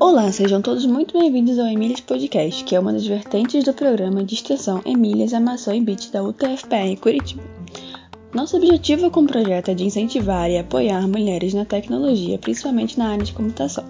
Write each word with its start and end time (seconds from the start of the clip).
Olá, 0.00 0.32
sejam 0.32 0.62
todos 0.62 0.86
muito 0.86 1.18
bem-vindos 1.18 1.58
ao 1.58 1.66
Emílias 1.66 2.00
Podcast, 2.00 2.64
que 2.64 2.74
é 2.74 2.80
uma 2.80 2.94
das 2.94 3.06
vertentes 3.06 3.62
do 3.62 3.74
programa 3.74 4.24
de 4.24 4.32
extensão 4.32 4.80
Emílias 4.86 5.34
Amação 5.34 5.74
e 5.74 5.80
Beat 5.82 6.10
da 6.10 6.22
UTFPR 6.22 6.96
Curitiba. 6.98 7.42
Nosso 8.32 8.56
objetivo 8.56 9.10
com 9.10 9.20
o 9.20 9.26
projeto 9.26 9.70
é 9.70 9.74
de 9.74 9.84
incentivar 9.84 10.50
e 10.50 10.56
apoiar 10.56 11.06
mulheres 11.06 11.52
na 11.52 11.66
tecnologia, 11.66 12.38
principalmente 12.38 12.98
na 12.98 13.10
área 13.10 13.24
de 13.24 13.34
computação. 13.34 13.84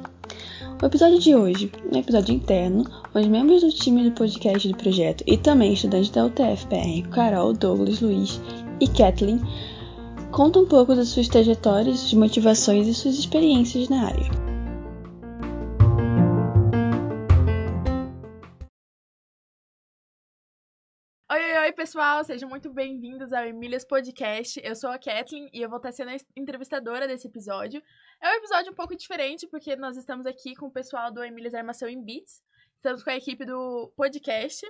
O 0.83 0.87
episódio 0.87 1.21
de 1.21 1.35
hoje 1.35 1.71
é 1.91 1.97
um 1.97 2.01
episódio 2.01 2.35
interno, 2.35 2.85
os 3.15 3.27
membros 3.27 3.63
do 3.63 3.71
time 3.71 4.03
do 4.03 4.11
podcast 4.11 4.67
do 4.67 4.77
projeto 4.77 5.23
e 5.27 5.37
também 5.39 5.73
estudantes 5.73 6.11
da 6.11 6.27
UTFPR, 6.27 7.09
Carol, 7.11 7.53
Douglas, 7.53 8.01
Luiz 8.01 8.41
e 8.81 8.89
Kathleen, 8.89 9.41
contam 10.37 10.65
um 10.65 10.69
pouco 10.69 10.95
das 10.95 11.09
suas 11.09 11.29
trajetórias, 11.29 12.01
suas 12.01 12.13
motivações 12.13 12.87
e 12.87 12.93
suas 12.93 13.15
experiências 13.15 13.89
na 13.89 14.07
área. 14.07 14.47
pessoal, 21.77 22.25
sejam 22.25 22.49
muito 22.49 22.73
bem-vindos 22.73 23.35
ao 23.35 23.45
Emílias 23.45 23.85
Podcast. 23.85 24.59
Eu 24.65 24.75
sou 24.75 24.89
a 24.89 24.99
Kathleen 24.99 25.49
e 25.53 25.61
eu 25.61 25.69
vou 25.69 25.77
estar 25.77 25.93
sendo 25.93 26.11
a 26.11 26.17
entrevistadora 26.35 27.07
desse 27.07 27.29
episódio. 27.29 27.83
É 28.21 28.31
um 28.31 28.35
episódio 28.35 28.73
um 28.73 28.75
pouco 28.75 28.97
diferente 28.97 29.47
porque 29.47 29.77
nós 29.77 29.97
estamos 29.97 30.25
aqui 30.25 30.55
com 30.55 30.67
o 30.67 30.73
pessoal 30.73 31.13
do 31.13 31.23
Emílias 31.23 31.55
Armação 31.55 31.87
em 31.87 32.03
Beats. 32.03 32.43
Estamos 32.77 33.05
com 33.05 33.11
a 33.11 33.17
equipe 33.17 33.45
do 33.45 33.93
podcast 33.95 34.67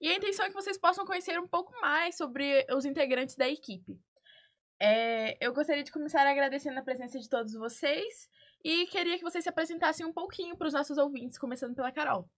e 0.00 0.08
a 0.08 0.16
intenção 0.16 0.46
é 0.46 0.48
que 0.48 0.54
vocês 0.54 0.76
possam 0.76 1.06
conhecer 1.06 1.38
um 1.38 1.46
pouco 1.46 1.72
mais 1.80 2.16
sobre 2.16 2.66
os 2.72 2.84
integrantes 2.84 3.36
da 3.36 3.48
equipe. 3.48 3.98
É, 4.80 5.44
eu 5.44 5.52
gostaria 5.52 5.82
de 5.82 5.90
começar 5.90 6.24
agradecendo 6.24 6.78
a 6.78 6.82
presença 6.82 7.18
de 7.18 7.28
todos 7.28 7.52
vocês 7.54 8.28
e 8.62 8.86
queria 8.86 9.16
que 9.16 9.24
vocês 9.24 9.42
se 9.42 9.50
apresentassem 9.50 10.06
um 10.06 10.12
pouquinho 10.12 10.56
para 10.56 10.68
os 10.68 10.72
nossos 10.72 10.98
ouvintes, 10.98 11.38
começando 11.38 11.74
pela 11.74 11.90
Carol. 11.90 12.28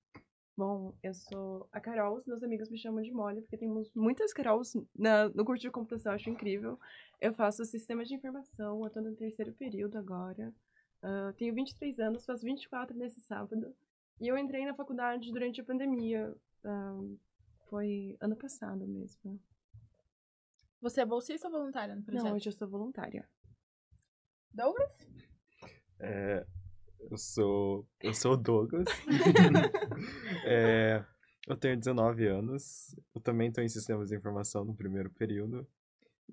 Bom, 0.56 0.94
eu 1.02 1.14
sou 1.14 1.69
a 1.72 1.80
Carol, 1.80 2.16
os 2.16 2.27
meus 2.27 2.42
amigos 2.42 2.70
me 2.70 2.78
chamam 2.78 3.02
de 3.02 3.10
Molly, 3.12 3.41
porque 3.42 3.56
temos 3.56 3.91
muitas 3.94 4.32
Carols 4.32 4.74
na, 4.94 5.28
no 5.30 5.44
curso 5.44 5.62
de 5.62 5.70
computação, 5.70 6.12
acho 6.12 6.28
incrível. 6.30 6.78
Eu 7.20 7.32
faço 7.34 7.64
sistemas 7.64 8.08
de 8.08 8.14
informação, 8.14 8.82
eu 8.84 8.91
tô 8.91 9.00
no 9.00 9.14
terceiro 9.14 9.52
período 9.52 9.98
agora. 9.98 10.52
Uh, 11.02 11.32
tenho 11.34 11.54
23 11.54 11.98
anos, 12.00 12.25
faço 12.25 12.44
24 12.44 12.97
nesse 12.97 13.20
sábado. 13.20 13.75
E 14.20 14.28
eu 14.28 14.36
entrei 14.36 14.66
na 14.66 14.75
faculdade 14.75 15.32
durante 15.32 15.60
a 15.60 15.64
pandemia. 15.64 16.34
Uh, 16.64 17.19
foi 17.69 18.16
ano 18.20 18.36
passado 18.36 18.86
mesmo. 18.86 19.41
Você 20.80 21.02
é 21.02 21.06
bolsista 21.06 21.46
ou 21.48 21.52
voluntária 21.52 21.94
no 21.94 22.02
projeto? 22.02 22.24
Não, 22.24 22.34
hoje 22.34 22.48
eu 22.48 22.52
sou 22.52 22.66
voluntária. 22.66 23.28
Douglas? 24.52 24.90
É, 26.00 26.46
eu 27.10 27.18
sou. 27.18 27.86
Eu 28.00 28.14
sou 28.14 28.32
o 28.32 28.36
Douglas. 28.36 28.86
é, 30.46 31.04
eu 31.46 31.56
tenho 31.56 31.76
19 31.76 32.26
anos. 32.26 32.96
Eu 33.14 33.20
também 33.20 33.48
estou 33.48 33.62
em 33.62 33.68
sistemas 33.68 34.08
de 34.08 34.16
informação 34.16 34.64
no 34.64 34.74
primeiro 34.74 35.10
período. 35.10 35.68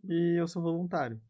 E 0.05 0.39
eu 0.39 0.47
sou 0.47 0.61
voluntário. 0.61 1.21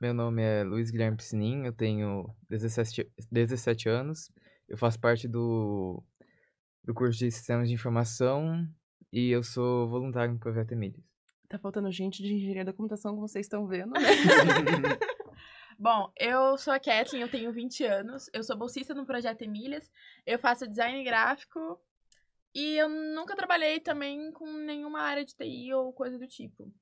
Meu 0.00 0.14
nome 0.14 0.42
é 0.42 0.64
Luiz 0.64 0.90
Guilherme 0.90 1.16
Piscinin, 1.16 1.66
eu 1.66 1.72
tenho 1.72 2.34
17, 2.48 3.12
17 3.30 3.88
anos. 3.88 4.32
Eu 4.68 4.76
faço 4.76 4.98
parte 4.98 5.28
do, 5.28 6.02
do 6.82 6.94
curso 6.94 7.18
de 7.18 7.30
Sistemas 7.30 7.68
de 7.68 7.74
Informação 7.74 8.66
e 9.12 9.30
eu 9.30 9.42
sou 9.42 9.88
voluntário 9.88 10.32
no 10.32 10.40
Projeto 10.40 10.72
Emílias. 10.72 11.04
Tá 11.48 11.58
faltando 11.58 11.90
gente 11.92 12.22
de 12.22 12.32
engenharia 12.32 12.64
da 12.64 12.72
computação, 12.72 13.14
como 13.14 13.28
vocês 13.28 13.44
estão 13.44 13.66
vendo, 13.66 13.92
né? 13.92 14.00
Bom, 15.78 16.10
eu 16.16 16.56
sou 16.56 16.72
a 16.72 16.78
Kathleen, 16.78 17.22
eu 17.22 17.30
tenho 17.30 17.52
20 17.52 17.84
anos, 17.84 18.30
eu 18.32 18.42
sou 18.42 18.56
bolsista 18.56 18.94
no 18.94 19.04
Projeto 19.04 19.42
Emílias, 19.42 19.90
eu 20.24 20.38
faço 20.38 20.66
design 20.66 21.02
gráfico 21.04 21.78
e 22.54 22.76
eu 22.76 22.88
nunca 22.88 23.36
trabalhei 23.36 23.80
também 23.80 24.30
com 24.32 24.46
nenhuma 24.46 25.00
área 25.00 25.24
de 25.24 25.34
TI 25.34 25.74
ou 25.74 25.92
coisa 25.92 26.18
do 26.18 26.26
tipo. 26.26 26.72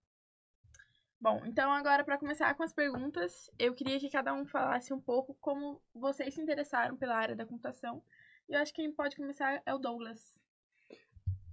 Bom, 1.20 1.42
então 1.44 1.72
agora 1.72 2.04
para 2.04 2.19
começar 2.19 2.54
com 2.54 2.62
as 2.62 2.72
perguntas, 2.72 3.50
eu 3.58 3.74
queria 3.74 3.98
que 3.98 4.08
cada 4.08 4.32
um 4.32 4.46
falasse 4.46 4.92
um 4.92 5.00
pouco 5.00 5.36
como 5.40 5.82
vocês 5.94 6.34
se 6.34 6.40
interessaram 6.40 6.96
pela 6.96 7.16
área 7.16 7.36
da 7.36 7.46
computação. 7.46 8.02
E 8.48 8.54
eu 8.54 8.60
acho 8.60 8.72
que 8.72 8.82
quem 8.82 8.92
pode 8.92 9.16
começar 9.16 9.62
é 9.66 9.74
o 9.74 9.78
Douglas. 9.78 10.34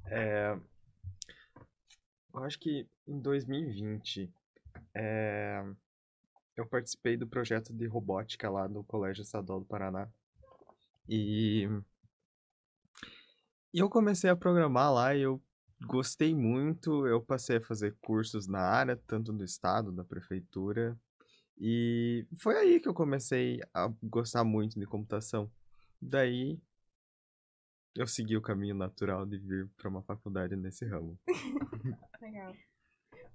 É... 0.07 0.57
Eu 2.33 2.43
acho 2.43 2.59
que 2.59 2.87
em 3.07 3.19
2020, 3.19 4.31
é 4.93 5.63
eu 6.57 6.65
participei 6.65 7.15
do 7.15 7.27
projeto 7.27 7.71
de 7.71 7.85
robótica 7.85 8.49
lá 8.49 8.67
no 8.67 8.83
Colégio 8.83 9.21
Estadual 9.21 9.59
do 9.59 9.65
Paraná. 9.65 10.09
E, 11.07 11.69
e 13.71 13.79
eu 13.79 13.87
comecei 13.87 14.27
a 14.27 14.35
programar 14.35 14.91
lá 14.91 15.15
e 15.15 15.21
eu 15.21 15.39
gostei 15.85 16.33
muito. 16.33 17.05
Eu 17.05 17.21
passei 17.21 17.57
a 17.57 17.61
fazer 17.61 17.95
cursos 18.01 18.47
na 18.47 18.59
área, 18.59 18.99
tanto 19.07 19.31
do 19.31 19.43
estado, 19.43 19.91
da 19.91 20.03
prefeitura. 20.03 20.97
E 21.59 22.25
foi 22.39 22.57
aí 22.57 22.79
que 22.79 22.89
eu 22.89 22.93
comecei 22.93 23.61
a 23.71 23.91
gostar 24.01 24.43
muito 24.43 24.79
de 24.79 24.85
computação. 24.87 25.51
Daí 26.01 26.59
eu 27.97 28.07
segui 28.07 28.37
o 28.37 28.41
caminho 28.41 28.75
natural 28.75 29.25
de 29.25 29.37
vir 29.37 29.67
para 29.75 29.89
uma 29.89 30.03
faculdade 30.03 30.55
nesse 30.55 30.85
ramo. 30.85 31.19
Legal. 32.21 32.53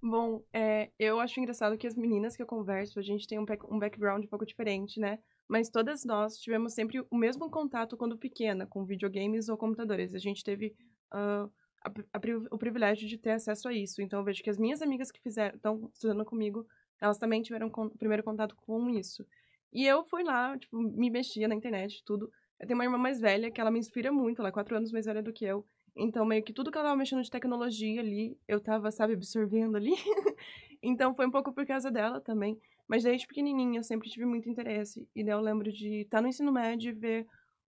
Bom, 0.01 0.43
é, 0.53 0.91
eu 0.99 1.21
acho 1.21 1.39
engraçado 1.39 1.77
que 1.77 1.87
as 1.87 1.97
meninas 1.97 2.37
que 2.37 2.43
eu 2.43 2.47
converso, 2.47 2.99
a 2.99 3.03
gente 3.03 3.27
tem 3.27 3.39
um, 3.39 3.47
um 3.71 3.79
background 3.79 4.25
um 4.25 4.29
pouco 4.29 4.47
diferente, 4.47 4.99
né? 4.99 5.19
Mas 5.49 5.69
todas 5.69 6.05
nós 6.05 6.39
tivemos 6.39 6.75
sempre 6.75 7.05
o 7.11 7.17
mesmo 7.17 7.51
contato 7.51 7.97
quando 7.97 8.17
pequena, 8.17 8.67
com 8.67 8.85
videogames 8.85 9.49
ou 9.49 9.57
computadores. 9.57 10.15
A 10.15 10.19
gente 10.19 10.43
teve 10.43 10.75
uh, 11.13 11.51
a, 11.85 11.89
a, 12.13 12.21
o 12.51 12.59
privilégio 12.59 13.07
de 13.09 13.19
ter 13.19 13.33
acesso 13.33 13.69
a 13.69 13.73
isso. 13.73 14.01
Então, 14.01 14.21
eu 14.21 14.25
vejo 14.25 14.43
que 14.43 14.51
as 14.51 14.59
minhas 14.59 14.81
amigas 14.81 15.11
que 15.11 15.21
estão 15.29 15.91
estudando 15.93 16.25
comigo, 16.25 16.67
elas 17.01 17.19
também 17.19 17.43
tiveram 17.43 17.69
o 17.69 17.91
primeiro 17.91 18.23
contato 18.23 18.57
com 18.57 18.89
isso. 18.91 19.27
E 19.73 19.87
eu 19.87 20.05
fui 20.05 20.23
lá, 20.23 20.57
tipo, 20.59 20.77
me 20.79 21.11
mexia 21.11 21.49
na 21.49 21.55
internet, 21.55 22.03
tudo. 22.05 22.31
Eu 22.63 22.69
tenho 22.69 22.79
uma 22.79 22.85
irmã 22.85 22.97
mais 22.97 23.19
velha 23.19 23.51
que 23.51 23.61
ela 23.61 23.73
me 23.73 23.81
inspira 23.81 24.13
muito, 24.13 24.41
ela 24.41 24.51
é 24.51 24.53
quatro 24.53 24.77
anos 24.77 24.93
mais 24.93 25.05
velha 25.05 25.21
do 25.21 25.33
que 25.33 25.45
eu. 25.45 25.67
Então, 25.97 26.25
meio 26.25 26.45
que 26.45 26.53
tudo 26.53 26.71
que 26.71 26.79
ela 26.79 26.87
tava 26.87 26.97
mexendo 26.97 27.21
de 27.21 27.29
tecnologia 27.29 28.01
ali, 28.01 28.39
eu 28.47 28.61
tava, 28.61 28.89
sabe, 28.93 29.15
absorvendo 29.15 29.77
ali. 29.77 29.91
então, 30.81 31.13
foi 31.13 31.27
um 31.27 31.31
pouco 31.31 31.53
por 31.53 31.67
causa 31.67 31.91
dela 31.91 32.21
também. 32.21 32.57
Mas 32.87 33.03
desde 33.03 33.27
pequenininha 33.27 33.81
eu 33.81 33.83
sempre 33.83 34.09
tive 34.09 34.25
muito 34.25 34.49
interesse. 34.49 35.09
E 35.13 35.25
daí 35.25 35.35
eu 35.35 35.41
lembro 35.41 35.73
de 35.73 36.03
estar 36.03 36.19
tá 36.19 36.23
no 36.23 36.29
ensino 36.29 36.53
médio 36.53 36.91
e 36.91 36.93
ver 36.93 37.27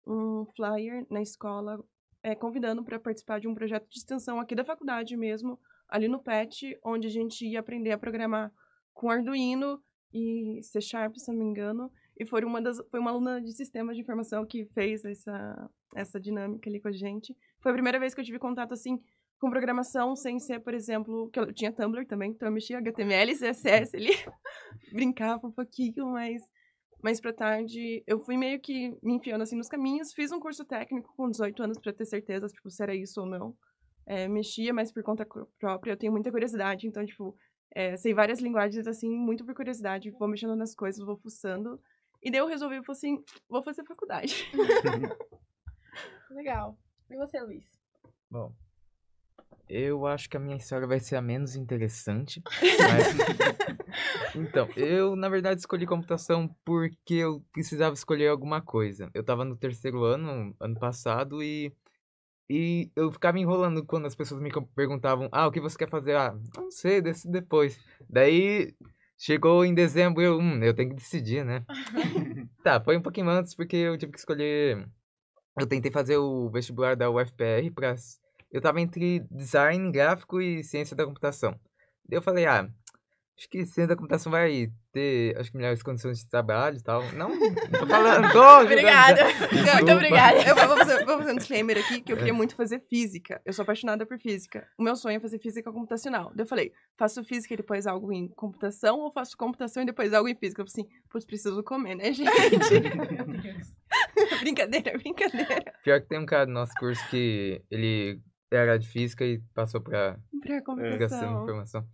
um 0.06 0.46
flyer 0.58 1.08
na 1.10 1.22
escola 1.22 1.82
é, 2.22 2.36
convidando 2.36 2.84
para 2.84 3.00
participar 3.00 3.40
de 3.40 3.48
um 3.48 3.56
projeto 3.56 3.88
de 3.90 3.98
extensão 3.98 4.42
aqui 4.42 4.54
da 4.56 4.66
faculdade 4.66 5.16
mesmo, 5.16 5.58
ali 5.88 6.10
no 6.10 6.22
PET, 6.22 6.78
onde 6.84 7.08
a 7.08 7.10
gente 7.10 7.46
ia 7.48 7.62
aprender 7.62 7.92
a 7.92 7.98
programar 7.98 8.52
com 8.94 9.10
Arduino 9.10 9.82
e 10.14 10.60
C 10.64 10.82
Sharp, 10.82 11.16
se 11.16 11.32
não 11.32 11.40
me 11.40 11.46
engano. 11.46 11.90
E 12.22 12.26
foi 12.26 12.44
uma, 12.44 12.62
das, 12.62 12.78
foi 12.92 13.00
uma 13.00 13.10
aluna 13.10 13.42
de 13.42 13.52
sistemas 13.52 13.96
de 13.96 14.04
informação 14.04 14.46
que 14.46 14.64
fez 14.76 15.04
essa, 15.04 15.72
essa 15.96 16.20
dinâmica 16.20 16.70
ali 16.70 16.80
com 16.80 16.88
a 16.88 16.92
gente. 16.92 17.36
Foi 17.60 17.72
a 17.72 17.74
primeira 17.74 18.00
vez 18.00 18.14
que 18.14 18.22
eu 18.22 18.24
tive 18.24 18.38
contato, 18.38 18.76
assim, 18.76 19.02
com 19.40 19.50
programação, 19.50 20.16
sem 20.16 20.38
ser, 20.38 20.60
por 20.60 20.76
exemplo, 20.76 21.32
que 21.32 21.40
eu 21.40 21.52
tinha 21.52 21.72
Tumblr 21.74 22.06
também, 22.06 22.30
então 22.30 22.48
eu 22.48 22.52
mexia 22.52 22.78
HTML, 22.78 23.34
CSS 23.34 23.96
ali, 23.98 24.12
brincava 24.94 25.48
um 25.48 25.52
pouquinho, 25.52 26.12
mas 26.12 26.44
mais 27.02 27.20
pra 27.20 27.34
tarde 27.34 28.04
eu 28.06 28.20
fui 28.20 28.38
meio 28.38 28.62
que 28.62 28.96
me 29.02 29.16
enfiando, 29.16 29.42
assim, 29.42 29.56
nos 29.56 29.68
caminhos, 29.68 30.14
fiz 30.14 30.32
um 30.32 30.40
curso 30.40 30.64
técnico 30.64 31.12
com 31.18 31.28
18 31.28 31.64
anos 31.64 31.80
para 31.80 31.92
ter 31.92 32.06
certeza, 32.06 32.46
tipo, 32.46 32.70
se 32.70 32.84
era 32.84 32.94
isso 32.94 33.20
ou 33.20 33.26
não. 33.26 33.56
É, 34.06 34.28
mexia, 34.28 34.72
mas 34.72 34.92
por 34.92 35.02
conta 35.02 35.26
própria, 35.58 35.94
eu 35.94 35.98
tenho 35.98 36.12
muita 36.12 36.30
curiosidade, 36.30 36.86
então, 36.86 37.04
tipo, 37.04 37.36
é, 37.74 37.98
sei 37.98 38.14
várias 38.14 38.40
linguagens, 38.40 38.86
assim, 38.86 39.10
muito 39.10 39.44
por 39.44 39.56
curiosidade, 39.56 40.12
vou 40.12 40.28
mexendo 40.28 40.56
nas 40.56 40.76
coisas, 40.76 41.04
vou 41.04 41.18
fuçando, 41.18 41.82
e 42.22 42.32
daí 42.32 42.40
eu 42.40 42.48
resolvi, 42.48 42.78
eu 42.78 42.84
falei 42.84 42.98
assim, 42.98 43.24
vou 43.50 43.64
fazer 43.64 43.84
faculdade. 43.86 44.52
Legal. 46.32 46.78
E 47.10 47.18
você, 47.18 47.42
Luiz? 47.42 47.66
Bom, 48.30 48.54
eu 49.68 50.06
acho 50.06 50.30
que 50.30 50.36
a 50.36 50.40
minha 50.40 50.58
história 50.58 50.86
vai 50.86 51.00
ser 51.00 51.16
a 51.16 51.22
menos 51.22 51.56
interessante. 51.56 52.42
Mas... 52.62 54.36
então, 54.36 54.68
eu 54.76 55.16
na 55.16 55.30
verdade 55.30 55.62
escolhi 55.62 55.86
computação 55.86 56.54
porque 56.66 57.16
eu 57.16 57.42
precisava 57.54 57.94
escolher 57.94 58.28
alguma 58.28 58.62
coisa. 58.62 59.10
Eu 59.14 59.24
tava 59.24 59.46
no 59.46 59.56
terceiro 59.56 60.04
ano, 60.04 60.54
ano 60.60 60.80
passado, 60.80 61.42
e, 61.42 61.74
e 62.50 62.92
eu 62.96 63.12
ficava 63.12 63.40
enrolando 63.40 63.86
quando 63.86 64.08
as 64.08 64.16
pessoas 64.16 64.42
me 64.42 64.52
perguntavam: 64.76 65.30
Ah, 65.32 65.48
o 65.48 65.52
que 65.52 65.62
você 65.62 65.78
quer 65.78 65.90
fazer? 65.90 66.18
Ah, 66.18 66.38
não 66.56 66.70
sei, 66.70 67.02
decido 67.02 67.32
depois. 67.32 67.80
Daí 68.10 68.76
chegou 69.22 69.64
em 69.64 69.74
dezembro, 69.74 70.22
eu, 70.22 70.40
hum, 70.40 70.64
eu 70.64 70.74
tenho 70.74 70.90
que 70.90 70.96
decidir, 70.96 71.46
né? 71.46 71.64
tá, 72.64 72.82
foi 72.82 72.98
um 72.98 73.02
pouquinho 73.02 73.30
antes 73.30 73.54
porque 73.54 73.76
eu 73.76 73.98
tive 73.98 74.12
que 74.12 74.18
escolher 74.18 74.90
eu 75.60 75.68
tentei 75.68 75.92
fazer 75.92 76.18
o 76.18 76.50
vestibular 76.50 76.96
da 76.96 77.10
UFPR 77.10 77.70
para 77.74 77.96
eu 78.52 78.62
tava 78.62 78.82
entre 78.82 79.20
design 79.30 79.92
gráfico 79.92 80.42
e 80.42 80.64
ciência 80.64 80.96
da 80.96 81.06
computação. 81.06 81.58
Eu 82.10 82.22
falei, 82.22 82.46
ah, 82.46 82.70
acho 83.42 83.50
que 83.50 83.66
ciência 83.66 83.88
da 83.88 83.96
computação 83.96 84.32
vai 84.32 84.72
ter, 84.94 85.36
acho 85.36 85.50
que 85.50 85.58
melhores 85.58 85.82
condições 85.82 86.20
de 86.20 86.30
trabalho 86.30 86.78
e 86.78 86.84
tal. 86.84 87.02
Não, 87.14 87.30
não 87.30 87.56
tô 87.80 87.88
falando, 87.88 88.32
tô 88.32 88.62
Obrigada. 88.62 89.24
Muito 89.52 89.92
obrigada. 89.92 90.38
Eu 90.48 90.56
vou 90.56 90.78
fazer, 90.78 91.06
vou 91.06 91.18
fazer 91.18 91.32
um 91.32 91.36
disclaimer 91.38 91.78
aqui, 91.80 92.02
que 92.02 92.14
eu 92.14 92.18
queria 92.18 92.36
muito 92.36 92.56
fazer 92.56 92.80
física. 92.88 93.42
Eu 93.44 93.52
sou 93.52 93.64
apaixonada 93.64 94.06
por 94.06 94.20
física. 94.20 94.68
O 94.78 94.84
meu 94.84 94.96
sonho 94.96 95.18
é 95.18 95.20
fazer 95.20 95.40
física 95.40 95.72
computacional. 95.72 96.32
Daí 96.36 96.44
eu 96.44 96.48
falei, 96.48 96.72
faço 96.96 97.24
física 97.24 97.56
e 97.56 97.58
depois 97.58 97.88
algo 97.88 98.14
em 98.14 98.28
computação, 98.28 99.00
ou 99.00 99.12
faço 99.12 99.36
computação 99.36 99.82
e 99.82 99.88
depois 99.88 100.14
algo 100.14 100.30
em 100.30 100.36
física? 100.36 100.62
Eu 100.62 100.68
falei 100.68 100.88
assim, 100.88 101.00
putz, 101.10 101.26
preciso 101.26 101.64
comer, 101.64 101.96
né, 101.96 102.14
gente? 102.14 102.30
brincadeira, 104.40 104.96
brincadeira. 105.00 105.74
Pior 105.84 106.00
que 106.00 106.08
tem 106.08 106.20
um 106.20 106.28
cara 106.28 106.46
do 106.46 106.52
nosso 106.52 106.74
curso 106.80 107.04
que 107.10 107.60
ele 107.72 108.22
era 108.52 108.78
de 108.78 108.88
física 108.88 109.26
e 109.26 109.40
passou 109.56 109.82
pra 109.82 110.20
Pra 110.44 110.62
computação. 110.64 111.42
informação. 111.44 111.88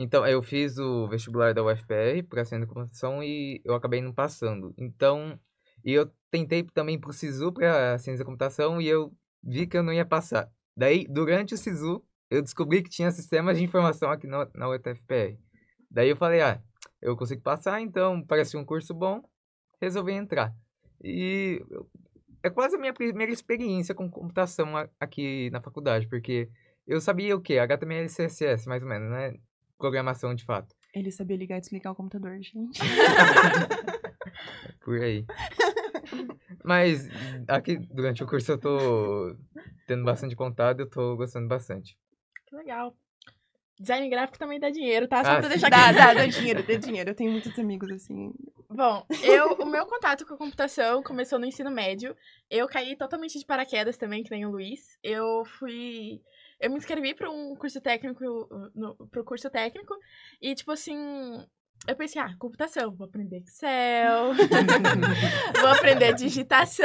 Então, 0.00 0.24
eu 0.24 0.40
fiz 0.44 0.78
o 0.78 1.08
vestibular 1.08 1.52
da 1.52 1.64
UFPR 1.64 2.22
para 2.28 2.44
ciência 2.44 2.64
da 2.64 2.72
computação 2.72 3.20
e 3.20 3.60
eu 3.64 3.74
acabei 3.74 4.00
não 4.00 4.12
passando. 4.12 4.72
Então, 4.78 5.36
e 5.84 5.92
eu 5.92 6.08
tentei 6.30 6.62
também 6.62 6.96
pro 6.96 7.12
SISU 7.12 7.52
para 7.52 7.98
ciência 7.98 8.20
da 8.20 8.24
computação 8.24 8.80
e 8.80 8.86
eu 8.86 9.12
vi 9.42 9.66
que 9.66 9.76
eu 9.76 9.82
não 9.82 9.92
ia 9.92 10.06
passar. 10.06 10.48
Daí, 10.76 11.04
durante 11.08 11.54
o 11.54 11.58
SISU, 11.58 12.00
eu 12.30 12.40
descobri 12.40 12.80
que 12.80 12.88
tinha 12.88 13.10
sistemas 13.10 13.58
de 13.58 13.64
informação 13.64 14.08
aqui 14.08 14.28
na, 14.28 14.48
na 14.54 14.68
UTFPR. 14.68 15.36
Daí 15.90 16.10
eu 16.10 16.16
falei, 16.16 16.42
ah, 16.42 16.62
eu 17.02 17.16
consigo 17.16 17.42
passar, 17.42 17.80
então 17.80 18.24
parece 18.24 18.56
um 18.56 18.64
curso 18.64 18.94
bom, 18.94 19.20
resolvi 19.80 20.12
entrar. 20.12 20.54
E 21.02 21.60
é 22.40 22.50
quase 22.50 22.76
a 22.76 22.78
minha 22.78 22.94
primeira 22.94 23.32
experiência 23.32 23.96
com 23.96 24.08
computação 24.08 24.74
aqui 25.00 25.50
na 25.50 25.60
faculdade, 25.60 26.06
porque 26.06 26.48
eu 26.86 27.00
sabia 27.00 27.34
o 27.34 27.40
quê? 27.40 27.58
HTML 27.58 28.06
e 28.06 28.08
CSS, 28.08 28.68
mais 28.68 28.82
ou 28.82 28.88
menos, 28.88 29.10
né? 29.10 29.34
Programação 29.78 30.34
de 30.34 30.44
fato. 30.44 30.74
Ele 30.92 31.10
sabia 31.12 31.36
ligar 31.36 31.58
e 31.58 31.60
desligar 31.60 31.92
o 31.92 31.96
computador, 31.96 32.36
gente. 32.40 32.80
Por 34.84 35.00
aí. 35.00 35.24
Mas 36.64 37.08
aqui 37.46 37.76
durante 37.78 38.22
o 38.22 38.26
curso 38.26 38.52
eu 38.52 38.58
tô 38.58 39.36
tendo 39.86 40.04
bastante 40.04 40.34
contato 40.34 40.80
e 40.80 40.82
eu 40.82 40.90
tô 40.90 41.16
gostando 41.16 41.46
bastante. 41.48 41.96
Que 42.46 42.56
legal. 42.56 42.96
Design 43.78 44.08
gráfico 44.10 44.38
também 44.38 44.58
dá 44.58 44.70
dinheiro, 44.70 45.06
tá? 45.06 45.22
Só 45.22 45.30
Ah, 45.30 45.34
pra 45.36 45.42
sim. 45.44 45.48
deixar 45.50 45.70
Dá, 45.70 45.76
claro. 45.76 45.96
dá, 45.96 46.14
dá 46.14 46.26
dinheiro, 46.26 46.66
dá 46.66 46.74
dinheiro. 46.74 47.10
Eu 47.10 47.14
tenho 47.14 47.30
muitos 47.30 47.56
amigos 47.58 47.90
assim. 47.92 48.32
Bom, 48.70 49.06
eu, 49.22 49.54
o 49.54 49.64
meu 49.64 49.86
contato 49.86 50.26
com 50.26 50.34
a 50.34 50.38
computação 50.38 51.02
começou 51.02 51.38
no 51.38 51.46
ensino 51.46 51.70
médio. 51.70 52.14
Eu 52.50 52.68
caí 52.68 52.94
totalmente 52.96 53.38
de 53.38 53.46
paraquedas 53.46 53.96
também, 53.96 54.22
que 54.22 54.30
nem 54.30 54.44
o 54.44 54.50
Luiz. 54.50 54.98
Eu 55.02 55.44
fui. 55.58 56.20
Eu 56.60 56.70
me 56.70 56.76
inscrevi 56.76 57.14
para 57.14 57.30
um 57.30 57.54
curso 57.56 57.80
técnico, 57.80 58.22
no, 58.74 58.94
pro 59.10 59.24
curso 59.24 59.48
técnico, 59.48 59.94
e 60.42 60.54
tipo 60.54 60.72
assim, 60.72 60.96
eu 61.86 61.94
pensei, 61.96 62.20
ah, 62.20 62.34
computação, 62.38 62.94
vou 62.94 63.06
aprender 63.06 63.38
Excel, 63.38 64.34
vou 65.60 65.70
aprender 65.70 66.12
digitação, 66.14 66.84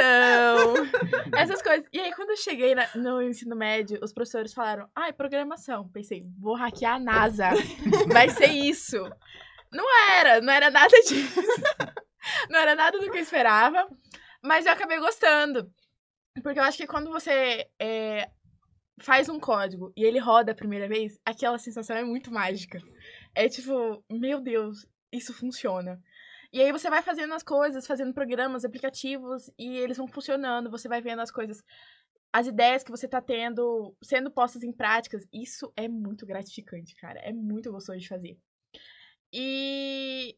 essas 1.36 1.60
coisas. 1.60 1.86
E 1.92 1.98
aí, 2.00 2.12
quando 2.14 2.30
eu 2.30 2.36
cheguei 2.36 2.74
na- 2.74 2.88
no 2.94 3.20
ensino 3.20 3.56
médio, 3.56 3.98
os 4.02 4.12
professores 4.12 4.54
falaram, 4.54 4.88
ah, 4.94 5.08
é 5.08 5.12
programação. 5.12 5.88
Pensei, 5.88 6.24
vou 6.40 6.54
hackear 6.56 6.94
a 6.94 7.00
NASA, 7.00 7.48
vai 8.10 8.28
ser 8.30 8.50
isso. 8.52 8.96
Não 9.74 9.84
era, 10.12 10.40
não 10.40 10.52
era 10.52 10.70
nada 10.70 10.96
disso. 11.02 11.40
não 12.48 12.60
era 12.60 12.76
nada 12.76 12.98
do 12.98 13.10
que 13.10 13.18
eu 13.18 13.22
esperava, 13.22 13.88
mas 14.40 14.66
eu 14.66 14.72
acabei 14.72 15.00
gostando. 15.00 15.68
Porque 16.42 16.60
eu 16.60 16.64
acho 16.64 16.78
que 16.78 16.86
quando 16.86 17.10
você 17.10 17.68
é, 17.80 18.30
faz 19.00 19.28
um 19.28 19.40
código 19.40 19.92
e 19.96 20.04
ele 20.04 20.20
roda 20.20 20.52
a 20.52 20.54
primeira 20.54 20.86
vez, 20.86 21.18
aquela 21.24 21.58
sensação 21.58 21.96
é 21.96 22.04
muito 22.04 22.32
mágica. 22.32 22.78
É 23.34 23.48
tipo, 23.48 24.04
meu 24.08 24.40
Deus, 24.40 24.86
isso 25.12 25.34
funciona. 25.34 26.00
E 26.52 26.60
aí 26.60 26.70
você 26.70 26.88
vai 26.88 27.02
fazendo 27.02 27.34
as 27.34 27.42
coisas, 27.42 27.84
fazendo 27.84 28.14
programas, 28.14 28.64
aplicativos, 28.64 29.50
e 29.58 29.76
eles 29.76 29.96
vão 29.96 30.06
funcionando, 30.06 30.70
você 30.70 30.88
vai 30.88 31.02
vendo 31.02 31.20
as 31.20 31.32
coisas, 31.32 31.60
as 32.32 32.46
ideias 32.46 32.84
que 32.84 32.92
você 32.92 33.08
tá 33.08 33.20
tendo 33.20 33.92
sendo 34.00 34.30
postas 34.30 34.62
em 34.62 34.72
práticas. 34.72 35.26
Isso 35.32 35.72
é 35.76 35.88
muito 35.88 36.24
gratificante, 36.24 36.94
cara. 36.94 37.18
É 37.20 37.32
muito 37.32 37.72
gostoso 37.72 37.98
de 37.98 38.06
fazer. 38.06 38.38
E 39.36 40.36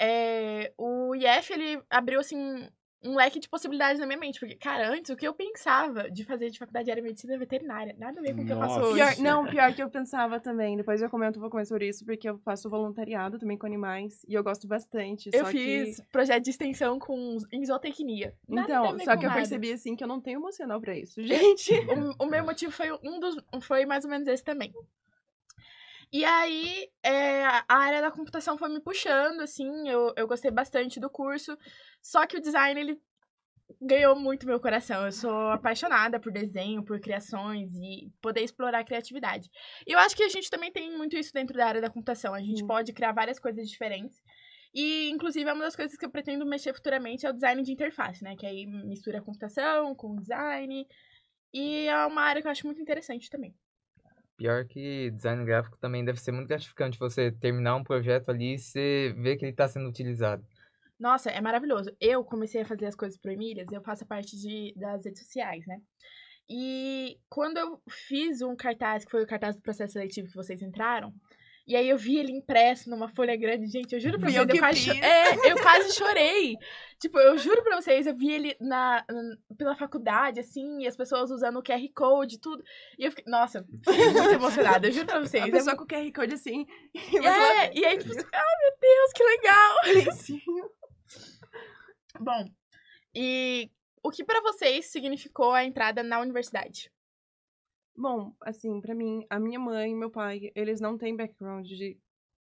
é, 0.00 0.72
o 0.76 1.14
IF, 1.14 1.52
ele 1.52 1.80
abriu, 1.88 2.18
assim, 2.18 2.68
um 3.04 3.14
leque 3.16 3.38
de 3.40 3.48
possibilidades 3.48 4.00
na 4.00 4.06
minha 4.06 4.18
mente. 4.18 4.40
Porque, 4.40 4.56
cara, 4.56 4.88
antes 4.90 5.10
o 5.10 5.16
que 5.16 5.26
eu 5.26 5.32
pensava 5.32 6.10
de 6.10 6.24
fazer 6.24 6.50
de 6.50 6.58
faculdade 6.58 6.90
era 6.90 7.00
medicina 7.00 7.38
veterinária. 7.38 7.94
Nada 7.98 8.18
a 8.18 8.22
ver 8.22 8.34
com 8.34 8.42
o 8.42 8.46
que 8.46 8.52
eu 8.52 8.58
faço 8.58 8.80
hoje. 8.80 8.94
Pior, 8.94 9.18
não, 9.24 9.46
pior 9.46 9.72
que 9.74 9.82
eu 9.82 9.88
pensava 9.90 10.40
também. 10.40 10.76
Depois 10.76 11.00
eu 11.00 11.08
comento 11.10 11.38
um 11.38 11.42
pouco 11.42 11.56
mais 11.56 11.68
sobre 11.68 11.88
isso, 11.88 12.04
porque 12.04 12.28
eu 12.28 12.38
faço 12.38 12.68
voluntariado 12.68 13.38
também 13.38 13.56
com 13.56 13.66
animais. 13.66 14.24
E 14.28 14.34
eu 14.34 14.42
gosto 14.42 14.66
bastante. 14.66 15.30
Eu 15.32 15.44
só 15.44 15.50
fiz 15.50 16.00
Que... 16.00 16.06
projeto 16.10 16.42
de 16.44 16.50
extensão 16.50 16.98
com 16.98 17.38
em 17.52 17.64
zootecnia. 17.64 18.34
Nada 18.48 18.62
a 18.66 18.80
Então, 18.82 18.96
ver 18.96 19.04
só 19.04 19.12
com 19.14 19.18
que 19.20 19.24
eu 19.26 19.28
nada. 19.30 19.40
percebi 19.40 19.72
assim 19.72 19.94
que 19.96 20.02
eu 20.02 20.08
não 20.08 20.20
tenho 20.20 20.38
emocional 20.38 20.80
pra 20.80 20.96
isso, 20.96 21.20
gente. 21.22 21.72
o, 22.18 22.24
o 22.24 22.26
meu 22.26 22.44
motivo 22.44 22.72
foi 22.72 22.90
um 23.04 23.20
dos. 23.20 23.36
Foi 23.62 23.84
mais 23.86 24.04
ou 24.04 24.10
menos 24.10 24.26
esse 24.28 24.42
também. 24.44 24.72
E 26.12 26.24
aí, 26.26 26.90
é, 27.02 27.42
a 27.44 27.64
área 27.68 28.02
da 28.02 28.10
computação 28.10 28.58
foi 28.58 28.68
me 28.68 28.80
puxando, 28.80 29.40
assim, 29.40 29.88
eu, 29.88 30.12
eu 30.14 30.28
gostei 30.28 30.50
bastante 30.50 31.00
do 31.00 31.08
curso. 31.08 31.56
Só 32.02 32.26
que 32.26 32.36
o 32.36 32.40
design, 32.40 32.78
ele 32.78 33.00
ganhou 33.80 34.14
muito 34.14 34.46
meu 34.46 34.60
coração. 34.60 35.06
Eu 35.06 35.12
sou 35.12 35.48
apaixonada 35.48 36.20
por 36.20 36.30
desenho, 36.30 36.84
por 36.84 37.00
criações 37.00 37.74
e 37.76 38.12
poder 38.20 38.42
explorar 38.42 38.80
a 38.80 38.84
criatividade. 38.84 39.50
E 39.86 39.92
eu 39.92 39.98
acho 39.98 40.14
que 40.14 40.22
a 40.22 40.28
gente 40.28 40.50
também 40.50 40.70
tem 40.70 40.94
muito 40.96 41.16
isso 41.16 41.32
dentro 41.32 41.56
da 41.56 41.66
área 41.66 41.80
da 41.80 41.90
computação. 41.90 42.34
A 42.34 42.40
gente 42.40 42.60
Sim. 42.60 42.66
pode 42.66 42.92
criar 42.92 43.12
várias 43.12 43.38
coisas 43.38 43.68
diferentes. 43.68 44.20
E, 44.74 45.10
inclusive, 45.10 45.48
é 45.48 45.52
uma 45.52 45.64
das 45.64 45.76
coisas 45.76 45.96
que 45.96 46.04
eu 46.04 46.10
pretendo 46.10 46.46
mexer 46.46 46.74
futuramente 46.74 47.26
é 47.26 47.30
o 47.30 47.34
design 47.34 47.62
de 47.62 47.72
interface, 47.72 48.22
né? 48.24 48.36
Que 48.36 48.46
aí 48.46 48.66
mistura 48.66 49.18
a 49.18 49.22
computação 49.22 49.94
com 49.94 50.16
design. 50.16 50.86
E 51.52 51.86
é 51.86 52.06
uma 52.06 52.22
área 52.22 52.40
que 52.40 52.48
eu 52.48 52.52
acho 52.52 52.66
muito 52.66 52.80
interessante 52.80 53.30
também. 53.30 53.54
Pior 54.42 54.64
que 54.64 55.08
design 55.12 55.44
gráfico 55.44 55.78
também 55.78 56.04
deve 56.04 56.20
ser 56.20 56.32
muito 56.32 56.48
gratificante 56.48 56.98
você 56.98 57.30
terminar 57.30 57.76
um 57.76 57.84
projeto 57.84 58.28
ali 58.28 58.54
e 58.54 58.58
você 58.58 59.14
ver 59.16 59.36
que 59.36 59.44
ele 59.44 59.52
está 59.52 59.68
sendo 59.68 59.88
utilizado. 59.88 60.44
Nossa, 60.98 61.30
é 61.30 61.40
maravilhoso. 61.40 61.94
Eu 62.00 62.24
comecei 62.24 62.62
a 62.62 62.64
fazer 62.64 62.86
as 62.86 62.96
coisas 62.96 63.16
pro 63.16 63.30
Emílias, 63.30 63.70
eu 63.70 63.80
faço 63.80 64.02
a 64.02 64.06
parte 64.08 64.36
de, 64.36 64.74
das 64.76 65.04
redes 65.04 65.22
sociais, 65.22 65.64
né? 65.64 65.80
E 66.50 67.20
quando 67.28 67.56
eu 67.56 67.80
fiz 67.88 68.42
um 68.42 68.56
cartaz, 68.56 69.04
que 69.04 69.12
foi 69.12 69.22
o 69.22 69.26
cartaz 69.28 69.54
do 69.54 69.62
processo 69.62 69.92
seletivo 69.92 70.26
que 70.26 70.34
vocês 70.34 70.60
entraram, 70.60 71.14
e 71.66 71.76
aí 71.76 71.88
eu 71.88 71.96
vi 71.96 72.18
ele 72.18 72.32
impresso 72.32 72.90
numa 72.90 73.08
folha 73.08 73.36
grande, 73.36 73.66
gente, 73.66 73.92
eu 73.94 74.00
juro 74.00 74.18
pra 74.18 74.28
vocês, 74.30 74.48
eu 74.48 74.58
quase, 74.58 74.90
é, 75.00 75.50
eu 75.52 75.56
quase 75.62 75.94
chorei. 75.94 76.56
Tipo, 77.02 77.18
eu 77.18 77.36
juro 77.36 77.64
pra 77.64 77.80
vocês, 77.80 78.06
eu 78.06 78.16
vi 78.16 78.30
ele 78.30 78.56
na, 78.60 79.04
na- 79.10 79.36
pela 79.58 79.74
faculdade, 79.74 80.38
assim, 80.38 80.82
e 80.82 80.86
as 80.86 80.96
pessoas 80.96 81.32
usando 81.32 81.58
o 81.58 81.62
QR 81.62 81.82
Code 81.92 82.36
e 82.36 82.38
tudo. 82.38 82.62
E 82.96 83.04
eu 83.04 83.10
fiquei, 83.10 83.24
nossa, 83.26 83.66
fiquei 83.84 84.06
muito 84.12 84.34
emocionada, 84.34 84.86
eu 84.86 84.92
juro 84.92 85.06
pra 85.06 85.18
vocês. 85.18 85.42
A 85.42 85.48
É 85.48 85.50
pessoa 85.50 85.76
com 85.76 85.82
o 85.82 85.86
QR 85.88 86.12
Code 86.12 86.34
assim. 86.34 86.64
E 86.94 87.16
É, 87.26 87.72
e 87.76 87.84
aí, 87.84 87.98
tipo, 87.98 88.14
ai 88.14 88.54
meu 88.60 88.78
Deus, 88.80 89.12
que 89.16 89.24
legal! 89.24 89.76
lencinho. 90.06 90.70
Bom, 92.20 92.44
e 93.14 93.68
o 94.02 94.10
que 94.10 94.22
pra 94.24 94.40
vocês 94.40 94.86
significou 94.86 95.52
a 95.52 95.64
entrada 95.64 96.02
na 96.04 96.20
universidade? 96.20 96.90
Bom, 97.96 98.34
assim, 98.40 98.80
pra 98.80 98.94
mim, 98.94 99.24
a 99.28 99.38
minha 99.38 99.58
mãe 99.58 99.92
e 99.92 99.94
meu 99.94 100.10
pai, 100.10 100.50
eles 100.54 100.80
não 100.80 100.96
têm 100.96 101.14
background 101.14 101.66
de 101.66 101.98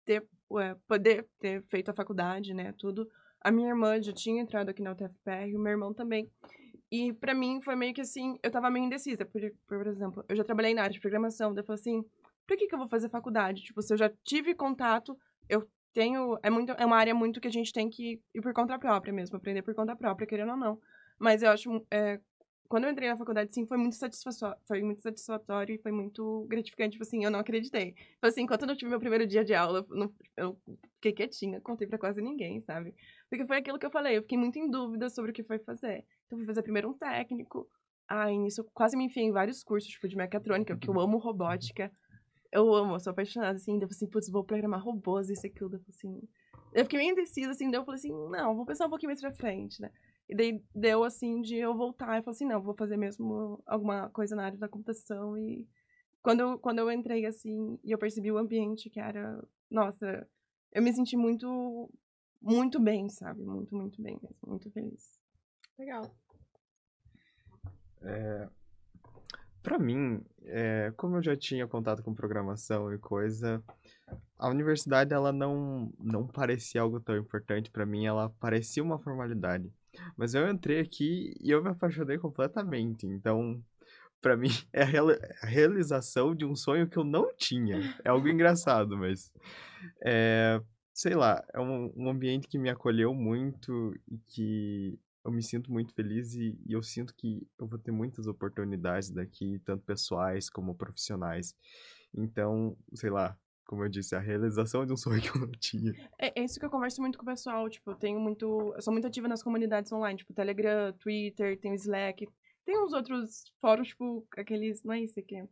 ter, 0.04 0.26
ué, 0.50 0.74
poder 0.88 1.28
ter 1.38 1.62
feito 1.64 1.90
a 1.90 1.94
faculdade, 1.94 2.54
né, 2.54 2.72
tudo. 2.78 3.08
A 3.40 3.50
minha 3.50 3.68
irmã 3.68 4.00
já 4.02 4.12
tinha 4.12 4.42
entrado 4.42 4.70
aqui 4.70 4.82
na 4.82 4.92
UTFPR, 4.92 5.54
o 5.54 5.60
meu 5.60 5.72
irmão 5.72 5.92
também. 5.92 6.30
E 6.90 7.12
pra 7.12 7.34
mim 7.34 7.60
foi 7.62 7.76
meio 7.76 7.92
que 7.92 8.00
assim, 8.00 8.38
eu 8.42 8.50
tava 8.50 8.70
meio 8.70 8.86
indecisa, 8.86 9.24
por, 9.26 9.40
por 9.66 9.86
exemplo, 9.86 10.24
eu 10.28 10.36
já 10.36 10.44
trabalhei 10.44 10.74
na 10.74 10.82
área 10.82 10.92
de 10.94 11.00
programação, 11.00 11.52
daí 11.52 11.62
eu 11.62 11.66
falei 11.66 11.80
assim, 11.80 12.04
pra 12.46 12.56
que 12.56 12.66
que 12.66 12.74
eu 12.74 12.78
vou 12.78 12.88
fazer 12.88 13.08
faculdade? 13.10 13.62
Tipo, 13.62 13.82
se 13.82 13.92
eu 13.92 13.98
já 13.98 14.10
tive 14.24 14.54
contato, 14.54 15.18
eu 15.48 15.68
tenho, 15.92 16.38
é 16.42 16.50
muito, 16.50 16.72
é 16.72 16.86
uma 16.86 16.96
área 16.96 17.14
muito 17.14 17.40
que 17.40 17.48
a 17.48 17.52
gente 17.52 17.72
tem 17.72 17.90
que 17.90 18.20
ir 18.34 18.40
por 18.40 18.52
conta 18.54 18.78
própria 18.78 19.12
mesmo, 19.12 19.36
aprender 19.36 19.62
por 19.62 19.74
conta 19.74 19.94
própria, 19.96 20.26
querendo 20.26 20.52
ou 20.52 20.56
não. 20.56 20.78
Mas 21.18 21.42
eu 21.42 21.50
acho, 21.50 21.86
é, 21.90 22.20
quando 22.68 22.84
eu 22.84 22.90
entrei 22.90 23.08
na 23.08 23.16
faculdade, 23.16 23.52
sim, 23.52 23.66
foi 23.66 23.76
muito 23.76 23.96
satisfatório, 23.96 24.58
foi 24.66 24.82
muito 24.82 25.02
satisfatório 25.02 25.74
e 25.74 25.78
foi 25.78 25.92
muito 25.92 26.46
gratificante, 26.48 26.92
tipo 26.92 27.02
assim, 27.04 27.24
eu 27.24 27.30
não 27.30 27.38
acreditei. 27.38 27.92
Tipo 27.92 28.26
assim, 28.26 28.42
enquanto 28.42 28.62
eu 28.62 28.68
não 28.68 28.76
tive 28.76 28.90
meu 28.90 28.98
primeiro 29.00 29.26
dia 29.26 29.44
de 29.44 29.54
aula, 29.54 29.84
eu, 29.88 29.96
não- 29.96 30.14
eu 30.36 30.58
fiquei 30.96 31.12
quietinha, 31.12 31.60
contei 31.60 31.86
pra 31.86 31.98
quase 31.98 32.20
ninguém, 32.22 32.60
sabe? 32.60 32.94
Porque 33.28 33.46
foi 33.46 33.58
aquilo 33.58 33.78
que 33.78 33.86
eu 33.86 33.90
falei, 33.90 34.16
eu 34.16 34.22
fiquei 34.22 34.38
muito 34.38 34.58
em 34.58 34.68
dúvida 34.70 35.08
sobre 35.10 35.30
o 35.30 35.34
que 35.34 35.42
foi 35.44 35.58
fazer. 35.58 36.04
Então, 36.26 36.38
fui 36.38 36.46
fazer 36.46 36.62
primeiro 36.62 36.88
um 36.90 36.94
técnico, 36.94 37.68
aí 38.08 38.36
nisso 38.38 38.62
eu 38.62 38.64
quase 38.72 38.96
me 38.96 39.04
enfiei 39.04 39.26
em 39.26 39.32
vários 39.32 39.62
cursos, 39.62 39.90
tipo, 39.90 40.08
de 40.08 40.16
mecatrônica, 40.16 40.74
porque 40.74 40.88
eu 40.90 40.98
amo 41.00 41.18
robótica. 41.18 41.92
Eu 42.50 42.72
amo, 42.72 42.94
eu 42.94 43.00
sou 43.00 43.10
apaixonada, 43.10 43.56
assim, 43.56 43.72
daí 43.72 43.82
eu 43.82 43.88
falei 43.88 43.96
assim, 43.96 44.06
putz, 44.06 44.30
vou 44.30 44.44
programar 44.44 44.80
robôs, 44.82 45.28
isso 45.28 45.44
e 45.46 45.48
aquilo, 45.50 45.68
daí 45.70 45.80
eu 45.80 45.84
falei 45.84 45.96
assim... 45.96 46.28
Eu 46.72 46.84
fiquei 46.84 46.98
meio 46.98 47.12
indecisa, 47.12 47.50
assim, 47.50 47.70
daí 47.70 47.80
eu 47.80 47.84
falei 47.84 47.98
assim, 47.98 48.12
não, 48.30 48.54
vou 48.56 48.64
pensar 48.64 48.86
um 48.86 48.90
pouquinho 48.90 49.10
mais 49.10 49.20
pra 49.20 49.32
frente, 49.32 49.80
né? 49.82 49.90
E 50.28 50.34
daí 50.34 50.64
deu 50.74 51.04
assim 51.04 51.40
de 51.42 51.56
eu 51.56 51.76
voltar 51.76 52.18
e 52.18 52.22
falei 52.22 52.34
assim, 52.34 52.46
não, 52.46 52.62
vou 52.62 52.74
fazer 52.74 52.96
mesmo 52.96 53.62
alguma 53.66 54.08
coisa 54.10 54.34
na 54.34 54.46
área 54.46 54.58
da 54.58 54.68
computação 54.68 55.36
e 55.36 55.66
quando, 56.22 56.58
quando 56.58 56.78
eu 56.78 56.90
entrei, 56.90 57.26
assim, 57.26 57.78
e 57.84 57.92
eu 57.92 57.98
percebi 57.98 58.32
o 58.32 58.38
ambiente 58.38 58.88
que 58.88 58.98
era... 58.98 59.46
Nossa, 59.70 60.26
eu 60.72 60.82
me 60.82 60.90
senti 60.90 61.18
muito, 61.18 61.90
muito 62.40 62.80
bem, 62.80 63.10
sabe? 63.10 63.44
Muito, 63.44 63.76
muito 63.76 64.00
bem 64.00 64.18
mesmo. 64.22 64.36
Muito 64.46 64.70
feliz. 64.70 65.20
Legal. 65.78 66.02
É, 68.00 68.48
para 69.62 69.78
mim, 69.78 70.22
é, 70.44 70.92
como 70.96 71.16
eu 71.16 71.22
já 71.22 71.36
tinha 71.36 71.66
contato 71.66 72.02
com 72.02 72.14
programação 72.14 72.92
e 72.92 72.98
coisa, 72.98 73.62
a 74.38 74.48
universidade 74.48 75.14
ela 75.14 75.32
não 75.32 75.92
não 75.98 76.26
parecia 76.26 76.82
algo 76.82 77.00
tão 77.00 77.16
importante 77.16 77.70
para 77.70 77.86
mim, 77.86 78.04
ela 78.04 78.28
parecia 78.40 78.82
uma 78.82 78.98
formalidade. 78.98 79.72
Mas 80.16 80.34
eu 80.34 80.48
entrei 80.48 80.80
aqui 80.80 81.34
e 81.40 81.50
eu 81.50 81.62
me 81.62 81.70
apaixonei 81.70 82.18
completamente. 82.18 83.06
Então, 83.06 83.62
para 84.20 84.36
mim 84.36 84.48
é 84.72 84.82
a, 84.82 84.86
real, 84.86 85.08
a, 85.10 85.46
realização 85.46 86.34
de 86.34 86.44
um 86.44 86.56
sonho 86.56 86.88
que 86.88 86.96
eu 86.96 87.04
não 87.04 87.34
tinha. 87.36 87.94
É 88.04 88.08
algo 88.08 88.28
engraçado, 88.28 88.96
mas 88.96 89.32
é, 90.04 90.60
sei 90.92 91.14
lá, 91.14 91.44
é 91.52 91.60
um, 91.60 91.92
um 91.96 92.08
ambiente 92.08 92.48
que 92.48 92.58
me 92.58 92.70
acolheu 92.70 93.14
muito 93.14 93.94
e 94.10 94.18
que 94.18 94.98
eu 95.24 95.32
me 95.32 95.42
sinto 95.42 95.72
muito 95.72 95.94
feliz 95.94 96.34
e, 96.34 96.58
e, 96.66 96.72
eu 96.72 96.82
sinto 96.82 97.14
que 97.14 97.46
eu 97.58 97.66
vou 97.66 97.78
ter 97.78 97.90
muitas 97.90 98.26
oportunidades 98.26 99.10
daqui, 99.10 99.58
tanto 99.64 99.82
pessoais 99.84 100.50
como 100.50 100.74
profissionais. 100.74 101.54
Então, 102.14 102.76
sei 102.94 103.10
lá, 103.10 103.36
como 103.66 103.84
eu 103.84 103.88
disse, 103.88 104.14
a 104.14 104.20
realização 104.20 104.84
de 104.84 104.92
um 104.92 104.96
sonho 104.96 105.20
que 105.20 105.28
eu 105.28 105.40
não 105.40 105.50
tinha. 105.52 105.92
É, 106.18 106.40
é 106.40 106.44
isso 106.44 106.58
que 106.58 106.66
eu 106.66 106.70
converso 106.70 107.00
muito 107.00 107.18
com 107.18 107.24
o 107.24 107.26
pessoal, 107.26 107.68
tipo, 107.68 107.90
eu 107.90 107.94
tenho 107.94 108.20
muito, 108.20 108.72
eu 108.74 108.82
sou 108.82 108.92
muito 108.92 109.06
ativa 109.06 109.28
nas 109.28 109.42
comunidades 109.42 109.92
online, 109.92 110.18
tipo, 110.18 110.34
Telegram, 110.34 110.92
Twitter, 110.92 111.58
tem 111.58 111.72
o 111.72 111.74
Slack, 111.74 112.28
tem 112.64 112.78
uns 112.78 112.92
outros 112.92 113.52
fóruns, 113.60 113.88
tipo, 113.88 114.26
aqueles, 114.36 114.82
não 114.84 114.94
é 114.94 115.00
isso 115.00 115.18
aqui, 115.18 115.42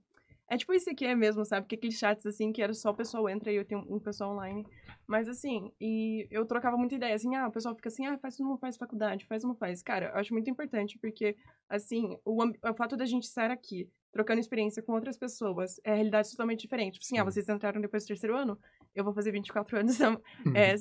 é 0.52 0.56
tipo 0.58 0.74
isso 0.74 0.90
aqui 0.90 1.06
é 1.06 1.14
mesmo, 1.14 1.46
sabe? 1.46 1.66
Que 1.66 1.76
aqueles 1.76 1.98
chats, 1.98 2.26
assim, 2.26 2.52
que 2.52 2.60
era 2.60 2.74
só 2.74 2.90
o 2.90 2.94
pessoal 2.94 3.26
entra 3.26 3.50
e 3.50 3.56
eu 3.56 3.64
tenho 3.64 3.80
um 3.88 3.98
pessoal 3.98 4.32
online. 4.32 4.66
Mas, 5.06 5.26
assim, 5.26 5.72
e 5.80 6.28
eu 6.30 6.44
trocava 6.44 6.76
muita 6.76 6.94
ideia, 6.94 7.14
assim, 7.14 7.34
ah, 7.34 7.48
o 7.48 7.50
pessoal 7.50 7.74
fica 7.74 7.88
assim, 7.88 8.04
ah, 8.04 8.18
faz 8.18 8.38
ou 8.38 8.46
não 8.46 8.58
faz 8.58 8.76
faculdade, 8.76 9.24
faz 9.24 9.44
ou 9.44 9.48
não 9.48 9.56
faz. 9.56 9.82
Cara, 9.82 10.10
eu 10.10 10.16
acho 10.16 10.34
muito 10.34 10.50
importante, 10.50 10.98
porque, 10.98 11.34
assim, 11.70 12.18
o, 12.22 12.44
o 12.44 12.74
fato 12.76 12.98
da 12.98 13.06
gente 13.06 13.22
estar 13.22 13.50
aqui, 13.50 13.88
trocando 14.12 14.40
experiência 14.40 14.82
com 14.82 14.92
outras 14.92 15.16
pessoas, 15.16 15.80
é 15.84 15.94
realidade 15.94 16.30
totalmente 16.30 16.60
diferente. 16.60 17.00
Tipo 17.00 17.04
assim, 17.06 17.18
ah, 17.18 17.24
vocês 17.24 17.48
entraram 17.48 17.80
depois 17.80 18.04
do 18.04 18.08
terceiro 18.08 18.36
ano, 18.36 18.58
eu 18.94 19.02
vou 19.02 19.14
fazer 19.14 19.32
24 19.32 19.78
anos, 19.78 19.98
é, 20.54 20.74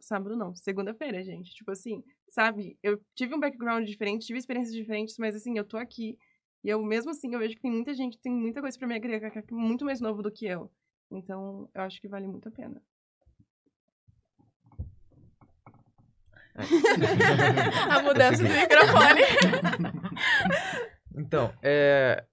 sábado 0.00 0.36
não, 0.36 0.56
segunda-feira, 0.56 1.22
gente. 1.22 1.54
Tipo 1.54 1.70
assim, 1.70 2.02
sabe? 2.28 2.76
Eu 2.82 3.00
tive 3.14 3.32
um 3.32 3.38
background 3.38 3.86
diferente, 3.86 4.26
tive 4.26 4.40
experiências 4.40 4.74
diferentes, 4.74 5.16
mas, 5.18 5.36
assim, 5.36 5.56
eu 5.56 5.64
tô 5.64 5.76
aqui 5.76 6.18
e 6.64 6.68
eu, 6.68 6.82
mesmo 6.82 7.10
assim, 7.10 7.32
eu 7.32 7.38
vejo 7.38 7.54
que 7.54 7.62
tem 7.62 7.70
muita 7.70 7.94
gente, 7.94 8.18
tem 8.18 8.32
muita 8.32 8.60
coisa 8.60 8.78
para 8.78 8.88
me 8.88 8.96
agregar, 8.96 9.30
que 9.30 9.38
é 9.38 9.44
muito 9.50 9.84
mais 9.84 10.00
novo 10.00 10.22
do 10.22 10.30
que 10.30 10.46
eu. 10.46 10.70
Então, 11.10 11.68
eu 11.74 11.82
acho 11.82 12.00
que 12.00 12.08
vale 12.08 12.26
muito 12.26 12.48
a 12.48 12.52
pena. 12.52 12.82
a 17.90 18.02
mudança 18.02 18.42
do 18.42 18.48
microfone. 18.48 19.20
então, 21.16 21.54
é, 21.62 22.24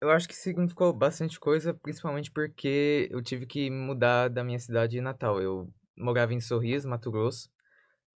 eu 0.00 0.10
acho 0.10 0.28
que 0.28 0.34
significou 0.34 0.92
bastante 0.92 1.38
coisa, 1.40 1.74
principalmente 1.74 2.30
porque 2.30 3.08
eu 3.10 3.20
tive 3.20 3.44
que 3.44 3.68
mudar 3.70 4.28
da 4.28 4.44
minha 4.44 4.58
cidade 4.60 5.00
natal. 5.00 5.42
Eu 5.42 5.68
morava 5.96 6.32
em 6.32 6.40
Sorriso, 6.40 6.88
Mato 6.88 7.10
Grosso. 7.10 7.50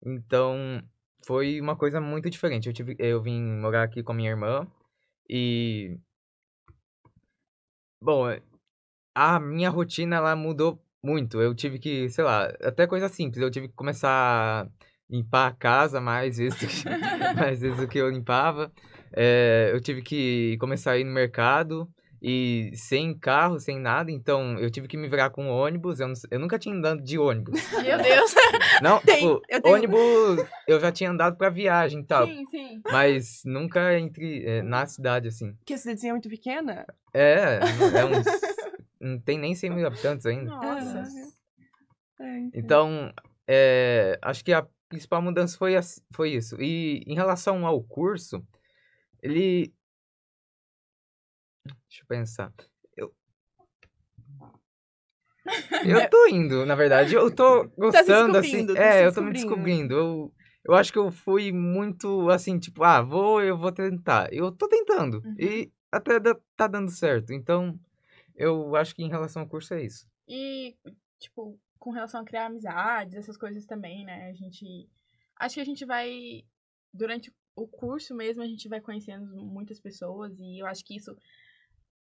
Então, 0.06 0.82
foi 1.26 1.60
uma 1.60 1.76
coisa 1.76 2.00
muito 2.00 2.30
diferente. 2.30 2.68
Eu, 2.68 2.74
tive, 2.74 2.96
eu 3.00 3.22
vim 3.22 3.42
morar 3.42 3.84
aqui 3.84 4.04
com 4.04 4.12
a 4.12 4.16
minha 4.16 4.30
irmã 4.30 4.68
e. 5.30 5.98
Bom, 8.02 8.26
a 9.16 9.40
minha 9.40 9.70
rotina 9.70 10.18
ela 10.18 10.36
mudou 10.36 10.82
muito. 11.04 11.42
Eu 11.42 11.56
tive 11.56 11.80
que, 11.80 12.10
sei 12.10 12.24
lá, 12.24 12.46
até 12.62 12.88
coisa 12.88 13.10
simples. 13.10 13.42
Eu 13.42 13.52
tive 13.52 13.68
que 13.70 13.74
começar 13.76 14.10
a 14.66 14.70
limpar 15.10 15.48
a 15.48 15.54
casa 15.54 16.02
mais 16.02 16.38
vezes, 16.38 16.84
mais 17.38 17.62
vezes 17.62 17.78
do 17.80 17.88
que 17.88 17.98
eu 17.98 18.10
limpava. 18.10 18.72
É, 19.14 19.70
eu 19.74 19.82
tive 19.82 20.02
que 20.02 20.58
começar 20.60 20.92
a 20.92 20.98
ir 20.98 21.04
no 21.06 21.12
mercado 21.14 21.90
e 22.28 22.72
sem 22.74 23.16
carro, 23.16 23.60
sem 23.60 23.80
nada, 23.80 24.10
então 24.12 24.58
eu 24.58 24.72
tive 24.72 24.88
que 24.88 24.98
me 24.98 25.08
virar 25.08 25.30
com 25.30 25.48
ônibus. 25.48 26.00
Eu, 26.00 26.08
não, 26.08 26.16
eu 26.32 26.40
nunca 26.40 26.58
tinha 26.58 26.74
andado 26.74 27.00
de 27.04 27.20
ônibus. 27.20 27.54
Meu 27.72 28.02
Deus! 28.02 28.34
Não, 28.82 29.00
Tem, 29.00 29.20
tipo, 29.20 29.42
eu 29.48 29.62
tenho... 29.62 29.76
ônibus 29.76 30.48
eu 30.68 30.80
já 30.80 30.92
tinha 30.92 31.12
andado 31.12 31.38
pra 31.38 31.52
viagem 31.52 32.00
e 32.00 32.04
tal. 32.04 32.26
Sim, 32.26 32.46
sim. 32.48 32.82
Mas 32.92 33.44
nunca 33.46 33.98
entre 34.00 34.44
é, 34.44 34.64
na 34.64 34.88
cidade, 34.88 35.28
assim. 35.28 35.56
Que 35.64 35.76
a 35.76 35.78
cidadezinha 35.78 36.10
é 36.10 36.14
muito 36.14 36.28
pequena? 36.28 36.84
É, 37.14 37.60
é 37.60 38.06
uns. 38.06 38.26
não 39.00 39.20
tem 39.20 39.38
nem 39.38 39.54
100 39.54 39.70
mil 39.70 39.86
habitantes 39.86 40.26
ainda. 40.26 40.50
Nossa. 40.50 41.04
É, 42.20 42.40
então, 42.56 43.14
é, 43.48 44.18
acho 44.24 44.44
que 44.44 44.52
a 44.52 44.66
principal 44.90 45.22
mudança 45.22 45.56
foi, 45.60 45.74
foi 46.12 46.32
isso. 46.32 46.60
E 46.60 47.04
em 47.06 47.14
relação 47.14 47.68
ao 47.68 47.84
curso, 47.84 48.44
ele 49.22 49.75
Deixa 51.66 52.04
eu 52.04 52.08
pensar. 52.08 52.54
Eu. 52.96 53.14
Eu 55.86 56.10
tô 56.10 56.28
indo, 56.28 56.66
na 56.66 56.76
verdade. 56.76 57.14
Eu 57.14 57.34
tô 57.34 57.68
tá 57.68 57.72
gostando, 57.78 58.34
tá 58.34 58.40
assim. 58.40 58.66
Tá 58.66 58.74
é, 58.82 59.06
eu 59.06 59.14
tô 59.14 59.22
me 59.22 59.32
descobrindo. 59.32 59.94
Eu, 59.94 60.34
eu 60.64 60.74
acho 60.74 60.92
que 60.92 60.98
eu 60.98 61.12
fui 61.12 61.52
muito 61.52 62.30
assim, 62.30 62.58
tipo, 62.58 62.84
ah, 62.84 63.02
vou, 63.02 63.42
eu 63.42 63.58
vou 63.58 63.72
tentar. 63.72 64.34
Eu 64.34 64.52
tô 64.52 64.68
tentando. 64.68 65.22
Uhum. 65.24 65.36
E 65.38 65.72
até 65.92 66.20
tá 66.56 66.68
dando 66.68 66.90
certo. 66.90 67.32
Então, 67.32 67.80
eu 68.36 68.76
acho 68.76 68.96
que 68.96 69.04
em 69.04 69.10
relação 69.10 69.44
ao 69.44 69.48
curso 69.48 69.74
é 69.74 69.84
isso. 69.84 70.08
E, 70.28 70.76
tipo, 71.20 71.60
com 71.80 71.92
relação 71.92 72.22
a 72.22 72.26
criar 72.26 72.48
amizades, 72.48 73.16
essas 73.16 73.38
coisas 73.38 73.66
também, 73.66 74.04
né? 74.06 74.30
A 74.30 74.34
gente. 74.34 74.90
Acho 75.38 75.56
que 75.56 75.62
a 75.62 75.66
gente 75.66 75.86
vai. 75.86 76.44
Durante 76.92 77.32
o 77.56 77.68
curso 77.68 78.16
mesmo, 78.16 78.42
a 78.42 78.48
gente 78.48 78.68
vai 78.68 78.82
conhecendo 78.82 79.26
muitas 79.46 79.80
pessoas. 79.80 80.38
E 80.40 80.60
eu 80.60 80.66
acho 80.66 80.84
que 80.84 80.96
isso 80.96 81.16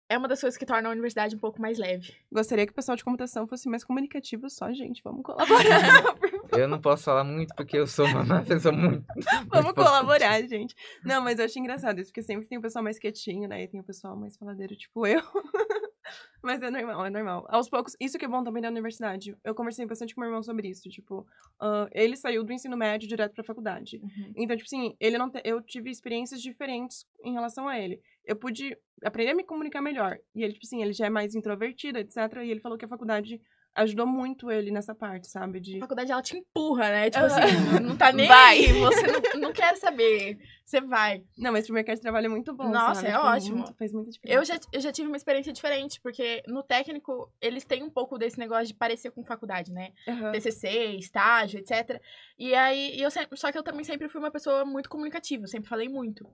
é 0.07 0.17
uma 0.17 0.27
das 0.27 0.39
coisas 0.39 0.57
que 0.57 0.65
torna 0.65 0.87
a 0.87 0.91
universidade 0.91 1.35
um 1.35 1.39
pouco 1.39 1.59
mais 1.59 1.77
leve. 1.77 2.13
Gostaria 2.31 2.65
que 2.65 2.71
o 2.71 2.75
pessoal 2.75 2.95
de 2.95 3.03
computação 3.03 3.47
fosse 3.47 3.67
mais 3.67 3.83
comunicativo 3.83 4.49
só, 4.49 4.71
gente. 4.71 5.01
Vamos 5.03 5.23
colaborar. 5.23 6.15
eu 6.57 6.67
não 6.67 6.79
posso 6.79 7.03
falar 7.03 7.23
muito 7.23 7.53
porque 7.55 7.77
eu 7.77 7.87
sou 7.87 8.05
uma 8.05 8.43
pessoa 8.43 8.71
muito. 8.71 9.05
Vamos 9.49 9.73
colaborar, 9.73 10.41
gente. 10.43 10.75
Não, 11.03 11.23
mas 11.23 11.39
eu 11.39 11.45
acho 11.45 11.57
engraçado 11.57 11.99
isso, 11.99 12.11
porque 12.11 12.21
sempre 12.21 12.45
tem 12.47 12.57
o 12.57 12.61
pessoal 12.61 12.83
mais 12.83 12.99
quietinho, 12.99 13.47
né? 13.47 13.63
E 13.63 13.67
tem 13.67 13.79
o 13.79 13.83
pessoal 13.83 14.15
mais 14.15 14.37
faladeiro, 14.37 14.75
tipo 14.75 15.07
eu. 15.07 15.21
Mas 16.41 16.61
é 16.61 16.69
normal, 16.69 17.05
é 17.07 17.09
normal. 17.09 17.45
Aos 17.49 17.67
poucos, 17.67 17.95
isso 17.99 18.19
que 18.19 18.25
é 18.25 18.27
bom 18.27 18.43
também 18.43 18.61
da 18.61 18.69
universidade. 18.69 19.35
Eu 19.43 19.55
conversei 19.55 19.83
bastante 19.85 20.13
com 20.13 20.21
meu 20.21 20.29
irmão 20.29 20.43
sobre 20.43 20.67
isso. 20.67 20.87
Tipo, 20.89 21.21
uh, 21.59 21.89
ele 21.91 22.15
saiu 22.15 22.43
do 22.43 22.53
ensino 22.53 22.77
médio 22.77 23.07
direto 23.07 23.33
pra 23.33 23.43
faculdade. 23.43 23.99
Uhum. 24.03 24.33
Então, 24.35 24.55
tipo 24.55 24.67
assim, 24.67 24.95
ele 24.99 25.17
não 25.17 25.29
te... 25.29 25.41
eu 25.43 25.59
tive 25.61 25.89
experiências 25.89 26.39
diferentes 26.39 27.07
em 27.23 27.33
relação 27.33 27.67
a 27.67 27.79
ele. 27.79 27.99
Eu 28.25 28.35
pude 28.35 28.77
aprender 29.03 29.31
a 29.31 29.35
me 29.35 29.43
comunicar 29.43 29.81
melhor. 29.81 30.17
E 30.33 30.43
ele, 30.43 30.53
tipo 30.53 30.65
assim, 30.65 30.81
ele 30.81 30.93
já 30.93 31.05
é 31.05 31.09
mais 31.09 31.35
introvertido, 31.35 31.99
etc. 31.99 32.17
E 32.43 32.51
ele 32.51 32.59
falou 32.59 32.77
que 32.77 32.85
a 32.85 32.89
faculdade 32.89 33.39
ajudou 33.75 34.07
muito 34.07 34.49
ele 34.49 34.71
nessa 34.71 34.95
parte, 34.95 35.27
sabe? 35.27 35.59
De... 35.59 35.77
A 35.77 35.81
faculdade, 35.81 36.11
ela 36.11 36.21
te 36.21 36.37
empurra, 36.37 36.89
né? 36.89 37.09
Tipo 37.09 37.25
assim, 37.25 37.79
não 37.83 37.97
tá 37.97 38.11
nem 38.11 38.27
vai. 38.27 38.57
aí, 38.57 38.73
você 38.73 39.01
não, 39.07 39.41
não 39.41 39.53
quer 39.53 39.75
saber, 39.75 40.39
você 40.63 40.79
vai. 40.79 41.23
Não, 41.37 41.51
mas 41.51 41.65
pro 41.65 41.73
mercado 41.73 41.97
de 41.97 42.01
trabalho 42.01 42.27
é 42.27 42.29
muito 42.29 42.53
bom, 42.53 42.69
Nossa, 42.69 43.01
sabe? 43.01 43.13
é 43.13 43.19
ótimo. 43.19 43.57
Muito, 43.57 43.73
faz 43.75 43.91
muita 43.91 44.11
diferença. 44.11 44.39
Eu 44.39 44.45
já, 44.45 44.59
eu 44.71 44.79
já 44.79 44.91
tive 44.93 45.09
uma 45.09 45.17
experiência 45.17 45.51
diferente, 45.51 45.99
porque 45.99 46.41
no 46.47 46.63
técnico, 46.63 47.29
eles 47.41 47.65
têm 47.65 47.83
um 47.83 47.89
pouco 47.89 48.17
desse 48.17 48.39
negócio 48.39 48.67
de 48.67 48.73
parecer 48.73 49.11
com 49.11 49.23
faculdade, 49.25 49.73
né? 49.73 49.91
Uhum. 50.07 50.31
TCC, 50.31 50.95
estágio, 50.97 51.59
etc. 51.59 52.01
E 52.39 52.55
aí, 52.55 52.99
eu 52.99 53.11
sempre, 53.11 53.37
só 53.37 53.51
que 53.51 53.57
eu 53.57 53.63
também 53.63 53.83
sempre 53.83 54.07
fui 54.07 54.21
uma 54.21 54.31
pessoa 54.31 54.63
muito 54.63 54.89
comunicativa, 54.89 55.47
sempre 55.47 55.67
falei 55.67 55.89
muito. 55.89 56.25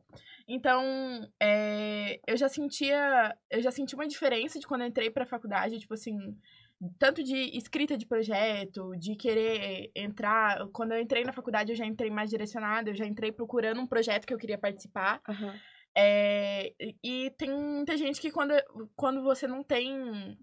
Então, 0.47 1.27
é, 1.41 2.19
eu 2.27 2.37
já 2.37 2.47
sentia, 2.47 3.35
eu 3.49 3.61
já 3.61 3.71
senti 3.71 3.95
uma 3.95 4.07
diferença 4.07 4.59
de 4.59 4.67
quando 4.67 4.81
eu 4.81 4.87
entrei 4.87 5.09
pra 5.09 5.25
faculdade, 5.25 5.79
tipo 5.79 5.95
assim 5.95 6.37
tanto 6.97 7.23
de 7.23 7.57
escrita 7.57 7.97
de 7.97 8.05
projeto, 8.05 8.91
de 8.97 9.15
querer 9.15 9.91
entrar. 9.95 10.67
Quando 10.73 10.93
eu 10.93 11.01
entrei 11.01 11.23
na 11.23 11.33
faculdade, 11.33 11.71
eu 11.71 11.75
já 11.75 11.85
entrei 11.85 12.09
mais 12.09 12.29
direcionada, 12.29 12.89
eu 12.89 12.95
já 12.95 13.05
entrei 13.05 13.31
procurando 13.31 13.81
um 13.81 13.87
projeto 13.87 14.25
que 14.25 14.33
eu 14.33 14.37
queria 14.37 14.57
participar. 14.57 15.21
Uhum. 15.27 15.53
É, 15.95 16.73
e 17.03 17.31
tem 17.37 17.49
muita 17.49 17.97
gente 17.97 18.21
que 18.21 18.31
quando, 18.31 18.53
quando 18.95 19.21
você 19.21 19.45
não 19.45 19.63
tem 19.63 20.37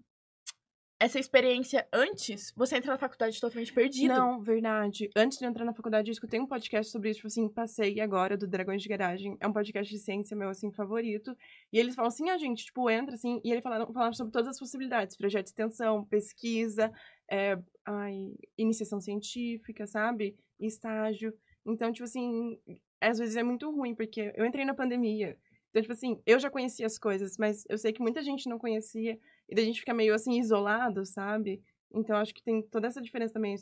essa 0.99 1.17
experiência 1.17 1.87
antes, 1.93 2.51
você 2.55 2.75
entra 2.75 2.91
na 2.91 2.97
faculdade 2.97 3.39
totalmente 3.39 3.71
perdido. 3.71 4.13
Não, 4.13 4.41
verdade. 4.41 5.09
Antes 5.15 5.37
de 5.37 5.45
entrar 5.45 5.63
na 5.63 5.73
faculdade, 5.73 6.09
eu 6.09 6.11
escutei 6.11 6.39
um 6.41 6.45
podcast 6.45 6.91
sobre 6.91 7.09
isso, 7.09 7.19
tipo 7.19 7.27
assim, 7.27 7.47
passei 7.47 8.01
agora, 8.01 8.35
do 8.35 8.45
Dragões 8.45 8.81
de 8.81 8.89
Garagem. 8.89 9.37
É 9.39 9.47
um 9.47 9.53
podcast 9.53 9.89
de 9.89 9.97
ciência 9.97 10.35
meu, 10.35 10.49
assim, 10.49 10.71
favorito. 10.73 11.33
E 11.71 11.79
eles 11.79 11.95
falam 11.95 12.09
assim, 12.09 12.29
a 12.29 12.33
ah, 12.33 12.37
gente, 12.37 12.65
tipo, 12.65 12.89
entra, 12.89 13.15
assim, 13.15 13.39
e 13.45 13.51
eles 13.51 13.63
falaram, 13.63 13.91
falaram 13.93 14.13
sobre 14.13 14.33
todas 14.33 14.49
as 14.49 14.59
possibilidades. 14.59 15.15
Projeto 15.15 15.45
de 15.45 15.51
extensão, 15.51 16.03
pesquisa, 16.03 16.91
é, 17.31 17.57
ai, 17.85 18.33
iniciação 18.57 18.99
científica, 18.99 19.87
sabe? 19.87 20.35
Estágio. 20.59 21.33
Então, 21.65 21.93
tipo 21.93 22.03
assim, 22.03 22.59
às 22.99 23.19
vezes 23.19 23.37
é 23.37 23.43
muito 23.43 23.71
ruim, 23.71 23.95
porque 23.95 24.33
eu 24.35 24.45
entrei 24.45 24.65
na 24.65 24.73
pandemia. 24.73 25.37
Então, 25.69 25.81
tipo 25.81 25.93
assim, 25.93 26.21
eu 26.25 26.39
já 26.39 26.49
conhecia 26.49 26.85
as 26.85 26.97
coisas, 26.97 27.37
mas 27.37 27.63
eu 27.69 27.77
sei 27.77 27.93
que 27.93 28.01
muita 28.01 28.21
gente 28.21 28.49
não 28.49 28.57
conhecia. 28.57 29.17
E 29.49 29.55
daí 29.55 29.63
a 29.63 29.67
gente 29.67 29.79
fica 29.79 29.93
meio 29.93 30.13
assim, 30.13 30.39
isolado, 30.39 31.05
sabe? 31.05 31.61
Então, 31.91 32.15
acho 32.17 32.33
que 32.33 32.43
tem 32.43 32.61
toda 32.61 32.87
essa 32.87 33.01
diferença 33.01 33.33
também, 33.33 33.55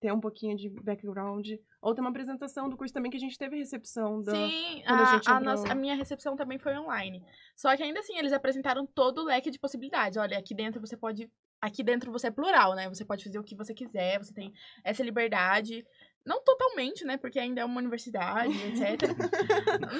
ter 0.00 0.12
um 0.12 0.20
pouquinho 0.20 0.56
de 0.56 0.68
background. 0.68 1.50
Ou 1.80 1.94
ter 1.94 2.00
uma 2.00 2.10
apresentação 2.10 2.68
do 2.68 2.76
curso 2.76 2.94
também, 2.94 3.10
que 3.10 3.16
a 3.16 3.20
gente 3.20 3.36
teve 3.36 3.56
recepção. 3.56 4.20
Da, 4.20 4.32
Sim, 4.32 4.82
a, 4.86 4.94
a, 4.94 5.36
a, 5.36 5.40
nossa, 5.40 5.72
a, 5.72 5.74
minha 5.74 5.96
recepção 5.96 6.36
também 6.36 6.58
foi 6.58 6.78
online. 6.78 7.24
Só 7.56 7.76
que 7.76 7.82
ainda 7.82 7.98
assim, 7.98 8.16
eles 8.16 8.32
apresentaram 8.32 8.86
todo 8.86 9.22
o 9.22 9.24
leque 9.24 9.50
de 9.50 9.58
possibilidades. 9.58 10.16
Olha, 10.16 10.38
aqui 10.38 10.54
dentro 10.54 10.80
você 10.80 10.96
pode. 10.96 11.28
Aqui 11.60 11.82
dentro 11.82 12.10
você 12.10 12.28
é 12.28 12.30
plural, 12.30 12.74
né? 12.74 12.88
Você 12.88 13.04
pode 13.04 13.24
fazer 13.24 13.38
o 13.38 13.44
que 13.44 13.56
você 13.56 13.74
quiser, 13.74 14.18
você 14.18 14.32
tem 14.32 14.52
essa 14.84 15.02
liberdade. 15.02 15.84
Não 16.24 16.42
totalmente, 16.42 17.04
né? 17.04 17.16
Porque 17.16 17.38
ainda 17.38 17.60
é 17.60 17.64
uma 17.64 17.80
universidade, 17.80 18.52
etc. 18.68 19.10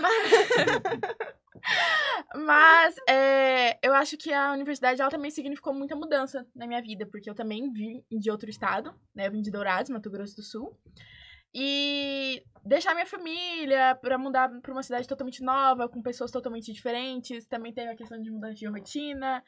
Mas... 0.00 1.32
Mas 2.34 2.96
é, 3.08 3.78
eu 3.86 3.94
acho 3.94 4.16
que 4.16 4.32
a 4.32 4.52
universidade 4.52 5.00
ela 5.00 5.10
também 5.10 5.30
significou 5.30 5.72
muita 5.72 5.94
mudança 5.94 6.46
na 6.54 6.66
minha 6.66 6.82
vida, 6.82 7.06
porque 7.06 7.30
eu 7.30 7.34
também 7.34 7.72
vim 7.72 8.04
de 8.10 8.30
outro 8.30 8.50
estado, 8.50 8.94
né? 9.14 9.26
Eu 9.26 9.30
vim 9.30 9.42
de 9.42 9.50
Dourados, 9.50 9.90
Mato 9.90 10.10
Grosso 10.10 10.36
do 10.36 10.42
Sul. 10.42 10.76
E 11.54 12.42
deixar 12.64 12.94
minha 12.94 13.06
família 13.06 13.94
para 13.94 14.16
mudar 14.16 14.48
para 14.60 14.72
uma 14.72 14.82
cidade 14.82 15.06
totalmente 15.06 15.42
nova, 15.42 15.88
com 15.88 16.02
pessoas 16.02 16.30
totalmente 16.30 16.72
diferentes. 16.72 17.46
Também 17.46 17.72
teve 17.72 17.90
a 17.90 17.96
questão 17.96 18.20
de 18.20 18.30
mudança 18.30 18.54
de 18.54 18.66
rotina. 18.66 19.44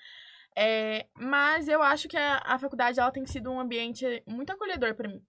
É, 0.56 1.06
mas 1.18 1.66
eu 1.66 1.82
acho 1.82 2.06
que 2.06 2.16
a, 2.16 2.42
a 2.44 2.58
faculdade 2.58 3.00
ela 3.00 3.10
tem 3.10 3.26
sido 3.26 3.50
um 3.50 3.58
ambiente 3.58 4.22
muito 4.26 4.52
acolhedor 4.52 4.94
para 4.94 5.08
mim. 5.08 5.24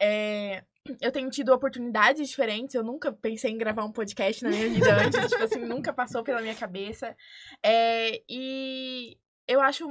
É, 0.00 0.64
eu 1.00 1.10
tenho 1.10 1.30
tido 1.30 1.52
oportunidades 1.52 2.28
diferentes. 2.28 2.74
Eu 2.74 2.84
nunca 2.84 3.12
pensei 3.12 3.50
em 3.50 3.58
gravar 3.58 3.84
um 3.84 3.92
podcast 3.92 4.42
na 4.44 4.50
minha 4.50 4.68
vida 4.68 4.94
antes. 4.96 5.30
tipo 5.30 5.42
assim, 5.42 5.60
nunca 5.60 5.92
passou 5.92 6.22
pela 6.22 6.40
minha 6.40 6.54
cabeça. 6.54 7.16
É, 7.62 8.22
e 8.28 9.18
eu 9.48 9.60
acho 9.60 9.88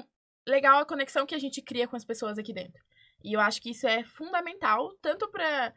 legal 0.48 0.80
a 0.80 0.86
conexão 0.86 1.26
que 1.26 1.36
a 1.36 1.40
gente 1.40 1.62
cria 1.62 1.88
com 1.88 1.96
as 1.96 2.06
pessoas 2.06 2.38
aqui 2.38 2.54
dentro. 2.54 2.82
E 3.24 3.34
eu 3.34 3.40
acho 3.40 3.62
que 3.62 3.72
isso 3.72 3.88
é 3.88 4.04
fundamental, 4.04 4.94
tanto 5.02 5.28
pra, 5.30 5.74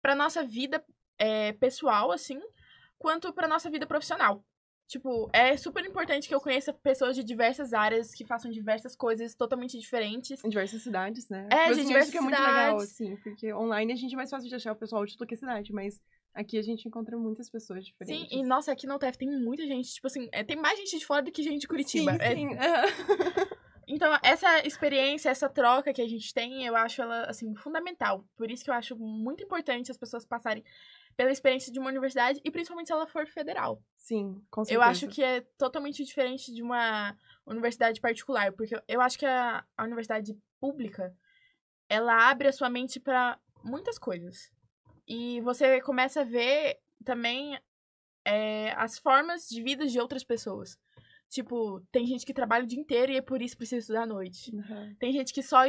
pra 0.00 0.14
nossa 0.14 0.42
vida 0.42 0.82
é, 1.18 1.52
pessoal, 1.52 2.10
assim, 2.10 2.40
quanto 2.98 3.32
pra 3.32 3.48
nossa 3.48 3.70
vida 3.70 3.86
profissional. 3.86 4.42
Tipo, 4.88 5.28
é 5.34 5.54
super 5.54 5.84
importante 5.84 6.26
que 6.26 6.34
eu 6.34 6.40
conheça 6.40 6.72
pessoas 6.72 7.14
de 7.14 7.22
diversas 7.22 7.74
áreas 7.74 8.14
que 8.14 8.24
façam 8.24 8.50
diversas 8.50 8.96
coisas 8.96 9.34
totalmente 9.34 9.78
diferentes. 9.78 10.42
Em 10.42 10.48
diversas 10.48 10.82
cidades, 10.82 11.28
né? 11.28 11.46
É, 11.52 11.70
de 11.70 11.84
diversas 11.84 12.10
que 12.10 12.16
é 12.16 12.20
muito 12.22 12.40
legal, 12.40 12.78
assim, 12.78 13.14
porque 13.16 13.52
online 13.52 13.92
a 13.92 13.96
gente 13.96 14.14
é 14.14 14.16
mais 14.16 14.30
fácil 14.30 14.48
de 14.48 14.54
achar 14.54 14.72
o 14.72 14.76
pessoal 14.76 15.04
de 15.04 15.14
qualquer 15.14 15.36
cidade, 15.36 15.74
mas 15.74 16.00
aqui 16.34 16.58
a 16.58 16.62
gente 16.62 16.86
encontra 16.86 17.16
muitas 17.16 17.50
pessoas 17.50 17.84
diferentes. 17.84 18.28
Sim, 18.28 18.38
e 18.38 18.42
nossa, 18.42 18.72
aqui 18.72 18.86
no 18.86 18.94
UTF 18.94 19.18
tem 19.18 19.28
muita 19.28 19.66
gente, 19.66 19.92
tipo 19.92 20.06
assim, 20.06 20.28
é, 20.32 20.44
tem 20.44 20.56
mais 20.56 20.78
gente 20.78 20.98
de 20.98 21.04
fora 21.04 21.22
do 21.22 21.32
que 21.32 21.42
gente 21.42 21.62
de 21.62 21.68
Curitiba. 21.68 22.12
Sim, 22.12 22.18
é... 22.20 22.34
sim. 22.34 22.48
então, 23.88 24.16
essa 24.22 24.66
experiência, 24.66 25.30
essa 25.30 25.48
troca 25.48 25.92
que 25.92 26.02
a 26.02 26.08
gente 26.08 26.32
tem, 26.32 26.64
eu 26.64 26.76
acho 26.76 27.02
ela, 27.02 27.24
assim, 27.24 27.54
fundamental. 27.56 28.24
Por 28.36 28.50
isso 28.50 28.64
que 28.64 28.70
eu 28.70 28.74
acho 28.74 28.96
muito 28.96 29.42
importante 29.42 29.90
as 29.90 29.98
pessoas 29.98 30.24
passarem 30.24 30.64
pela 31.16 31.32
experiência 31.32 31.72
de 31.72 31.80
uma 31.80 31.90
universidade 31.90 32.40
e 32.44 32.50
principalmente 32.50 32.86
se 32.86 32.92
ela 32.92 33.06
for 33.06 33.26
federal. 33.26 33.82
Sim, 33.96 34.40
com 34.50 34.64
certeza. 34.64 34.78
Eu 34.78 34.88
acho 34.88 35.08
que 35.08 35.22
é 35.22 35.40
totalmente 35.58 36.04
diferente 36.04 36.54
de 36.54 36.62
uma 36.62 37.16
universidade 37.44 38.00
particular, 38.00 38.52
porque 38.52 38.80
eu 38.86 39.00
acho 39.00 39.18
que 39.18 39.26
a, 39.26 39.64
a 39.76 39.84
universidade 39.84 40.38
pública 40.60 41.12
ela 41.88 42.30
abre 42.30 42.46
a 42.46 42.52
sua 42.52 42.68
mente 42.68 43.00
para 43.00 43.36
muitas 43.64 43.98
coisas. 43.98 44.52
E 45.08 45.40
você 45.40 45.80
começa 45.80 46.20
a 46.20 46.24
ver 46.24 46.78
também 47.02 47.58
é, 48.24 48.72
as 48.76 48.98
formas 48.98 49.48
de 49.48 49.62
vida 49.62 49.86
de 49.86 49.98
outras 49.98 50.22
pessoas. 50.22 50.78
Tipo, 51.30 51.80
tem 51.90 52.06
gente 52.06 52.26
que 52.26 52.34
trabalha 52.34 52.64
o 52.64 52.66
dia 52.66 52.78
inteiro 52.78 53.12
e 53.12 53.16
é 53.16 53.22
por 53.22 53.40
isso 53.40 53.56
precisa 53.56 53.80
estudar 53.80 54.02
à 54.02 54.06
noite. 54.06 54.54
Uhum. 54.54 54.94
Tem 54.98 55.12
gente 55.12 55.32
que 55.32 55.42
só 55.42 55.60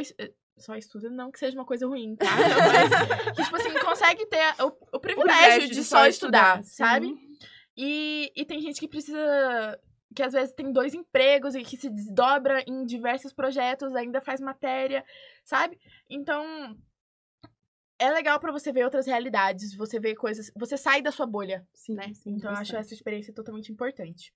só 0.58 0.74
estuda, 0.74 1.08
não 1.08 1.30
que 1.30 1.38
seja 1.38 1.56
uma 1.56 1.64
coisa 1.64 1.86
ruim, 1.86 2.14
tá? 2.16 2.26
Mas 2.26 3.32
que, 3.34 3.42
tipo 3.44 3.56
assim, 3.56 3.72
consegue 3.78 4.26
ter 4.26 4.62
o, 4.62 4.96
o 4.96 5.00
privilégio 5.00 5.68
de, 5.68 5.74
de, 5.74 5.84
só 5.84 6.06
estudar, 6.06 6.60
estudar 6.60 6.64
sabe? 6.64 7.14
E, 7.74 8.30
e 8.36 8.44
tem 8.44 8.60
gente 8.60 8.78
que 8.78 8.88
precisa. 8.88 9.80
Que 10.14 10.22
às 10.22 10.32
vezes 10.32 10.52
tem 10.52 10.72
dois 10.72 10.92
empregos 10.92 11.54
e 11.54 11.62
que 11.62 11.76
se 11.76 11.88
desdobra 11.88 12.62
em 12.66 12.84
diversos 12.84 13.32
projetos, 13.32 13.94
ainda 13.94 14.20
faz 14.20 14.40
matéria, 14.40 15.04
sabe? 15.44 15.78
Então, 16.10 16.76
é 18.00 18.10
legal 18.10 18.40
para 18.40 18.50
você 18.50 18.72
ver 18.72 18.84
outras 18.84 19.06
realidades, 19.06 19.74
você 19.74 20.00
vê 20.00 20.16
coisas, 20.16 20.50
você 20.56 20.76
sai 20.76 21.02
da 21.02 21.12
sua 21.12 21.26
bolha, 21.26 21.68
sim, 21.74 21.94
né? 21.94 22.12
Sim, 22.14 22.30
então 22.30 22.50
eu 22.50 22.56
acho 22.56 22.74
essa 22.74 22.94
experiência 22.94 23.32
totalmente 23.32 23.70
importante. 23.70 24.34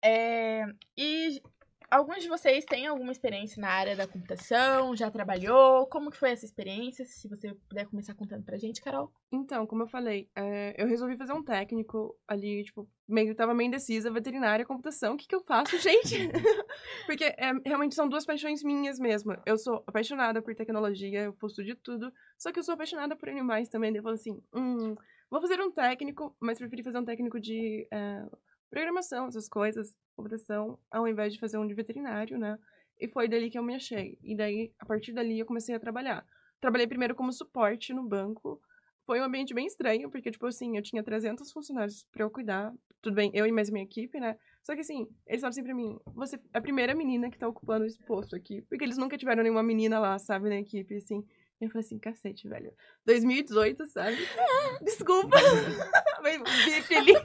É, 0.00 0.64
e 0.96 1.42
alguns 1.90 2.22
de 2.22 2.28
vocês 2.28 2.64
têm 2.64 2.86
alguma 2.86 3.12
experiência 3.12 3.60
na 3.60 3.68
área 3.68 3.96
da 3.96 4.06
computação? 4.06 4.94
Já 4.94 5.10
trabalhou? 5.10 5.86
Como 5.86 6.10
que 6.10 6.16
foi 6.16 6.30
essa 6.30 6.44
experiência? 6.44 7.04
Se 7.04 7.28
você 7.28 7.54
puder 7.68 7.86
começar 7.86 8.14
contando 8.14 8.44
pra 8.44 8.58
gente, 8.58 8.80
Carol. 8.80 9.12
Então, 9.32 9.66
como 9.66 9.82
eu 9.82 9.86
falei, 9.86 10.28
é, 10.34 10.74
eu 10.80 10.86
resolvi 10.86 11.16
fazer 11.16 11.32
um 11.32 11.42
técnico 11.42 12.16
ali, 12.26 12.64
tipo, 12.64 12.88
meio, 13.08 13.34
tava 13.34 13.54
meio 13.54 13.68
indecisa, 13.68 14.10
veterinária, 14.10 14.64
computação. 14.64 15.14
O 15.14 15.16
que 15.16 15.26
que 15.26 15.34
eu 15.34 15.40
faço, 15.40 15.76
gente? 15.80 16.16
Porque 17.06 17.24
é, 17.24 17.52
realmente 17.64 17.94
são 17.94 18.08
duas 18.08 18.26
paixões 18.26 18.62
minhas 18.62 18.98
mesmo. 18.98 19.36
Eu 19.46 19.56
sou 19.58 19.82
apaixonada 19.86 20.42
por 20.42 20.54
tecnologia, 20.54 21.24
eu 21.24 21.32
posto 21.32 21.64
de 21.64 21.74
tudo, 21.74 22.12
só 22.36 22.52
que 22.52 22.58
eu 22.58 22.62
sou 22.62 22.74
apaixonada 22.74 23.16
por 23.16 23.28
animais 23.28 23.68
também. 23.68 23.94
Eu 23.94 24.02
falo 24.02 24.14
assim, 24.14 24.40
hum, 24.54 24.94
vou 25.30 25.40
fazer 25.40 25.60
um 25.60 25.70
técnico, 25.70 26.36
mas 26.40 26.58
preferi 26.58 26.82
fazer 26.82 26.98
um 26.98 27.04
técnico 27.04 27.40
de... 27.40 27.86
É, 27.90 28.26
programação, 28.70 29.26
essas 29.26 29.48
coisas, 29.48 29.96
computação, 30.16 30.78
ao 30.90 31.06
invés 31.06 31.32
de 31.32 31.40
fazer 31.40 31.58
um 31.58 31.66
de 31.66 31.74
veterinário, 31.74 32.38
né? 32.38 32.58
E 33.00 33.08
foi 33.08 33.28
dali 33.28 33.50
que 33.50 33.58
eu 33.58 33.62
me 33.62 33.74
achei. 33.74 34.18
E 34.22 34.36
daí, 34.36 34.72
a 34.78 34.84
partir 34.84 35.12
dali, 35.12 35.38
eu 35.38 35.46
comecei 35.46 35.74
a 35.74 35.80
trabalhar. 35.80 36.26
Trabalhei 36.60 36.86
primeiro 36.86 37.14
como 37.14 37.32
suporte 37.32 37.92
no 37.92 38.02
banco. 38.02 38.60
Foi 39.06 39.20
um 39.20 39.24
ambiente 39.24 39.54
bem 39.54 39.66
estranho, 39.66 40.10
porque, 40.10 40.30
tipo 40.30 40.46
assim, 40.46 40.76
eu 40.76 40.82
tinha 40.82 41.02
300 41.02 41.50
funcionários 41.52 42.04
para 42.12 42.24
eu 42.24 42.30
cuidar. 42.30 42.74
Tudo 43.00 43.14
bem, 43.14 43.30
eu 43.32 43.46
e 43.46 43.52
mais 43.52 43.70
minha 43.70 43.84
equipe, 43.84 44.18
né? 44.18 44.36
Só 44.62 44.74
que, 44.74 44.80
assim, 44.80 45.08
eles 45.26 45.40
falam 45.40 45.50
assim 45.50 45.62
pra 45.62 45.74
mim, 45.74 45.98
você 46.14 46.36
é 46.36 46.58
a 46.58 46.60
primeira 46.60 46.94
menina 46.94 47.30
que 47.30 47.38
tá 47.38 47.46
ocupando 47.46 47.86
esse 47.86 47.98
posto 48.00 48.34
aqui. 48.34 48.60
Porque 48.62 48.84
eles 48.84 48.98
nunca 48.98 49.16
tiveram 49.16 49.42
nenhuma 49.42 49.62
menina 49.62 49.98
lá, 50.00 50.18
sabe, 50.18 50.48
na 50.48 50.56
equipe, 50.56 50.96
assim. 50.96 51.24
E 51.60 51.64
eu 51.64 51.70
falei 51.70 51.86
assim, 51.86 51.98
cacete, 51.98 52.48
velho. 52.48 52.72
2018, 53.06 53.86
sabe? 53.86 54.16
Desculpa. 54.82 55.36
Mas 56.22 56.64
vi 56.64 56.82
feliz. 56.82 57.18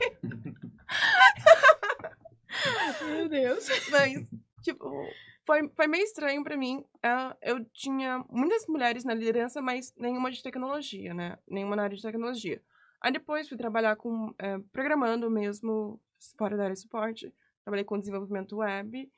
Meu 3.06 3.29
Deus. 3.29 3.67
Mas, 3.89 4.25
tipo, 4.62 4.89
foi, 5.45 5.69
foi 5.75 5.88
meio 5.88 6.03
estranho 6.03 6.43
para 6.43 6.58
mim. 6.58 6.77
Uh, 6.97 7.36
eu 7.41 7.65
tinha 7.73 8.23
muitas 8.29 8.65
mulheres 8.67 9.03
na 9.03 9.13
liderança, 9.13 9.62
mas 9.62 9.93
nenhuma 9.97 10.32
de 10.32 10.41
tecnologia, 10.41 11.13
né? 11.13 11.38
Nenhuma 11.47 11.75
na 11.75 11.84
área 11.84 11.95
de 11.95 12.01
tecnologia. 12.01 12.62
Aí 13.01 13.12
depois 13.12 13.49
fui 13.49 13.58
trabalhar 13.58 13.95
com 13.97 14.27
uh, 14.27 14.62
programando 14.71 15.29
mesmo, 15.29 15.99
fora 16.38 16.56
da 16.56 16.63
área 16.63 16.73
de 16.73 16.82
suporte. 16.82 17.34
Trabalhei 17.63 17.84
com 17.84 17.99
desenvolvimento 17.99 18.58
web. 18.58 19.10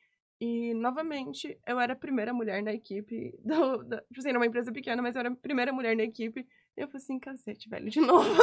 E, 0.42 0.74
novamente, 0.74 1.58
eu 1.66 1.80
era 1.80 1.94
a 1.94 1.96
primeira 1.96 2.34
mulher 2.34 2.62
na 2.62 2.74
equipe. 2.74 3.34
Do, 3.44 3.84
da, 3.84 4.02
tipo 4.02 4.20
assim, 4.20 4.30
era 4.30 4.40
uma 4.40 4.46
empresa 4.46 4.72
pequena, 4.72 5.02
mas 5.02 5.16
eu 5.16 5.20
era 5.20 5.30
a 5.30 5.36
primeira 5.36 5.72
mulher 5.72 5.96
na 5.96 6.04
equipe. 6.04 6.46
E 6.76 6.82
eu 6.82 6.88
falei 6.88 7.02
assim, 7.02 7.20
cacete, 7.20 7.70
velho, 7.70 7.90
de 7.90 8.02
novo. 8.02 8.36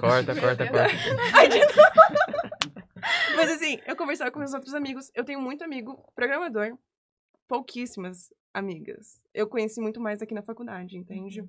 Corta, 0.00 0.38
corta, 0.38 0.66
corta. 0.68 0.94
Ai, 1.34 1.48
de 1.48 1.58
novo. 1.58 2.27
Mas 3.38 3.50
assim, 3.50 3.78
eu 3.86 3.96
conversava 3.96 4.30
com 4.30 4.38
meus 4.38 4.52
outros 4.52 4.74
amigos. 4.74 5.10
Eu 5.14 5.24
tenho 5.24 5.40
muito 5.40 5.62
amigo 5.62 6.04
programador, 6.14 6.76
pouquíssimas 7.46 8.32
amigas. 8.52 9.20
Eu 9.32 9.46
conheci 9.46 9.80
muito 9.80 10.00
mais 10.00 10.20
aqui 10.20 10.34
na 10.34 10.42
faculdade, 10.42 10.96
entende? 10.96 11.40
Uhum. 11.40 11.48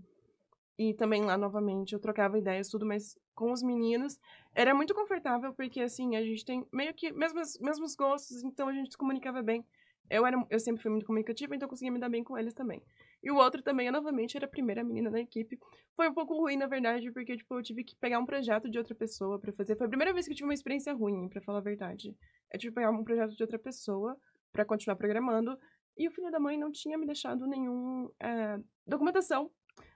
E 0.77 0.93
também 0.93 1.25
lá, 1.25 1.37
novamente, 1.37 1.93
eu 1.93 1.99
trocava 1.99 2.37
ideias, 2.37 2.69
tudo, 2.69 2.85
mas 2.85 3.17
com 3.35 3.51
os 3.51 3.61
meninos 3.61 4.17
era 4.55 4.73
muito 4.73 4.93
confortável, 4.93 5.53
porque 5.53 5.81
assim, 5.81 6.15
a 6.15 6.23
gente 6.23 6.45
tem 6.45 6.65
meio 6.71 6.93
que 6.93 7.11
mesmos, 7.11 7.59
mesmos 7.59 7.95
gostos, 7.95 8.43
então 8.43 8.69
a 8.69 8.73
gente 8.73 8.91
se 8.91 8.97
comunicava 8.97 9.41
bem. 9.41 9.65
Eu, 10.09 10.25
era, 10.25 10.41
eu 10.49 10.59
sempre 10.59 10.81
fui 10.81 10.89
muito 10.89 11.05
comunicativa, 11.05 11.55
então 11.55 11.65
eu 11.65 11.69
conseguia 11.69 11.91
me 11.91 11.99
dar 11.99 12.09
bem 12.09 12.23
com 12.23 12.37
eles 12.37 12.53
também. 12.53 12.81
E 13.21 13.29
o 13.29 13.35
outro 13.35 13.61
também, 13.61 13.87
eu, 13.87 13.93
novamente, 13.93 14.37
era 14.37 14.45
a 14.45 14.49
primeira 14.49 14.83
menina 14.83 15.11
da 15.11 15.19
equipe. 15.19 15.59
Foi 15.95 16.07
um 16.07 16.13
pouco 16.13 16.35
ruim, 16.35 16.55
na 16.55 16.67
verdade, 16.67 17.11
porque, 17.11 17.35
tipo, 17.35 17.53
eu 17.53 17.61
tive 17.61 17.83
que 17.83 17.95
pegar 17.97 18.17
um 18.19 18.25
projeto 18.25 18.69
de 18.69 18.77
outra 18.77 18.95
pessoa 18.95 19.37
para 19.37 19.51
fazer. 19.51 19.75
Foi 19.75 19.87
a 19.87 19.89
primeira 19.89 20.13
vez 20.13 20.25
que 20.25 20.31
eu 20.31 20.35
tive 20.35 20.47
uma 20.47 20.53
experiência 20.53 20.93
ruim, 20.93 21.27
para 21.27 21.41
falar 21.41 21.59
a 21.59 21.61
verdade. 21.61 22.15
Eu 22.51 22.59
tive 22.59 22.71
que 22.71 22.75
pegar 22.75 22.91
um 22.91 23.03
projeto 23.03 23.35
de 23.35 23.43
outra 23.43 23.59
pessoa 23.59 24.17
para 24.53 24.63
continuar 24.63 24.95
programando. 24.95 25.57
E 25.97 26.07
o 26.07 26.11
filho 26.11 26.31
da 26.31 26.39
mãe 26.39 26.57
não 26.57 26.71
tinha 26.71 26.97
me 26.97 27.05
deixado 27.05 27.45
nenhum 27.45 28.09
é, 28.21 28.57
documentação. 28.87 29.51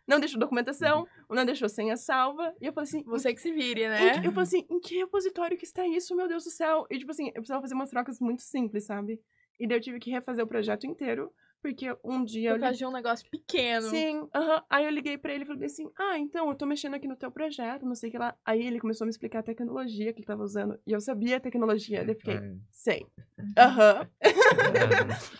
Não 0.05 0.19
deixou 0.19 0.37
documentação, 0.37 1.07
não 1.29 1.45
deixou 1.45 1.69
senha 1.69 1.95
salva. 1.95 2.53
E 2.59 2.65
eu 2.65 2.73
falei 2.73 2.89
assim. 2.89 3.03
Você 3.03 3.33
que 3.33 3.39
se 3.39 3.53
vire, 3.53 3.87
né? 3.87 4.17
eu 4.17 4.31
falei 4.33 4.43
assim, 4.43 4.65
em 4.69 4.79
que 4.81 4.97
repositório 4.97 5.57
que 5.57 5.63
está 5.63 5.87
isso, 5.87 6.13
meu 6.13 6.27
Deus 6.27 6.43
do 6.43 6.49
céu? 6.49 6.85
E, 6.89 6.99
tipo 6.99 7.11
assim, 7.11 7.27
eu 7.27 7.35
precisava 7.35 7.61
fazer 7.61 7.73
umas 7.73 7.89
trocas 7.89 8.19
muito 8.19 8.41
simples, 8.41 8.85
sabe? 8.85 9.21
E 9.57 9.65
daí 9.65 9.77
eu 9.77 9.81
tive 9.81 9.99
que 9.99 10.11
refazer 10.11 10.43
o 10.43 10.47
projeto 10.47 10.85
inteiro 10.85 11.31
Porque 11.63 11.95
um 12.03 12.25
dia 12.25 12.49
Por 12.49 12.57
eu 12.57 12.59
causa 12.59 12.77
de 12.77 12.85
um 12.85 12.91
negócio 12.91 13.25
pequeno. 13.31 13.87
Sim, 13.87 14.27
aham. 14.35 14.61
Aí 14.69 14.83
eu 14.83 14.91
liguei 14.91 15.17
pra 15.17 15.33
ele 15.33 15.45
e 15.45 15.47
falei 15.47 15.65
assim: 15.65 15.89
Ah, 15.97 16.19
então, 16.19 16.49
eu 16.49 16.55
tô 16.55 16.65
mexendo 16.65 16.93
aqui 16.93 17.07
no 17.07 17.15
teu 17.15 17.31
projeto, 17.31 17.85
não 17.85 17.95
sei 17.95 18.09
o 18.09 18.11
que 18.11 18.17
lá. 18.17 18.35
Aí 18.43 18.67
ele 18.67 18.81
começou 18.81 19.05
a 19.05 19.07
me 19.07 19.11
explicar 19.11 19.39
a 19.39 19.43
tecnologia 19.43 20.11
que 20.11 20.19
ele 20.19 20.27
tava 20.27 20.43
usando. 20.43 20.77
E 20.85 20.91
eu 20.91 20.99
sabia 20.99 21.37
a 21.37 21.39
tecnologia. 21.39 22.03
Daí 22.03 22.13
eu 22.13 22.19
fiquei, 22.19 22.37
sei. 22.69 23.07
Aham. 23.57 24.09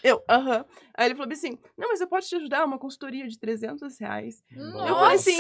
Eu, 0.02 0.24
aham. 0.30 0.66
Aí 0.96 1.08
ele 1.08 1.16
falou 1.16 1.34
assim: 1.34 1.60
Não, 1.78 1.90
mas 1.90 2.00
eu 2.00 2.08
posso 2.08 2.30
te 2.30 2.36
ajudar, 2.38 2.64
uma 2.64 2.80
consultoria 2.80 3.28
de 3.28 3.38
300 3.38 4.00
reais. 4.00 4.42
Nossa! 4.56 4.88
Eu 4.88 4.96
falei 4.96 5.16
assim, 5.16 5.38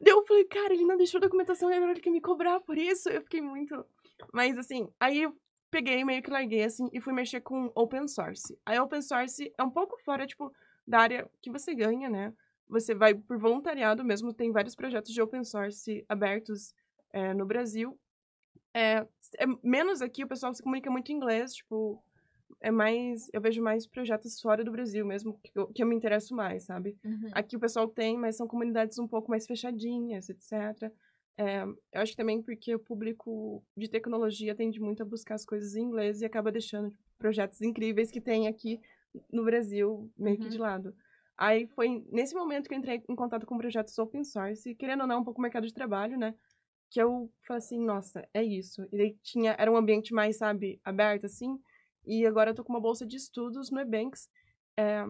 Daí 0.00 0.12
eu 0.12 0.26
falei, 0.26 0.44
cara, 0.44 0.74
ele 0.74 0.84
não 0.84 0.96
deixou 0.96 1.20
documentação 1.20 1.70
e 1.70 1.74
agora 1.74 1.92
ele 1.92 2.00
quer 2.00 2.10
me 2.10 2.20
cobrar 2.20 2.58
por 2.60 2.76
isso. 2.76 3.08
Eu 3.08 3.22
fiquei 3.22 3.40
muito. 3.40 3.84
Mas 4.32 4.58
assim, 4.58 4.88
aí 4.98 5.28
peguei, 5.76 6.04
meio 6.04 6.22
que 6.22 6.30
larguei 6.30 6.64
assim 6.64 6.88
e 6.90 7.00
fui 7.00 7.12
mexer 7.12 7.42
com 7.42 7.70
open 7.74 8.08
source. 8.08 8.58
Aí 8.64 8.78
open 8.80 9.02
source 9.02 9.52
é 9.58 9.62
um 9.62 9.70
pouco 9.70 9.98
fora, 10.02 10.26
tipo, 10.26 10.50
da 10.86 11.00
área 11.00 11.30
que 11.42 11.50
você 11.50 11.74
ganha, 11.74 12.08
né? 12.08 12.32
Você 12.68 12.94
vai 12.94 13.14
por 13.14 13.38
voluntariado 13.38 14.02
mesmo, 14.02 14.32
tem 14.32 14.50
vários 14.50 14.74
projetos 14.74 15.12
de 15.12 15.20
open 15.20 15.44
source 15.44 16.04
abertos 16.08 16.74
é, 17.12 17.34
no 17.34 17.44
Brasil. 17.44 17.98
É, 18.72 19.06
é 19.38 19.46
menos 19.62 20.00
aqui, 20.00 20.24
o 20.24 20.28
pessoal 20.28 20.54
se 20.54 20.62
comunica 20.62 20.90
muito 20.90 21.12
em 21.12 21.16
inglês, 21.16 21.54
tipo, 21.54 22.02
é 22.60 22.70
mais. 22.70 23.28
Eu 23.32 23.40
vejo 23.40 23.62
mais 23.62 23.86
projetos 23.86 24.40
fora 24.40 24.64
do 24.64 24.72
Brasil 24.72 25.04
mesmo, 25.04 25.38
que 25.42 25.58
eu, 25.58 25.66
que 25.68 25.82
eu 25.82 25.86
me 25.86 25.94
interesso 25.94 26.34
mais, 26.34 26.64
sabe? 26.64 26.96
Uhum. 27.04 27.30
Aqui 27.32 27.56
o 27.56 27.60
pessoal 27.60 27.86
tem, 27.86 28.16
mas 28.16 28.36
são 28.36 28.48
comunidades 28.48 28.98
um 28.98 29.06
pouco 29.06 29.30
mais 29.30 29.46
fechadinhas, 29.46 30.30
etc. 30.30 30.90
É, 31.38 31.62
eu 31.64 32.00
acho 32.00 32.12
que 32.12 32.16
também 32.16 32.40
porque 32.42 32.74
o 32.74 32.78
público 32.78 33.62
de 33.76 33.88
tecnologia 33.88 34.54
tende 34.54 34.80
muito 34.80 35.02
a 35.02 35.06
buscar 35.06 35.34
as 35.34 35.44
coisas 35.44 35.74
em 35.76 35.82
inglês 35.82 36.22
e 36.22 36.24
acaba 36.24 36.50
deixando 36.50 36.90
tipo, 36.90 37.02
projetos 37.18 37.60
incríveis 37.60 38.10
que 38.10 38.20
tem 38.20 38.48
aqui 38.48 38.80
no 39.30 39.44
Brasil 39.44 40.10
meio 40.16 40.36
que 40.38 40.44
Uhum. 40.44 40.50
de 40.50 40.58
lado. 40.58 40.94
Aí 41.36 41.66
foi 41.66 42.02
nesse 42.10 42.34
momento 42.34 42.68
que 42.68 42.74
eu 42.74 42.78
entrei 42.78 43.02
em 43.06 43.14
contato 43.14 43.44
com 43.44 43.58
projetos 43.58 43.98
open 43.98 44.24
source, 44.24 44.74
querendo 44.74 45.02
ou 45.02 45.06
não, 45.06 45.20
um 45.20 45.24
pouco 45.24 45.38
o 45.38 45.42
mercado 45.42 45.66
de 45.66 45.74
trabalho, 45.74 46.16
né? 46.18 46.34
Que 46.90 47.02
eu 47.02 47.30
falei 47.46 47.58
assim, 47.58 47.78
nossa, 47.78 48.26
é 48.32 48.42
isso. 48.42 48.88
E 48.90 48.96
daí 48.96 49.16
tinha, 49.22 49.54
era 49.58 49.70
um 49.70 49.76
ambiente 49.76 50.14
mais, 50.14 50.38
sabe, 50.38 50.80
aberto, 50.82 51.26
assim. 51.26 51.60
E 52.06 52.24
agora 52.24 52.50
eu 52.50 52.54
tô 52.54 52.64
com 52.64 52.72
uma 52.72 52.80
bolsa 52.80 53.04
de 53.04 53.16
estudos 53.16 53.70
no 53.70 53.80
Ebanks. 53.80 54.30
É, 54.78 55.04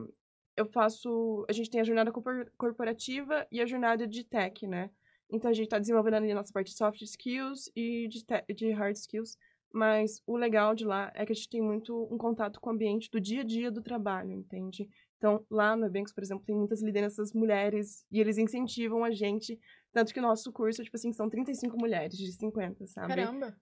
eu 0.57 0.67
faço. 0.67 1.45
A 1.49 1.53
gente 1.53 1.71
tem 1.71 1.81
a 1.81 1.85
jornada 1.85 2.11
corpor- 2.11 2.51
corporativa 2.57 3.47
e 3.53 3.61
a 3.61 3.67
jornada 3.67 4.07
de 4.09 4.25
tech, 4.25 4.67
né? 4.67 4.91
Então 5.31 5.51
a 5.51 5.55
gente 5.55 5.69
tá 5.69 5.79
desenvolvendo 5.79 6.15
ali 6.15 6.31
a 6.31 6.35
nossa 6.35 6.53
parte 6.53 6.69
de 6.69 6.77
soft 6.77 7.03
skills 7.03 7.71
e 7.75 8.09
de, 8.09 8.25
de 8.55 8.71
hard 8.71 8.97
skills. 8.97 9.37
Mas 9.73 10.23
o 10.27 10.37
legal 10.37 10.75
de 10.75 10.85
lá 10.85 11.12
é 11.15 11.27
que 11.27 11.33
a 11.33 11.35
gente 11.35 11.51
tem 11.51 11.61
muito 11.61 12.09
um 12.11 12.17
contato 12.17 12.61
com 12.61 12.71
o 12.71 12.73
ambiente 12.73 13.11
do 13.11 13.21
dia 13.21 13.43
a 13.43 13.45
dia 13.45 13.71
do 13.71 13.83
trabalho, 13.83 14.33
entende? 14.33 14.89
Então, 15.19 15.45
lá 15.51 15.77
no 15.77 15.87
Ebanks, 15.87 16.12
por 16.12 16.23
exemplo, 16.23 16.45
tem 16.45 16.55
muitas 16.55 16.83
lideranças 16.83 17.33
mulheres 17.33 18.05
e 18.11 18.21
eles 18.21 18.39
incentivam 18.39 19.05
a 19.05 19.11
gente. 19.11 19.59
Tanto 19.93 20.12
que 20.12 20.21
o 20.21 20.23
nosso 20.23 20.53
curso, 20.53 20.85
tipo 20.85 20.97
assim, 20.97 21.12
são 21.12 21.29
35 21.29 21.77
mulheres 21.77 22.17
de 22.17 22.33
50, 22.33 22.87
sabe? 22.87 23.09
Caramba. 23.09 23.57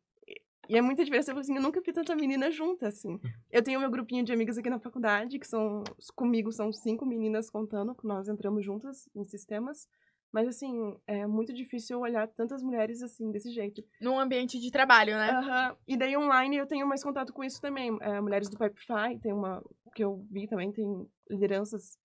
E 0.69 0.77
é 0.77 0.81
muita 0.81 1.05
diferença. 1.05 1.31
Eu 1.31 1.35
falei 1.35 1.45
assim, 1.45 1.57
eu 1.57 1.63
nunca 1.63 1.81
vi 1.81 1.93
tanta 1.93 2.15
menina 2.17 2.51
junta, 2.51 2.89
assim. 2.89 3.21
Eu 3.51 3.63
tenho 3.63 3.81
meu 3.81 3.91
grupinho 3.91 4.25
de 4.25 4.33
amigas 4.33 4.59
aqui 4.59 4.71
na 4.71 4.79
faculdade, 4.79 5.39
que 5.39 5.47
são, 5.47 5.85
comigo 6.15 6.51
são 6.51 6.73
cinco 6.73 7.05
meninas 7.05 7.51
contando, 7.51 7.95
que 7.95 8.07
nós 8.07 8.29
entramos 8.29 8.65
juntas 8.65 9.09
em 9.15 9.25
sistemas. 9.25 9.89
Mas, 10.35 10.49
assim, 10.49 10.97
é 11.07 11.25
muito 11.29 11.53
difícil 11.55 12.01
olhar 12.01 12.27
tantas 12.27 12.61
mulheres, 12.61 13.01
assim, 13.05 13.31
desse 13.31 13.53
jeito. 13.53 13.85
Num 14.01 14.19
ambiente 14.19 14.59
de 14.59 14.69
trabalho, 14.69 15.13
né? 15.15 15.31
Aham. 15.31 15.77
E 15.87 15.97
daí, 15.97 16.17
online, 16.17 16.57
eu 16.57 16.67
tenho 16.67 16.85
mais 16.89 17.05
contato 17.05 17.33
com 17.33 17.45
isso 17.45 17.61
também. 17.61 17.97
É, 18.01 18.21
mulheres 18.21 18.49
do 18.49 18.59
Pipefy, 18.59 19.21
tem 19.23 19.33
uma, 19.33 19.63
que 19.95 20.03
eu 20.03 20.27
vi 20.29 20.49
também, 20.49 20.73
tem 20.73 21.09
lideranças, 21.31 21.97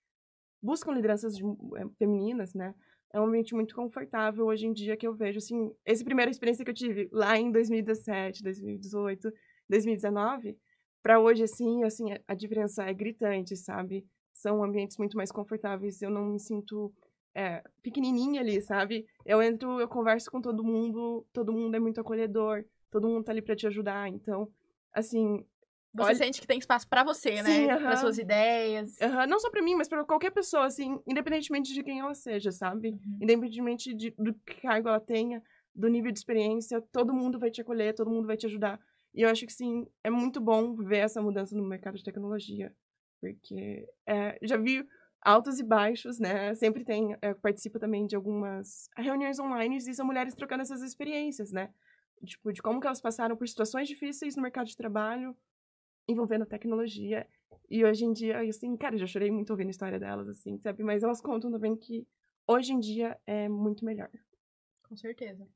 buscam 0.62 0.92
lideranças 0.94 1.36
de- 1.36 1.44
é, 1.44 1.90
femininas, 1.98 2.54
né? 2.54 2.76
É 3.12 3.20
um 3.20 3.24
ambiente 3.26 3.56
muito 3.56 3.74
confortável 3.74 4.46
hoje 4.46 4.68
em 4.68 4.74
dia 4.74 4.96
que 4.96 5.08
eu 5.08 5.16
vejo, 5.16 5.40
assim, 5.40 5.74
essa 5.84 6.04
primeira 6.06 6.30
experiência 6.30 6.64
que 6.64 6.70
eu 6.70 6.76
tive 6.76 7.10
lá 7.12 7.36
em 7.36 7.52
2017, 7.52 8.44
2018, 8.44 9.34
2019, 9.68 10.56
pra 11.02 11.20
hoje, 11.20 11.42
assim, 11.46 11.84
assim, 11.84 12.12
a- 12.12 12.22
a 12.28 12.36
diferença 12.36 12.84
é 12.84 12.94
gritante, 12.94 13.58
sabe? 13.58 14.06
São 14.32 14.64
ambientes 14.64 14.98
muito 14.98 15.18
mais 15.18 15.32
confortáveis, 15.32 16.00
eu 16.04 16.12
não 16.12 16.26
me 16.26 16.40
sinto 16.40 16.94
é, 17.36 17.64
pequenininha 17.82 18.42
ali, 18.42 18.62
sabe? 18.62 19.06
Eu 19.26 19.42
entro, 19.42 19.80
eu 19.80 19.88
converso 19.88 20.30
com 20.32 20.42
todo 20.42 20.64
mundo, 20.64 21.26
todo 21.32 21.54
mundo 21.54 21.76
é 21.76 21.80
muito 21.80 22.00
acolhedor, 22.02 22.66
todo 22.92 23.08
mundo 23.08 23.24
tá 23.24 23.32
ali 23.32 23.42
pra 23.42 23.56
te 23.56 23.68
ajudar, 23.68 24.10
então, 24.10 24.52
assim, 24.94 25.46
Você 25.94 26.04
olha- 26.12 26.16
sente 26.16 26.42
que 26.42 26.48
tem 26.48 26.60
espaço 26.60 26.88
pra 26.88 27.04
você, 27.04 27.38
Sim, 27.38 27.66
né? 27.68 27.74
aham. 27.74 27.82
Para 27.84 27.98
suas 27.98 28.18
ideias. 28.18 29.00
aham, 29.02 29.28
não 29.28 29.40
só 29.40 29.50
pra 29.50 29.62
mim, 29.62 29.76
mas 29.76 29.88
pra 29.88 30.04
qualquer 30.04 30.32
pessoa, 30.32 30.66
assim, 30.66 31.00
independentemente 31.08 31.74
de 31.74 31.84
quem 31.84 32.00
ela 32.00 32.14
seja, 32.16 32.52
sabe? 32.52 32.90
Uhum. 32.92 33.18
Independentemente 33.22 33.94
de, 33.94 34.12
do 34.18 34.34
que 34.34 34.62
cargo 34.62 34.88
ela 34.90 35.00
tenha, 35.00 35.42
do 35.74 35.88
nível 35.88 36.12
de 36.12 36.20
experiência, 36.20 36.82
todo 36.92 37.14
mundo 37.14 37.40
vai 37.40 37.50
te 37.52 37.62
acolher, 37.62 37.94
todo 37.94 38.10
mundo 38.10 38.28
vai 38.28 38.36
te 38.38 38.46
ajudar. 38.48 38.80
E 39.14 39.22
eu 39.22 39.30
acho 39.30 39.46
que, 39.46 39.54
sim, 39.54 39.88
é 40.04 40.10
muito 40.10 40.40
bom 40.42 40.76
ver 40.76 40.98
essa 40.98 41.22
mudança 41.22 41.56
no 41.56 41.64
mercado 41.64 41.98
de 41.98 42.04
tecnologia, 42.04 42.72
porque 43.22 43.88
é, 44.06 44.38
já 44.44 44.58
vi 44.58 44.86
altos 45.22 45.60
e 45.60 45.64
baixos, 45.64 46.20
né? 46.20 46.54
Sempre 46.56 46.84
tem, 46.84 47.16
participa 47.42 47.80
também 47.80 48.08
de 48.08 48.16
algumas 48.16 48.90
reuniões 48.98 49.40
online 49.40 49.78
e 49.78 49.94
são 49.94 50.06
mulheres 50.06 50.34
trocando 50.34 50.62
essas 50.62 50.82
experiências, 50.82 51.52
né? 51.52 51.74
Tipo, 52.26 52.52
de 52.52 52.62
como 52.62 52.80
que 52.80 52.88
elas 52.88 53.02
passaram 53.02 53.36
por 53.36 53.48
situações 53.48 53.88
difíceis 53.88 54.36
no 54.36 54.42
mercado 54.42 54.68
de 54.68 54.76
trabalho, 54.76 55.36
envolvendo 56.08 56.46
tecnologia. 56.46 57.28
E 57.70 57.86
hoje 57.86 58.04
em 58.04 58.12
dia, 58.12 58.40
assim, 58.42 58.76
cara, 58.76 58.98
já 58.98 59.06
chorei 59.06 59.30
muito 59.32 59.52
ouvindo 59.52 59.68
a 59.68 59.72
história 59.72 60.00
delas, 60.00 60.28
assim, 60.28 60.58
sabe? 60.58 60.84
Mas 60.84 61.04
elas 61.04 61.22
contam 61.22 61.52
também 61.52 61.76
que 61.76 62.08
hoje 62.48 62.74
em 62.74 62.80
dia 62.80 63.18
é 63.28 63.48
muito 63.48 63.86
melhor. 63.86 64.10
Com 64.84 64.98
certeza. 64.98 65.48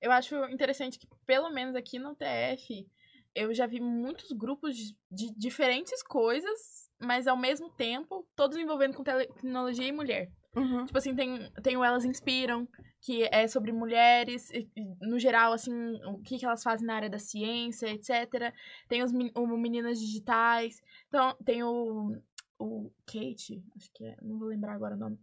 Eu 0.00 0.10
acho 0.10 0.34
interessante 0.46 0.98
que, 0.98 1.06
pelo 1.24 1.50
menos 1.50 1.76
aqui 1.76 1.98
no 1.98 2.14
TF, 2.14 2.88
eu 3.34 3.54
já 3.54 3.66
vi 3.66 3.80
muitos 3.80 4.30
grupos 4.32 4.76
de, 4.76 4.96
de 5.10 5.34
diferentes 5.36 6.02
coisas, 6.02 6.88
mas 7.00 7.26
ao 7.26 7.36
mesmo 7.36 7.70
tempo, 7.70 8.26
todos 8.36 8.56
envolvendo 8.56 8.96
com 8.96 9.04
tecnologia 9.04 9.86
e 9.86 9.92
mulher. 9.92 10.30
Uhum. 10.54 10.84
Tipo 10.84 10.98
assim, 10.98 11.14
tem, 11.14 11.50
tem 11.62 11.76
o 11.76 11.84
Elas 11.84 12.04
Inspiram, 12.04 12.66
que 13.00 13.22
é 13.30 13.46
sobre 13.46 13.72
mulheres, 13.72 14.50
e- 14.50 14.68
no 15.00 15.18
geral, 15.18 15.52
assim, 15.52 15.72
o 16.06 16.18
que, 16.18 16.38
que 16.38 16.44
elas 16.44 16.62
fazem 16.62 16.86
na 16.86 16.96
área 16.96 17.10
da 17.10 17.18
ciência, 17.18 17.86
etc. 17.88 18.52
Tem 18.88 19.02
os 19.02 19.12
o 19.12 19.46
Meninas 19.56 20.00
Digitais. 20.00 20.80
Então, 21.08 21.36
tem 21.44 21.62
o, 21.62 22.16
o 22.58 22.90
Kate, 23.06 23.62
acho 23.76 23.90
que 23.94 24.04
é, 24.04 24.16
não 24.22 24.38
vou 24.38 24.48
lembrar 24.48 24.74
agora 24.74 24.96
o 24.96 24.98
nome. 24.98 25.18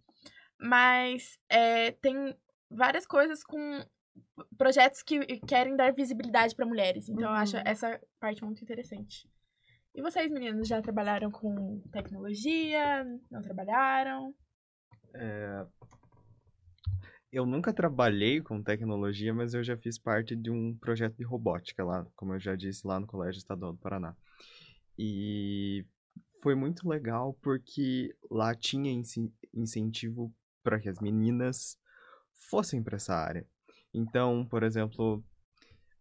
Mas 0.59 1.37
é, 1.49 1.91
tem 1.91 2.35
várias 2.69 3.05
coisas 3.05 3.43
com 3.43 3.85
projetos 4.57 5.01
que 5.03 5.39
querem 5.41 5.75
dar 5.75 5.93
visibilidade 5.93 6.55
para 6.55 6.65
mulheres. 6.65 7.09
Então, 7.09 7.23
eu 7.29 7.35
acho 7.35 7.57
Uhum. 7.57 7.63
essa 7.65 7.99
parte 8.19 8.43
muito 8.43 8.61
interessante. 8.63 9.29
E 9.95 10.01
vocês, 10.01 10.31
meninos, 10.31 10.67
já 10.67 10.81
trabalharam 10.81 11.31
com 11.31 11.81
tecnologia? 11.91 13.03
Não 13.31 13.41
trabalharam? 13.41 14.33
Eu 17.31 17.45
nunca 17.45 17.73
trabalhei 17.73 18.41
com 18.41 18.63
tecnologia, 18.63 19.33
mas 19.33 19.53
eu 19.53 19.63
já 19.63 19.75
fiz 19.77 19.97
parte 19.97 20.35
de 20.35 20.49
um 20.49 20.75
projeto 20.77 21.15
de 21.17 21.23
robótica 21.23 21.83
lá, 21.83 22.05
como 22.15 22.33
eu 22.33 22.39
já 22.39 22.55
disse, 22.55 22.87
lá 22.87 22.99
no 22.99 23.07
Colégio 23.07 23.39
Estadual 23.39 23.73
do 23.73 23.79
Paraná. 23.79 24.15
E 24.97 25.85
foi 26.41 26.55
muito 26.55 26.87
legal 26.87 27.33
porque 27.41 28.15
lá 28.31 28.55
tinha 28.55 28.91
incentivo 29.53 30.33
para 30.63 30.79
que 30.79 30.89
as 30.89 30.99
meninas 30.99 31.77
fossem 32.49 32.81
para 32.81 32.95
essa 32.95 33.15
área. 33.15 33.45
Então, 33.97 34.45
por 34.45 34.61
exemplo, 34.61 35.23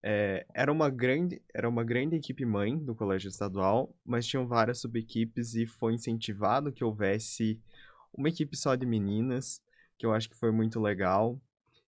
é, 0.03 0.47
era 0.55 0.71
uma 0.71 0.91
grande, 0.91 1.41
era 1.55 1.69
uma 1.69 1.83
grande 1.83 2.15
equipe 2.15 2.45
mãe 2.45 2.79
do 2.79 2.95
Colégio 2.95 3.29
Estadual, 3.29 3.95
mas 4.05 4.27
tinham 4.27 4.47
várias 4.47 4.81
subequipes 4.81 5.55
e 5.55 5.67
foi 5.67 5.95
incentivado 5.95 6.73
que 6.73 6.85
houvesse 6.85 7.59
uma 8.13 8.29
equipe 8.29 8.57
só 8.57 8.75
de 8.75 8.87
meninas 8.87 9.63
que 9.99 10.05
eu 10.05 10.13
acho 10.13 10.29
que 10.29 10.37
foi 10.37 10.53
muito 10.53 10.79
legal. 10.79 11.41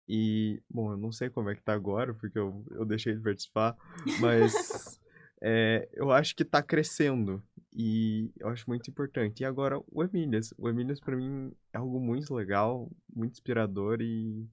E, 0.07 0.63
bom, 0.69 0.93
eu 0.93 0.97
não 0.99 1.11
sei 1.11 1.31
como 1.31 1.49
é 1.49 1.55
que 1.55 1.63
tá 1.63 1.73
agora, 1.73 2.13
porque 2.13 2.39
eu, 2.39 2.65
eu 2.73 2.85
deixei 2.85 3.15
de 3.15 3.21
participar, 3.21 3.75
mas 4.21 5.01
é, 5.41 5.89
eu 5.95 6.13
acho 6.13 6.37
que 6.37 6.45
tá 6.45 6.63
crescendo 6.63 7.43
e 7.73 8.31
eu 8.39 8.49
acho 8.49 8.69
muito 8.69 8.91
importante. 8.91 9.41
E 9.41 9.47
agora, 9.47 9.81
o 9.91 10.05
Emílias. 10.05 10.53
O 10.59 10.69
Emílias, 10.69 11.01
pra 11.01 11.17
mim, 11.17 11.51
é 11.73 11.79
algo 11.79 11.99
muito 11.99 12.35
legal, 12.35 12.91
muito 13.15 13.33
inspirador 13.33 14.03
e 14.03 14.47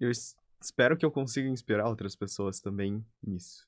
eu 0.00 0.10
espero 0.64 0.96
que 0.96 1.04
eu 1.04 1.10
consiga 1.10 1.48
inspirar 1.48 1.88
outras 1.88 2.16
pessoas 2.16 2.60
também 2.60 3.04
nisso. 3.22 3.66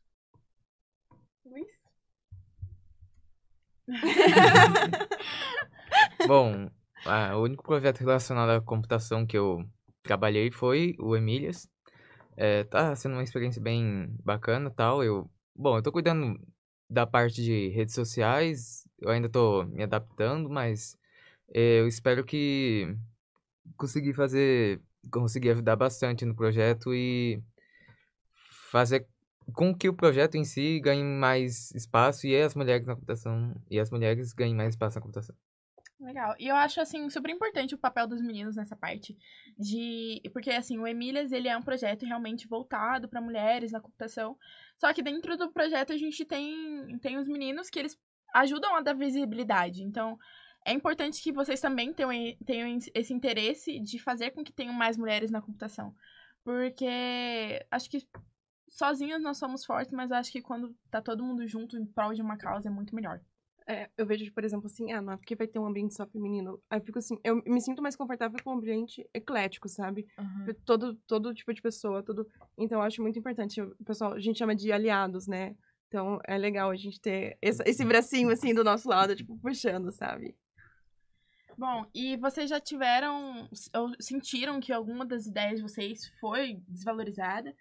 Bom, 6.26 6.70
o 7.34 7.42
único 7.42 7.62
projeto 7.62 7.98
relacionado 7.98 8.50
à 8.50 8.60
computação 8.60 9.26
que 9.26 9.36
eu 9.36 9.64
trabalhei 10.02 10.50
foi 10.50 10.94
o 10.98 11.16
Emílias. 11.16 11.68
É, 12.36 12.64
tá 12.64 12.96
sendo 12.96 13.12
uma 13.12 13.22
experiência 13.22 13.62
bem 13.62 14.08
bacana 14.22 14.70
tal. 14.70 15.04
Eu, 15.04 15.30
bom, 15.54 15.76
eu 15.76 15.82
tô 15.82 15.92
cuidando 15.92 16.40
da 16.88 17.06
parte 17.06 17.42
de 17.42 17.68
redes 17.68 17.94
sociais, 17.94 18.88
eu 19.00 19.10
ainda 19.10 19.28
tô 19.28 19.64
me 19.64 19.82
adaptando, 19.82 20.48
mas 20.48 20.96
eh, 21.52 21.80
eu 21.80 21.88
espero 21.88 22.24
que 22.24 22.96
conseguir 23.76 24.14
fazer, 24.14 24.80
conseguir 25.10 25.50
ajudar 25.50 25.76
bastante 25.76 26.24
no 26.24 26.34
projeto 26.34 26.94
e 26.94 27.42
fazer 28.70 29.06
com 29.52 29.74
que 29.74 29.88
o 29.88 29.94
projeto 29.94 30.36
em 30.36 30.44
si 30.44 30.80
ganhe 30.80 31.02
mais 31.02 31.70
espaço 31.72 32.26
e 32.26 32.40
as 32.40 32.54
mulheres 32.54 32.86
na 32.86 32.94
computação 32.94 33.54
e 33.70 33.78
as 33.78 33.90
mulheres 33.90 34.32
ganhem 34.32 34.54
mais 34.54 34.70
espaço 34.70 34.96
na 34.96 35.02
computação. 35.02 35.36
Legal. 36.00 36.34
E 36.38 36.48
eu 36.48 36.56
acho, 36.56 36.80
assim, 36.80 37.08
super 37.08 37.30
importante 37.30 37.74
o 37.74 37.78
papel 37.78 38.06
dos 38.06 38.20
meninos 38.20 38.56
nessa 38.56 38.76
parte. 38.76 39.16
de 39.58 40.20
Porque, 40.32 40.50
assim, 40.50 40.78
o 40.78 40.86
Emílias, 40.86 41.32
ele 41.32 41.48
é 41.48 41.56
um 41.56 41.62
projeto 41.62 42.04
realmente 42.04 42.46
voltado 42.46 43.08
para 43.08 43.20
mulheres 43.20 43.72
na 43.72 43.80
computação. 43.80 44.36
Só 44.76 44.92
que 44.92 45.02
dentro 45.02 45.36
do 45.36 45.50
projeto 45.52 45.92
a 45.92 45.96
gente 45.96 46.24
tem, 46.24 46.98
tem 46.98 47.16
os 47.16 47.26
meninos 47.26 47.70
que 47.70 47.78
eles 47.78 47.98
ajudam 48.34 48.74
a 48.76 48.80
dar 48.80 48.94
visibilidade. 48.94 49.82
Então, 49.82 50.18
é 50.64 50.72
importante 50.72 51.22
que 51.22 51.32
vocês 51.32 51.60
também 51.60 51.92
tenham, 51.92 52.36
tenham 52.44 52.78
esse 52.94 53.12
interesse 53.12 53.78
de 53.80 53.98
fazer 53.98 54.30
com 54.30 54.42
que 54.42 54.52
tenham 54.52 54.72
mais 54.72 54.96
mulheres 54.96 55.30
na 55.30 55.42
computação. 55.42 55.94
Porque 56.42 57.64
acho 57.70 57.90
que 57.90 58.06
sozinhas 58.68 59.22
nós 59.22 59.38
somos 59.38 59.64
fortes, 59.64 59.92
mas 59.92 60.10
acho 60.10 60.32
que 60.32 60.42
quando 60.42 60.74
tá 60.90 61.00
todo 61.00 61.24
mundo 61.24 61.46
junto 61.46 61.78
em 61.78 61.86
prol 61.86 62.14
de 62.14 62.22
uma 62.22 62.36
causa 62.36 62.68
é 62.68 62.72
muito 62.72 62.94
melhor. 62.94 63.20
É, 63.66 63.88
eu 63.96 64.04
vejo, 64.04 64.30
por 64.32 64.44
exemplo, 64.44 64.66
assim, 64.66 64.92
ah, 64.92 65.00
não 65.00 65.14
é 65.14 65.16
porque 65.16 65.34
vai 65.34 65.46
ter 65.46 65.58
um 65.58 65.66
ambiente 65.66 65.94
só 65.94 66.06
feminino. 66.06 66.60
Aí 66.68 66.78
eu 66.78 66.84
fico 66.84 66.98
assim, 66.98 67.18
eu 67.24 67.42
me 67.46 67.60
sinto 67.62 67.82
mais 67.82 67.96
confortável 67.96 68.38
com 68.42 68.50
um 68.50 68.58
ambiente 68.58 69.08
eclético, 69.14 69.68
sabe? 69.68 70.06
Uhum. 70.18 70.54
Todo, 70.66 70.94
todo 71.06 71.34
tipo 71.34 71.52
de 71.52 71.62
pessoa, 71.62 72.02
tudo. 72.02 72.28
Então 72.58 72.78
eu 72.78 72.82
acho 72.84 73.00
muito 73.00 73.18
importante. 73.18 73.62
O 73.62 73.84
pessoal, 73.84 74.12
a 74.12 74.20
gente 74.20 74.38
chama 74.38 74.54
de 74.54 74.70
aliados, 74.70 75.26
né? 75.26 75.56
Então 75.88 76.18
é 76.26 76.36
legal 76.36 76.70
a 76.70 76.76
gente 76.76 77.00
ter 77.00 77.38
esse, 77.40 77.62
esse 77.64 77.84
bracinho, 77.84 78.28
assim, 78.28 78.52
do 78.52 78.64
nosso 78.64 78.86
lado, 78.86 79.16
tipo, 79.16 79.38
puxando, 79.38 79.90
sabe? 79.92 80.36
Bom, 81.56 81.86
e 81.94 82.16
vocês 82.16 82.50
já 82.50 82.60
tiveram, 82.60 83.48
ou 83.74 83.92
sentiram 84.00 84.60
que 84.60 84.72
alguma 84.72 85.04
das 85.04 85.26
ideias 85.26 85.56
de 85.56 85.62
vocês 85.62 86.06
foi 86.20 86.60
desvalorizada? 86.68 87.54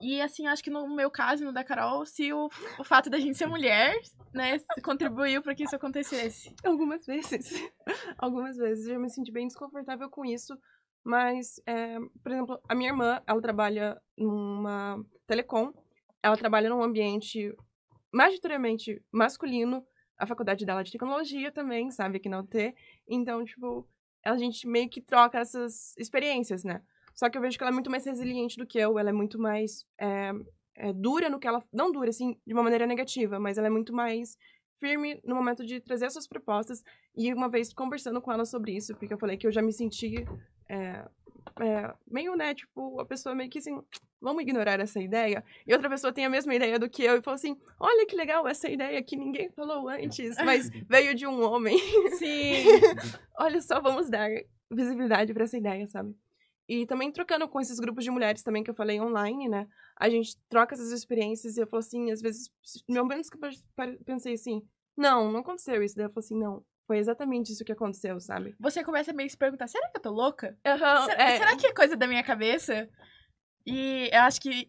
E 0.00 0.20
assim, 0.20 0.46
acho 0.46 0.62
que 0.62 0.68
no 0.68 0.86
meu 0.94 1.10
caso, 1.10 1.44
no 1.44 1.52
da 1.52 1.64
Carol, 1.64 2.04
se 2.04 2.30
o, 2.32 2.48
o 2.78 2.84
fato 2.84 3.08
da 3.08 3.18
gente 3.18 3.38
ser 3.38 3.46
mulher, 3.46 3.98
né, 4.32 4.58
contribuiu 4.84 5.42
para 5.42 5.54
que 5.54 5.64
isso 5.64 5.74
acontecesse. 5.74 6.54
Algumas 6.62 7.06
vezes. 7.06 7.50
Algumas 8.18 8.56
vezes 8.56 8.86
eu 8.86 9.00
me 9.00 9.08
senti 9.08 9.32
bem 9.32 9.46
desconfortável 9.46 10.10
com 10.10 10.24
isso. 10.24 10.56
Mas, 11.02 11.60
é, 11.66 11.98
por 12.22 12.32
exemplo, 12.32 12.60
a 12.68 12.74
minha 12.74 12.90
irmã, 12.90 13.22
ela 13.26 13.40
trabalha 13.40 14.00
numa 14.18 15.02
telecom. 15.26 15.72
Ela 16.22 16.36
trabalha 16.36 16.68
num 16.68 16.82
ambiente 16.82 17.54
majoritariamente 18.12 19.02
masculino. 19.10 19.86
A 20.18 20.26
faculdade 20.26 20.64
dela 20.64 20.80
é 20.80 20.84
de 20.84 20.92
tecnologia 20.92 21.52
também, 21.52 21.90
sabe, 21.90 22.16
aqui 22.16 22.28
na 22.28 22.40
UT. 22.40 22.74
Então, 23.08 23.44
tipo, 23.44 23.88
a 24.24 24.36
gente 24.36 24.66
meio 24.66 24.88
que 24.88 25.00
troca 25.00 25.38
essas 25.38 25.96
experiências, 25.96 26.64
né? 26.64 26.82
Só 27.14 27.30
que 27.30 27.38
eu 27.38 27.42
vejo 27.42 27.56
que 27.56 27.62
ela 27.62 27.70
é 27.70 27.74
muito 27.74 27.90
mais 27.90 28.04
resiliente 28.04 28.58
do 28.58 28.66
que 28.66 28.78
eu, 28.78 28.98
ela 28.98 29.08
é 29.08 29.12
muito 29.12 29.38
mais 29.38 29.86
é, 29.98 30.32
é, 30.76 30.92
dura 30.92 31.30
no 31.30 31.38
que 31.38 31.48
ela. 31.48 31.62
Não 31.72 31.90
dura, 31.90 32.10
assim, 32.10 32.38
de 32.46 32.52
uma 32.52 32.62
maneira 32.62 32.86
negativa, 32.86 33.38
mas 33.38 33.56
ela 33.56 33.68
é 33.68 33.70
muito 33.70 33.92
mais 33.92 34.36
firme 34.78 35.20
no 35.24 35.34
momento 35.34 35.64
de 35.64 35.80
trazer 35.80 36.06
as 36.06 36.12
suas 36.12 36.28
propostas. 36.28 36.82
E 37.16 37.32
uma 37.32 37.48
vez 37.48 37.72
conversando 37.72 38.20
com 38.20 38.32
ela 38.32 38.44
sobre 38.44 38.76
isso, 38.76 38.94
porque 38.96 39.14
eu 39.14 39.18
falei 39.18 39.36
que 39.36 39.46
eu 39.46 39.52
já 39.52 39.62
me 39.62 39.72
senti 39.72 40.26
é, 40.68 41.08
é, 41.60 41.94
meio, 42.06 42.36
né, 42.36 42.54
tipo, 42.54 43.00
a 43.00 43.06
pessoa 43.06 43.34
meio 43.34 43.48
que 43.48 43.58
assim, 43.58 43.80
vamos 44.20 44.42
ignorar 44.42 44.80
essa 44.80 45.00
ideia. 45.00 45.44
E 45.66 45.72
outra 45.72 45.88
pessoa 45.88 46.12
tem 46.12 46.24
a 46.24 46.30
mesma 46.30 46.54
ideia 46.54 46.78
do 46.78 46.88
que 46.88 47.02
eu 47.02 47.16
e 47.16 47.22
falou 47.22 47.36
assim: 47.36 47.56
olha 47.78 48.06
que 48.06 48.16
legal 48.16 48.46
essa 48.46 48.68
ideia 48.68 49.02
que 49.02 49.16
ninguém 49.16 49.50
falou 49.50 49.88
antes, 49.88 50.36
mas 50.44 50.70
veio 50.88 51.14
de 51.14 51.26
um 51.26 51.42
homem. 51.42 51.78
Sim. 52.18 52.64
olha 53.38 53.60
só, 53.60 53.80
vamos 53.80 54.08
dar 54.08 54.28
visibilidade 54.70 55.32
para 55.32 55.44
essa 55.44 55.56
ideia, 55.56 55.86
sabe? 55.86 56.14
E 56.68 56.84
também 56.84 57.12
trocando 57.12 57.48
com 57.48 57.60
esses 57.60 57.78
grupos 57.78 58.02
de 58.02 58.10
mulheres 58.10 58.42
também 58.42 58.64
que 58.64 58.70
eu 58.70 58.74
falei 58.74 59.00
online, 59.00 59.48
né? 59.48 59.68
A 59.96 60.08
gente 60.08 60.36
troca 60.48 60.74
essas 60.74 60.90
experiências 60.90 61.56
e 61.56 61.60
eu 61.60 61.66
falo 61.66 61.78
assim, 61.78 62.10
às 62.10 62.20
vezes, 62.20 62.50
no 62.88 63.02
momento 63.02 63.30
que 63.30 63.38
eu 63.38 63.98
pensei 64.04 64.34
assim, 64.34 64.60
não, 64.96 65.30
não 65.30 65.40
aconteceu 65.40 65.80
isso. 65.82 65.94
Daí 65.94 66.06
eu 66.06 66.10
falo 66.10 66.24
assim, 66.24 66.36
não, 66.36 66.64
foi 66.86 66.98
exatamente 66.98 67.52
isso 67.52 67.64
que 67.64 67.72
aconteceu, 67.72 68.18
sabe? 68.18 68.54
Você 68.58 68.82
começa 68.82 69.12
a 69.12 69.14
meio 69.14 69.28
que 69.28 69.32
se 69.32 69.38
perguntar, 69.38 69.68
será 69.68 69.88
que 69.90 69.98
eu 69.98 70.02
tô 70.02 70.10
louca? 70.10 70.58
Uhum, 70.66 71.04
será, 71.06 71.22
é... 71.22 71.38
será 71.38 71.56
que 71.56 71.66
é 71.66 71.72
coisa 71.72 71.96
da 71.96 72.06
minha 72.06 72.22
cabeça? 72.22 72.88
E 73.66 74.08
eu 74.12 74.20
acho 74.22 74.40
que 74.40 74.68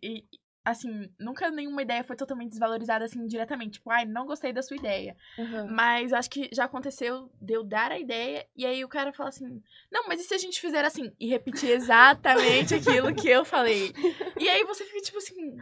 assim, 0.69 1.09
nunca 1.17 1.49
nenhuma 1.49 1.81
ideia 1.81 2.03
foi 2.03 2.15
totalmente 2.15 2.49
desvalorizada, 2.49 3.05
assim, 3.05 3.25
diretamente. 3.25 3.73
Tipo, 3.73 3.89
ai, 3.89 4.05
não 4.05 4.25
gostei 4.25 4.51
da 4.51 4.61
sua 4.61 4.75
ideia. 4.75 5.15
Uhum. 5.37 5.67
Mas 5.69 6.11
acho 6.11 6.29
que 6.29 6.49
já 6.51 6.65
aconteceu 6.65 7.31
de 7.41 7.53
eu 7.53 7.63
dar 7.63 7.91
a 7.91 7.99
ideia 7.99 8.45
e 8.55 8.65
aí 8.65 8.83
o 8.83 8.89
cara 8.89 9.13
fala 9.13 9.29
assim: 9.29 9.61
não, 9.91 10.07
mas 10.07 10.19
e 10.19 10.23
se 10.23 10.33
a 10.33 10.37
gente 10.37 10.59
fizer 10.59 10.83
assim? 10.83 11.11
E 11.19 11.27
repetir 11.27 11.69
exatamente 11.71 12.75
aquilo 12.75 13.15
que 13.15 13.29
eu 13.29 13.45
falei. 13.45 13.93
E 14.39 14.49
aí 14.49 14.63
você 14.65 14.83
fica 14.85 15.01
tipo 15.01 15.17
assim. 15.17 15.57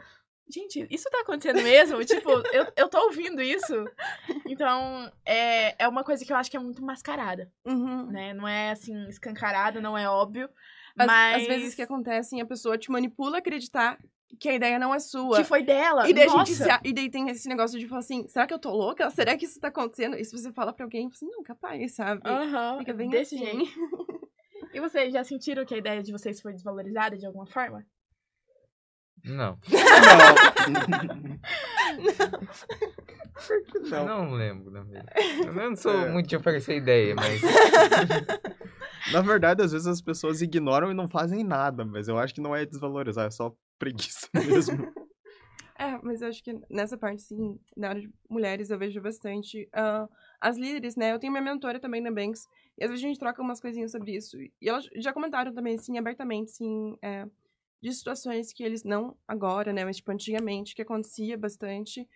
Gente, 0.48 0.86
isso 0.91 1.10
tá 1.10 1.21
acontecendo 1.21 1.62
mesmo? 1.63 2.06
tipo, 2.06 2.30
eu, 2.54 2.71
eu 2.76 2.88
tô 2.88 3.00
ouvindo 3.06 3.41
isso. 3.41 3.74
Então, 4.45 5.12
é, 5.26 5.84
é 5.84 5.88
uma 5.88 6.04
coisa 6.04 6.24
que 6.24 6.32
eu 6.32 6.38
acho 6.38 6.52
que 6.52 6.58
é 6.58 6.60
muito 6.60 6.84
mascarada. 6.84 7.52
Uhum. 7.65 8.06
Né? 8.12 8.32
Não 8.32 8.48
é 8.48 8.69
assim, 8.69 9.08
escancarada, 9.08 9.82
não 9.82 9.98
é 9.98 10.08
óbvio. 10.08 10.48
Mas... 10.95 11.41
Às 11.41 11.47
vezes 11.47 11.75
que 11.75 11.81
acontecem, 11.81 12.41
a 12.41 12.45
pessoa 12.45 12.77
te 12.77 12.89
manipula 12.89 13.38
a 13.38 13.39
acreditar 13.39 13.97
que 14.39 14.49
a 14.49 14.53
ideia 14.53 14.79
não 14.79 14.93
é 14.93 14.99
sua. 14.99 15.38
Que 15.38 15.43
foi 15.43 15.63
dela. 15.63 16.10
E 16.10 16.13
daí, 16.13 16.27
Nossa. 16.27 16.53
Se, 16.53 16.69
e 16.84 16.93
daí 16.93 17.10
tem 17.10 17.29
esse 17.29 17.47
negócio 17.47 17.79
de 17.79 17.88
falar 17.88 17.99
assim, 17.99 18.27
será 18.27 18.45
que 18.47 18.53
eu 18.53 18.60
tô 18.60 18.71
louca? 18.71 19.10
Será 19.12 19.38
que 19.38 19.45
isso 19.45 19.60
tá 19.60 19.67
acontecendo? 19.69 20.15
E 20.15 20.23
se 20.23 20.31
você 20.31 20.51
fala 20.51 20.73
pra 20.73 20.86
alguém, 20.86 21.08
assim, 21.08 21.27
não, 21.27 21.43
capaz, 21.43 21.95
sabe? 21.95 22.21
Uhum, 22.27 22.79
Fica 22.79 22.93
bem 22.93 23.10
desse 23.10 23.36
assim. 23.36 23.45
jeito. 23.45 24.29
e 24.73 24.79
vocês 24.79 25.13
já 25.13 25.23
sentiram 25.23 25.65
que 25.65 25.73
a 25.73 25.77
ideia 25.77 26.01
de 26.01 26.12
vocês 26.12 26.41
foi 26.41 26.53
desvalorizada 26.53 27.17
de 27.17 27.25
alguma 27.25 27.45
forma? 27.45 27.86
Não. 29.23 29.58
Não. 33.89 34.05
não. 34.05 34.05
Não 34.05 34.34
lembro, 34.34 34.71
na 34.71 34.84
verdade. 34.84 35.10
Eu 35.45 35.53
não 35.53 35.75
sou 35.75 35.91
é. 35.91 36.10
muito 36.10 36.27
de 36.27 36.36
oferecer 36.36 36.77
ideia, 36.77 37.15
mas. 37.15 37.41
Na 39.12 39.22
verdade, 39.22 39.63
às 39.63 39.72
vezes 39.72 39.88
as 39.88 40.02
pessoas 40.02 40.41
ignoram 40.41 40.91
e 40.91 40.94
não 40.94 41.08
fazem 41.08 41.44
nada, 41.44 41.86
mas 41.86 42.08
eu 42.08 42.18
acho 42.18 42.34
que 42.34 42.41
não 42.41 42.56
é 42.56 42.65
desvalorizar, 42.65 43.28
é 43.28 43.32
só 43.32 43.56
preguiça 43.78 44.28
mesmo. 44.34 44.91
é, 45.78 45.98
mas 46.02 46.22
eu 46.22 46.28
acho 46.28 46.44
que 46.44 46.58
nessa 46.70 46.98
parte, 46.98 47.22
sim, 47.22 47.60
na 47.76 47.89
área 47.89 48.02
de 48.02 48.10
mulheres, 48.30 48.70
eu 48.70 48.80
vejo 48.80 49.02
bastante. 49.02 49.70
Uh, 49.76 50.10
as 50.41 50.58
líderes, 50.58 50.96
né? 50.96 51.12
Eu 51.13 51.20
tenho 51.20 51.32
minha 51.32 51.44
mentora 51.44 51.80
também 51.80 52.02
na 52.02 52.12
Banks, 52.12 52.48
e 52.78 52.84
às 52.84 52.89
vezes 52.89 53.04
a 53.04 53.08
gente 53.08 53.20
troca 53.20 53.41
umas 53.41 53.60
coisinhas 53.60 53.91
sobre 53.91 54.15
isso. 54.15 54.38
E 54.39 54.52
elas 54.62 54.88
já 54.96 55.13
comentaram 55.13 55.54
também, 55.54 55.76
assim, 55.76 55.98
abertamente, 55.98 56.52
sim, 56.52 56.98
é, 57.02 57.26
de 57.82 57.94
situações 57.94 58.52
que 58.54 58.63
eles, 58.63 58.84
não 58.84 59.15
agora, 59.28 59.72
né? 59.72 59.86
Mas, 59.86 59.98
tipo, 59.98 60.12
antigamente, 60.12 60.76
que 60.76 60.82
acontecia 60.82 61.38
bastante. 61.38 62.08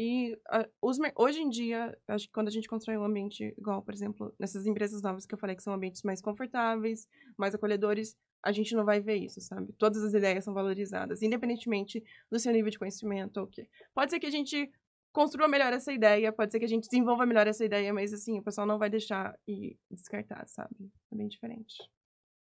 E 0.00 0.38
os, 0.80 0.96
hoje 1.16 1.40
em 1.40 1.48
dia, 1.48 1.98
acho 2.06 2.28
que 2.28 2.32
quando 2.32 2.46
a 2.46 2.52
gente 2.52 2.68
constrói 2.68 2.96
um 2.96 3.02
ambiente 3.02 3.52
igual, 3.58 3.82
por 3.82 3.92
exemplo, 3.92 4.32
nessas 4.38 4.64
empresas 4.64 5.02
novas 5.02 5.26
que 5.26 5.34
eu 5.34 5.38
falei 5.38 5.56
que 5.56 5.62
são 5.64 5.74
ambientes 5.74 6.04
mais 6.04 6.22
confortáveis, 6.22 7.08
mais 7.36 7.52
acolhedores, 7.52 8.16
a 8.40 8.52
gente 8.52 8.76
não 8.76 8.84
vai 8.84 9.00
ver 9.00 9.16
isso, 9.16 9.40
sabe? 9.40 9.72
Todas 9.72 10.04
as 10.04 10.14
ideias 10.14 10.44
são 10.44 10.54
valorizadas, 10.54 11.20
independentemente 11.20 12.00
do 12.30 12.38
seu 12.38 12.52
nível 12.52 12.70
de 12.70 12.78
conhecimento 12.78 13.38
ou 13.38 13.46
o 13.46 13.48
quê. 13.48 13.68
Pode 13.92 14.12
ser 14.12 14.20
que 14.20 14.26
a 14.26 14.30
gente 14.30 14.70
construa 15.12 15.48
melhor 15.48 15.72
essa 15.72 15.92
ideia, 15.92 16.32
pode 16.32 16.52
ser 16.52 16.60
que 16.60 16.64
a 16.64 16.68
gente 16.68 16.88
desenvolva 16.88 17.26
melhor 17.26 17.48
essa 17.48 17.64
ideia, 17.64 17.92
mas 17.92 18.12
assim, 18.12 18.38
o 18.38 18.42
pessoal 18.44 18.68
não 18.68 18.78
vai 18.78 18.88
deixar 18.88 19.36
e 19.48 19.76
descartar, 19.90 20.46
sabe? 20.46 20.76
É 21.10 21.16
bem 21.16 21.26
diferente. 21.26 21.90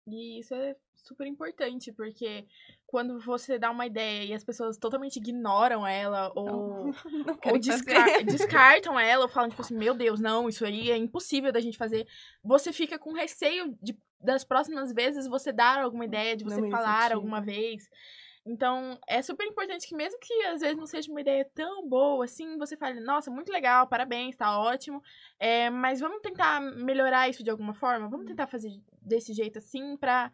E 0.07 0.39
isso 0.41 0.55
é 0.55 0.77
super 0.95 1.27
importante, 1.27 1.93
porque 1.93 2.45
quando 2.87 3.19
você 3.21 3.59
dá 3.59 3.71
uma 3.71 3.87
ideia 3.87 4.25
e 4.25 4.35
as 4.35 4.45
pessoas 4.45 4.77
totalmente 4.77 5.17
ignoram 5.17 5.87
ela, 5.87 6.31
ou, 6.35 6.47
não, 6.47 6.85
não 7.27 7.39
ou 7.53 7.59
desca 7.59 8.23
descartam 8.25 8.99
ela, 8.99 9.25
ou 9.25 9.29
falam, 9.29 9.49
tipo 9.49 9.63
assim, 9.63 9.77
meu 9.77 9.95
Deus, 9.95 10.21
não, 10.21 10.49
isso 10.49 10.65
aí 10.65 10.91
é 10.91 10.97
impossível 10.97 11.53
da 11.53 11.61
gente 11.61 11.79
fazer, 11.79 12.07
você 12.43 12.73
fica 12.73 12.99
com 12.99 13.13
receio 13.13 13.77
de, 13.83 13.97
das 14.21 14.45
próximas 14.45 14.93
vezes 14.93 15.27
você 15.27 15.53
dar 15.53 15.83
alguma 15.83 16.05
ideia, 16.05 16.37
de 16.37 16.45
você 16.45 16.61
não 16.61 16.71
falar 16.71 17.13
alguma 17.13 17.41
vez. 17.41 17.89
Então, 18.47 18.99
é 19.09 19.23
super 19.23 19.47
importante 19.47 19.89
que, 19.89 19.95
mesmo 19.95 20.19
que 20.21 20.33
às 20.45 20.61
vezes 20.61 20.77
não 20.77 20.87
seja 20.87 21.11
uma 21.11 21.21
ideia 21.21 21.49
tão 21.55 21.89
boa 21.89 22.27
assim, 22.27 22.59
você 22.59 22.77
fale, 22.77 23.01
nossa, 23.01 23.31
muito 23.31 23.51
legal, 23.51 23.87
parabéns, 23.87 24.37
tá 24.37 24.59
ótimo. 24.61 25.03
É, 25.41 25.71
mas 25.71 26.01
vamos 26.01 26.21
tentar 26.21 26.61
melhorar 26.61 27.29
isso 27.29 27.43
de 27.43 27.51
alguma 27.51 27.73
forma? 27.73 28.09
Vamos 28.09 28.27
tentar 28.27 28.47
fazer 28.47 28.71
desse 29.01 29.33
jeito 29.33 29.59
assim 29.59 29.97
pra 29.97 30.31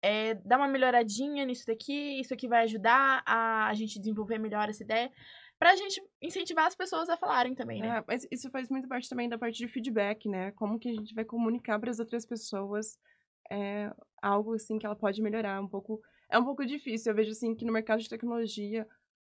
é, 0.00 0.34
dar 0.34 0.56
uma 0.56 0.66
melhoradinha 0.68 1.44
nisso 1.44 1.66
daqui, 1.66 2.18
isso 2.20 2.32
aqui 2.32 2.48
vai 2.48 2.62
ajudar 2.64 3.22
a, 3.26 3.68
a 3.68 3.74
gente 3.74 3.98
desenvolver 3.98 4.38
melhor 4.38 4.70
essa 4.70 4.82
ideia. 4.82 5.12
Pra 5.58 5.76
gente 5.76 6.02
incentivar 6.20 6.66
as 6.66 6.74
pessoas 6.74 7.08
a 7.08 7.16
falarem 7.16 7.54
também, 7.54 7.82
né? 7.82 7.98
É, 7.98 8.04
mas 8.08 8.26
isso 8.32 8.50
faz 8.50 8.68
muito 8.68 8.88
parte 8.88 9.08
também 9.08 9.28
da 9.28 9.38
parte 9.38 9.58
de 9.58 9.68
feedback, 9.68 10.26
né? 10.28 10.50
Como 10.52 10.78
que 10.78 10.88
a 10.88 10.94
gente 10.94 11.14
vai 11.14 11.24
comunicar 11.24 11.78
para 11.78 11.90
as 11.90 12.00
outras 12.00 12.26
pessoas 12.26 12.98
é, 13.50 13.92
algo 14.20 14.54
assim 14.54 14.78
que 14.78 14.86
ela 14.86 14.96
pode 14.96 15.22
melhorar 15.22 15.60
um 15.60 15.68
pouco 15.68 16.02
é 16.32 16.38
um 16.38 16.44
pouco 16.44 16.64
difícil. 16.64 17.12
Eu 17.12 17.16
vejo 17.16 17.30
assim 17.30 17.54
que 17.54 17.64
no 17.64 17.72
mercado 17.72 18.00
de 18.00 18.08
tecnologia 18.08 18.88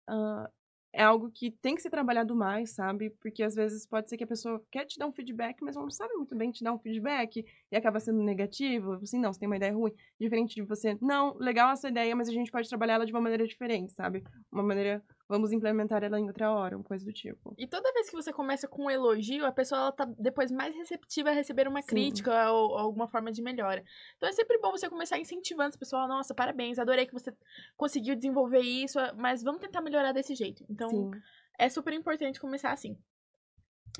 uh, 0.08 0.48
é 0.92 1.02
algo 1.02 1.30
que 1.30 1.50
tem 1.50 1.74
que 1.74 1.82
ser 1.82 1.90
trabalhado 1.90 2.34
mais, 2.36 2.70
sabe? 2.70 3.10
Porque 3.20 3.42
às 3.42 3.54
vezes 3.54 3.86
pode 3.86 4.08
ser 4.08 4.16
que 4.16 4.24
a 4.24 4.26
pessoa 4.26 4.62
quer 4.70 4.84
te 4.84 4.98
dar 4.98 5.06
um 5.06 5.12
feedback, 5.12 5.62
mas 5.62 5.74
não 5.74 5.90
sabe 5.90 6.14
muito 6.14 6.36
bem 6.36 6.50
te 6.50 6.62
dar 6.62 6.72
um 6.72 6.78
feedback 6.78 7.44
e 7.70 7.76
acaba 7.76 7.98
sendo 7.98 8.22
negativo. 8.22 8.92
Assim, 8.94 9.18
não, 9.18 9.32
você 9.32 9.40
tem 9.40 9.48
uma 9.48 9.56
ideia 9.56 9.72
ruim. 9.72 9.92
Diferente 10.20 10.54
de 10.54 10.62
você, 10.62 10.96
não, 11.00 11.34
legal 11.38 11.72
essa 11.72 11.88
ideia, 11.88 12.14
mas 12.14 12.28
a 12.28 12.32
gente 12.32 12.52
pode 12.52 12.68
trabalhar 12.68 12.94
ela 12.94 13.06
de 13.06 13.12
uma 13.12 13.20
maneira 13.20 13.46
diferente, 13.46 13.92
sabe? 13.92 14.22
Uma 14.50 14.62
maneira, 14.62 15.02
vamos 15.32 15.50
implementar 15.50 16.04
ela 16.04 16.20
em 16.20 16.26
outra 16.26 16.52
hora, 16.52 16.76
uma 16.76 16.84
coisa 16.84 17.04
do 17.04 17.12
tipo. 17.12 17.54
E 17.56 17.66
toda 17.66 17.92
vez 17.94 18.10
que 18.10 18.14
você 18.14 18.30
começa 18.32 18.68
com 18.68 18.84
um 18.84 18.90
elogio, 18.90 19.46
a 19.46 19.52
pessoa 19.52 19.80
ela 19.80 19.92
tá 19.92 20.04
depois 20.18 20.52
mais 20.52 20.74
receptiva 20.76 21.30
a 21.30 21.32
receber 21.32 21.66
uma 21.66 21.80
Sim. 21.80 21.88
crítica 21.88 22.52
ou, 22.52 22.70
ou, 22.70 22.78
alguma 22.78 23.08
forma 23.08 23.32
de 23.32 23.40
melhora. 23.40 23.82
Então 24.16 24.28
é 24.28 24.32
sempre 24.32 24.58
bom 24.58 24.70
você 24.70 24.90
começar 24.90 25.18
incentivando 25.18 25.70
as 25.70 25.76
pessoas, 25.76 26.06
nossa, 26.06 26.34
parabéns, 26.34 26.78
adorei 26.78 27.06
que 27.06 27.14
você 27.14 27.34
conseguiu 27.76 28.14
desenvolver 28.14 28.60
isso, 28.60 28.98
mas 29.16 29.42
vamos 29.42 29.62
tentar 29.62 29.80
melhorar 29.80 30.12
desse 30.12 30.34
jeito. 30.34 30.64
Então, 30.68 30.90
Sim. 30.90 31.10
é 31.58 31.68
super 31.70 31.94
importante 31.94 32.38
começar 32.38 32.70
assim. 32.70 32.94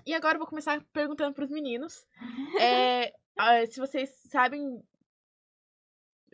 E 0.05 0.14
agora 0.14 0.35
eu 0.35 0.38
vou 0.38 0.49
começar 0.49 0.85
perguntando 0.92 1.35
para 1.35 1.45
os 1.45 1.51
meninos. 1.51 2.07
é, 2.61 3.66
se 3.66 3.81
vocês 3.81 4.11
sabem. 4.29 4.83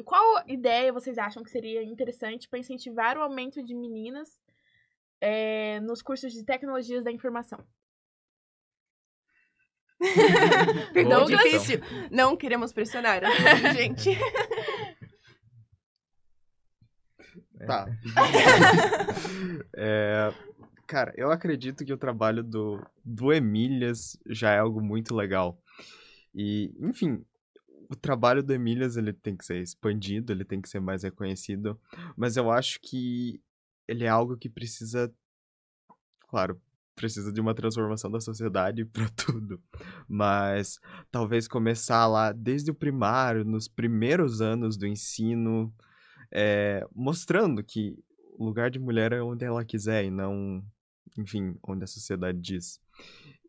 Qual 0.04 0.44
ideia 0.46 0.92
vocês 0.92 1.18
acham 1.18 1.42
que 1.42 1.50
seria 1.50 1.82
interessante 1.82 2.48
para 2.48 2.58
incentivar 2.58 3.16
o 3.16 3.22
aumento 3.22 3.62
de 3.62 3.74
meninas 3.74 4.38
é, 5.20 5.80
nos 5.80 6.02
cursos 6.02 6.32
de 6.32 6.44
tecnologias 6.44 7.04
da 7.04 7.10
informação? 7.10 7.64
Perdão, 10.92 11.24
difícil. 11.24 11.80
Não 12.10 12.36
queremos 12.36 12.72
pressionar, 12.72 13.20
gente. 13.74 14.10
Tá. 17.66 17.86
é, 19.76 20.32
cara, 20.86 21.12
eu 21.16 21.30
acredito 21.30 21.84
que 21.84 21.92
o 21.92 21.98
trabalho 21.98 22.44
do, 22.44 22.80
do 23.04 23.32
Emílias 23.32 24.16
já 24.26 24.52
é 24.52 24.58
algo 24.58 24.80
muito 24.80 25.14
legal. 25.14 25.60
E, 26.32 26.72
enfim, 26.78 27.24
o 27.90 27.96
trabalho 27.96 28.42
do 28.42 28.52
Emílias 28.52 28.96
ele 28.96 29.12
tem 29.12 29.36
que 29.36 29.44
ser 29.44 29.60
expandido, 29.60 30.32
ele 30.32 30.44
tem 30.44 30.60
que 30.60 30.68
ser 30.68 30.80
mais 30.80 31.02
reconhecido, 31.02 31.78
mas 32.16 32.36
eu 32.36 32.50
acho 32.50 32.78
que 32.80 33.40
ele 33.88 34.04
é 34.04 34.08
algo 34.08 34.36
que 34.36 34.48
precisa, 34.48 35.12
claro, 36.28 36.60
precisa 36.94 37.32
de 37.32 37.40
uma 37.40 37.54
transformação 37.54 38.10
da 38.10 38.20
sociedade 38.20 38.84
para 38.92 39.08
tudo. 39.10 39.60
Mas 40.06 40.78
talvez 41.10 41.48
começar 41.48 42.06
lá 42.06 42.32
desde 42.32 42.70
o 42.70 42.74
primário, 42.74 43.44
nos 43.44 43.66
primeiros 43.66 44.40
anos 44.40 44.76
do 44.76 44.86
ensino, 44.86 45.72
é, 46.30 46.86
mostrando 46.94 47.64
que 47.64 47.96
o 48.36 48.44
lugar 48.44 48.70
de 48.70 48.78
mulher 48.78 49.12
é 49.12 49.22
onde 49.22 49.44
ela 49.44 49.64
quiser 49.64 50.04
e 50.04 50.10
não, 50.10 50.62
enfim, 51.16 51.56
onde 51.66 51.84
a 51.84 51.88
sociedade 51.88 52.38
diz. 52.38 52.80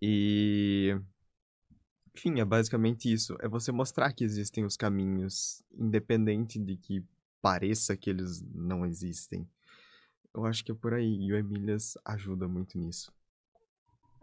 E. 0.01 0.95
Enfim, 2.15 2.39
é 2.39 2.45
basicamente 2.45 3.11
isso. 3.11 3.35
É 3.39 3.47
você 3.47 3.71
mostrar 3.71 4.11
que 4.11 4.23
existem 4.23 4.65
os 4.65 4.75
caminhos, 4.75 5.63
independente 5.71 6.59
de 6.59 6.75
que 6.75 7.03
pareça 7.41 7.95
que 7.95 8.09
eles 8.09 8.41
não 8.53 8.85
existem. 8.85 9.47
Eu 10.33 10.45
acho 10.45 10.63
que 10.63 10.71
é 10.71 10.75
por 10.75 10.93
aí. 10.93 11.17
E 11.21 11.33
o 11.33 11.37
Emílias 11.37 11.97
ajuda 12.05 12.47
muito 12.47 12.77
nisso. 12.77 13.11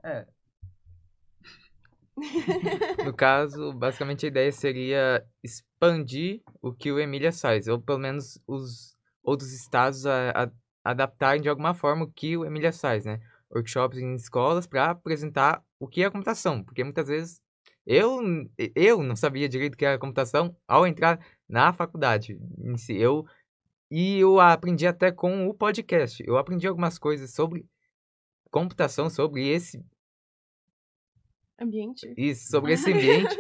É. 0.03 0.27
No 3.05 3.13
caso, 3.13 3.75
basicamente 3.75 4.25
a 4.25 4.29
ideia 4.29 4.51
seria 4.51 5.25
expandir 5.45 6.41
o 6.63 6.73
que 6.73 6.91
o 6.91 6.99
Emília 6.99 7.31
faz, 7.31 7.69
ou 7.69 7.79
pelo 7.79 7.99
menos 7.99 8.41
os 8.47 8.97
outros 9.23 9.53
estados 9.53 10.07
a, 10.07 10.31
a, 10.31 10.51
adaptarem 10.83 11.43
de 11.43 11.49
alguma 11.49 11.75
forma 11.75 12.05
o 12.05 12.11
que 12.11 12.37
o 12.37 12.45
Emília 12.45 12.73
faz, 12.73 13.05
né? 13.05 13.21
Workshops 13.51 13.99
em 13.99 14.15
escolas 14.15 14.67
para 14.67 14.91
apresentar 14.91 15.63
o 15.79 15.87
que 15.87 16.03
é 16.03 16.07
a 16.07 16.11
computação, 16.11 16.65
porque 16.65 16.83
muitas 16.83 17.09
vezes 17.09 17.41
eu, 17.87 18.21
eu 18.75 19.03
não 19.03 19.15
sabia 19.15 19.49
direito 19.49 19.75
o 19.75 19.77
que 19.77 19.85
era 19.85 19.99
computação 19.99 20.57
ao 20.67 20.87
entrar 20.87 21.21
na 21.49 21.73
faculdade 21.73 22.39
em 22.59 22.77
si. 22.77 22.97
Eu, 22.97 23.25
e 23.91 24.19
eu 24.19 24.41
aprendi 24.41 24.87
até 24.87 25.13
com 25.13 25.49
o 25.49 25.55
podcast. 25.55 26.23
Eu 26.27 26.37
aprendi 26.37 26.67
algumas 26.67 26.99
coisas 26.99 27.33
sobre 27.33 27.67
computação, 28.51 29.09
sobre 29.09 29.47
esse 29.49 29.85
ambiente. 31.61 32.13
Isso, 32.17 32.49
sobre 32.51 32.73
esse 32.73 32.93
ambiente 32.93 33.37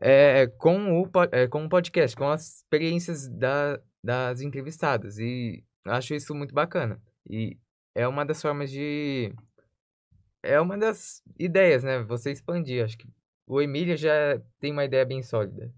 é, 0.00 0.46
com, 0.46 1.02
o, 1.02 1.10
é, 1.32 1.46
com 1.46 1.64
o 1.64 1.68
podcast, 1.68 2.16
com 2.16 2.28
as 2.28 2.56
experiências 2.56 3.28
da, 3.28 3.80
das 4.02 4.40
entrevistadas. 4.40 5.18
E 5.18 5.64
acho 5.86 6.14
isso 6.14 6.34
muito 6.34 6.54
bacana. 6.54 7.00
E 7.28 7.56
é 7.94 8.06
uma 8.06 8.24
das 8.24 8.40
formas 8.40 8.70
de. 8.70 9.32
É 10.42 10.60
uma 10.60 10.78
das 10.78 11.22
ideias, 11.38 11.82
né? 11.82 12.02
Você 12.04 12.30
expandir. 12.30 12.84
Acho 12.84 12.98
que 12.98 13.08
o 13.46 13.60
Emília 13.60 13.96
já 13.96 14.40
tem 14.60 14.72
uma 14.72 14.84
ideia 14.84 15.04
bem 15.04 15.22
sólida. 15.22 15.72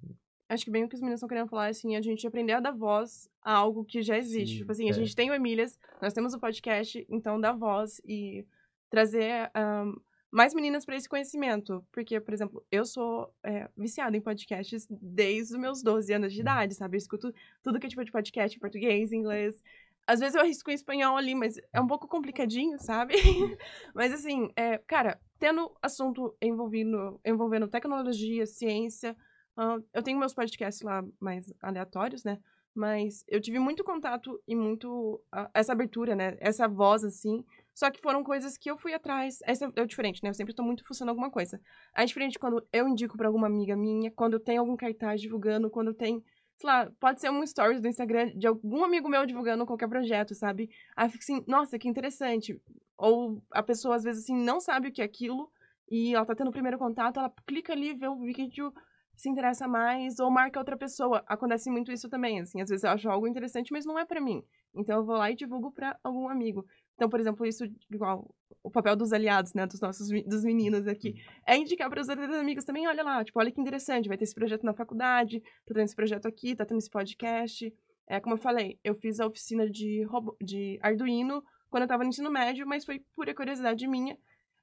Acho 0.49 0.65
que 0.65 0.71
bem 0.71 0.85
o 0.85 0.89
que 0.89 0.95
os 0.95 1.01
meninos 1.01 1.19
estão 1.19 1.29
querendo 1.29 1.49
falar 1.49 1.67
é 1.67 1.71
assim, 1.71 1.95
a 1.95 2.01
gente 2.01 2.27
aprender 2.27 2.53
a 2.53 2.61
dar 2.61 2.71
voz 2.71 3.29
a 3.43 3.53
algo 3.53 3.85
que 3.85 4.03
já 4.03 4.17
existe. 4.17 4.55
Sim, 4.55 4.59
tipo 4.61 4.73
assim, 4.73 4.87
é. 4.89 4.91
a 4.91 4.95
gente 4.95 5.15
tem 5.15 5.31
o 5.31 5.35
Emílias, 5.35 5.79
nós 6.01 6.15
temos 6.15 6.33
o 6.33 6.41
podcast, 6.41 7.07
então 7.09 7.39
dar 7.39 7.53
voz 7.53 8.01
e 8.05 8.47
trazer 8.89 9.51
um, 9.55 9.95
mais 10.31 10.55
meninas 10.55 10.87
para 10.87 10.97
esse 10.97 11.09
conhecimento. 11.09 11.85
Porque, 11.93 12.19
por 12.19 12.33
exemplo, 12.33 12.65
eu 12.71 12.87
sou 12.87 13.31
é, 13.43 13.69
viciada 13.77 14.17
em 14.17 14.21
podcasts 14.23 14.87
desde 14.91 15.55
os 15.55 15.61
meus 15.61 15.83
12 15.83 16.13
anos 16.15 16.33
de 16.33 16.41
idade, 16.41 16.75
sabe? 16.75 16.97
Eu 16.97 16.99
escuto 16.99 17.33
tudo 17.63 17.79
que 17.79 17.87
é 17.87 17.91
tipo 17.91 18.05
de 18.05 18.13
podcast 18.13 18.57
em 18.57 18.61
português, 18.61 19.13
inglês. 19.13 19.63
Às 20.07 20.21
vezes 20.21 20.35
eu 20.35 20.41
arrisco 20.41 20.71
em 20.71 20.75
espanhol 20.75 21.19
ali, 21.19 21.35
mas 21.35 21.57
é 21.71 21.79
um 21.79 21.87
pouco 21.87 22.09
complicadinho, 22.09 22.79
sabe? 22.79 23.15
mas 23.95 24.15
assim, 24.15 24.51
é, 24.57 24.79
cara, 24.79 25.21
tendo 25.39 25.71
assunto 25.83 26.35
envolvendo, 26.41 27.21
envolvendo 27.23 27.69
tecnologia, 27.69 28.47
ciência, 28.47 29.15
uh, 29.59 29.85
eu 29.93 30.03
tenho 30.03 30.19
meus 30.19 30.33
podcasts 30.33 30.83
lá 30.83 31.05
mais 31.21 31.53
aleatórios, 31.61 32.25
né? 32.25 32.39
Mas 32.75 33.25
eu 33.27 33.41
tive 33.41 33.59
muito 33.59 33.83
contato 33.83 34.41
e 34.47 34.55
muito 34.55 35.21
uh, 35.35 35.49
essa 35.53 35.73
abertura, 35.73 36.15
né? 36.15 36.37
Essa 36.39 36.69
voz, 36.69 37.03
assim, 37.03 37.45
só 37.75 37.91
que 37.91 38.01
foram 38.01 38.23
coisas 38.23 38.57
que 38.57 38.71
eu 38.71 38.77
fui 38.77 38.95
atrás. 38.95 39.39
Essa 39.45 39.71
é 39.75 39.83
o 39.83 39.87
diferente, 39.87 40.23
né? 40.23 40.31
Eu 40.31 40.35
sempre 40.35 40.55
tô 40.55 40.63
muito 40.63 40.85
funcionando 40.87 41.11
alguma 41.11 41.31
coisa. 41.31 41.61
É 41.95 42.05
diferente 42.05 42.39
quando 42.39 42.65
eu 42.73 42.89
indico 42.89 43.17
para 43.17 43.27
alguma 43.27 43.47
amiga 43.47 43.77
minha, 43.77 44.11
quando 44.13 44.39
tem 44.39 44.59
algum 44.59 44.77
cartaz 44.77 45.21
divulgando, 45.21 45.71
quando 45.71 45.93
tem, 45.93 46.23
sei 46.57 46.69
lá, 46.69 46.91
pode 47.01 47.21
ser 47.21 47.31
um 47.31 47.45
stories 47.47 47.81
do 47.81 47.89
Instagram 47.89 48.33
de 48.37 48.47
algum 48.47 48.85
amigo 48.85 49.09
meu 49.09 49.27
divulgando 49.27 49.67
qualquer 49.67 49.89
projeto, 49.89 50.35
sabe? 50.35 50.71
Aí 50.97 51.07
eu 51.07 51.11
fico 51.11 51.23
assim, 51.23 51.45
nossa, 51.47 51.79
que 51.79 51.89
interessante. 51.89 52.61
Ou 52.97 53.43
a 53.53 53.63
pessoa 53.63 53.97
às 53.97 54.05
vezes 54.05 54.25
assim 54.25 54.37
não 54.37 54.61
sabe 54.61 54.89
o 54.89 54.93
que 54.93 55.03
é 55.03 55.05
aquilo 55.05 55.51
e 55.91 56.15
ela 56.15 56.27
tá 56.27 56.35
tendo 56.35 56.49
o 56.49 56.53
primeiro 56.53 56.79
contato, 56.79 57.19
ela 57.19 57.33
clica 57.47 57.73
ali, 57.73 57.95
vê 57.95 58.09
o 58.09 58.21
vídeo, 58.21 58.73
se 59.19 59.29
interessa 59.29 59.67
mais 59.67 60.21
ou 60.21 60.31
marca 60.31 60.61
outra 60.61 60.77
pessoa. 60.77 61.25
Acontece 61.27 61.69
muito 61.69 61.91
isso 61.91 62.09
também, 62.09 62.41
assim, 62.41 62.61
às 62.61 62.71
vezes 62.71 62.85
eu 62.85 62.91
acho 62.91 63.11
algo 63.11 63.27
interessante, 63.27 63.73
mas 63.73 63.85
não 63.85 63.99
é 63.99 64.07
para 64.07 64.21
mim. 64.21 64.45
Então 64.73 64.99
eu 64.99 65.05
vou 65.05 65.17
lá 65.17 65.29
e 65.29 65.35
divulgo 65.35 65.73
para 65.73 65.99
algum 66.05 66.29
amigo. 66.29 66.65
Então, 66.95 67.09
por 67.09 67.19
exemplo, 67.19 67.45
isso, 67.45 67.65
igual 67.91 68.33
o 68.63 68.71
papel 68.71 68.95
dos 68.95 69.13
aliados, 69.13 69.55
né, 69.55 69.67
dos 69.67 69.81
nossos 69.81 70.09
dos 70.25 70.45
meninos 70.45 70.87
aqui, 70.87 71.17
é 71.45 71.57
indicar 71.57 71.91
para 71.91 72.01
os 72.01 72.09
outros 72.09 72.33
amigos 72.33 72.65
também, 72.65 72.87
olha 72.87 73.03
lá, 73.03 73.25
tipo, 73.25 73.41
olha 73.41 73.51
que 73.51 73.61
interessante, 73.61 74.07
vai 74.07 74.17
ter 74.17 74.23
esse 74.23 74.35
projeto 74.35 74.63
na 74.63 74.73
faculdade, 74.73 75.41
tá 75.41 75.75
tendo 75.75 75.81
esse 75.81 75.97
projeto 75.97 76.27
aqui, 76.27 76.55
tá 76.55 76.65
tendo 76.65 76.79
esse 76.79 76.91
podcast. 76.91 77.75
É, 78.07 78.21
como 78.21 78.37
eu 78.37 78.39
falei, 78.39 78.79
eu 78.85 78.95
fiz 78.95 79.19
a 79.19 79.27
oficina 79.27 79.69
de, 79.69 80.05
robô, 80.05 80.37
de 80.41 80.79
Arduino 80.81 81.43
quando 81.69 81.83
eu 81.83 81.89
tava 81.89 82.05
no 82.05 82.11
ensino 82.11 82.31
médio, 82.31 82.65
mas 82.67 82.85
foi 82.85 83.01
pura 83.17 83.35
curiosidade 83.35 83.87
minha. 83.89 84.17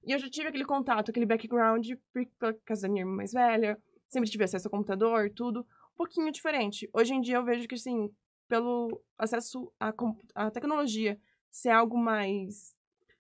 E 0.06 0.14
eu 0.14 0.20
já 0.20 0.30
tive 0.30 0.48
aquele 0.48 0.66
contato, 0.66 1.10
aquele 1.10 1.26
background 1.26 1.86
por, 2.14 2.26
por 2.40 2.54
causa 2.64 2.84
da 2.84 2.88
minha 2.88 3.02
irmã 3.02 3.16
mais 3.16 3.34
velha, 3.34 3.78
sempre 4.08 4.30
tive 4.30 4.44
acesso 4.44 4.68
ao 4.68 4.72
computador, 4.72 5.30
tudo, 5.30 5.62
um 5.62 5.98
pouquinho 5.98 6.32
diferente. 6.32 6.90
Hoje 6.94 7.14
em 7.14 7.22
dia 7.22 7.38
eu 7.38 7.44
vejo 7.44 7.68
que, 7.68 7.76
assim, 7.76 8.10
pelo 8.48 9.02
acesso 9.18 9.72
à, 9.80 9.94
à 10.34 10.52
tecnologia 10.52 11.20
ser 11.52 11.70
algo 11.70 11.98
mais. 11.98 12.76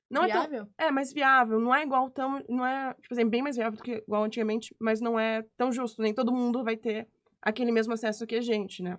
Não 0.10 0.26
viável? 0.26 0.63
é 0.63 0.65
tão. 0.78 0.88
É, 0.88 0.91
mais 0.91 1.13
viável. 1.13 1.60
Não 1.60 1.74
é 1.74 1.84
igual 1.84 2.10
tão. 2.12 2.43
Não 2.48 2.65
é, 2.65 2.93
tipo 2.95 3.13
assim, 3.13 3.28
bem 3.28 3.41
mais 3.41 3.56
viável 3.56 3.78
do 3.78 3.84
que 3.84 4.04
igual 4.08 4.24
antigamente, 4.24 4.76
mas 4.80 5.02
não 5.02 5.19
é 5.19 5.43
tão 5.58 5.71
justo. 5.71 6.02
Nem 6.02 6.13
todo 6.13 6.34
mundo 6.34 6.63
vai 6.63 6.78
ter 6.78 7.08
aquele 7.41 7.71
mesmo 7.71 7.93
acesso 7.93 8.28
que 8.28 8.36
a 8.36 8.41
gente, 8.41 8.84
né? 8.84 8.98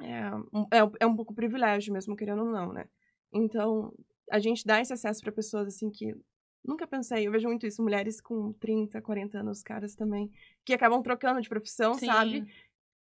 É, 0.00 0.78
é, 0.78 0.90
é 1.00 1.06
um 1.06 1.16
pouco 1.16 1.34
privilégio 1.34 1.92
mesmo, 1.92 2.16
querendo 2.16 2.42
ou 2.42 2.50
não, 2.50 2.72
né? 2.72 2.86
Então, 3.32 3.92
a 4.30 4.38
gente 4.38 4.64
dá 4.64 4.80
esse 4.80 4.92
acesso 4.92 5.20
para 5.22 5.32
pessoas 5.32 5.66
assim 5.66 5.90
que 5.90 6.14
nunca 6.64 6.86
pensei, 6.86 7.26
eu 7.26 7.32
vejo 7.32 7.46
muito 7.46 7.66
isso, 7.66 7.82
mulheres 7.82 8.20
com 8.20 8.52
30, 8.54 9.00
40 9.00 9.38
anos, 9.38 9.62
caras 9.62 9.94
também, 9.94 10.32
que 10.64 10.72
acabam 10.72 11.02
trocando 11.02 11.40
de 11.40 11.48
profissão, 11.48 11.94
Sim. 11.94 12.06
sabe? 12.06 12.46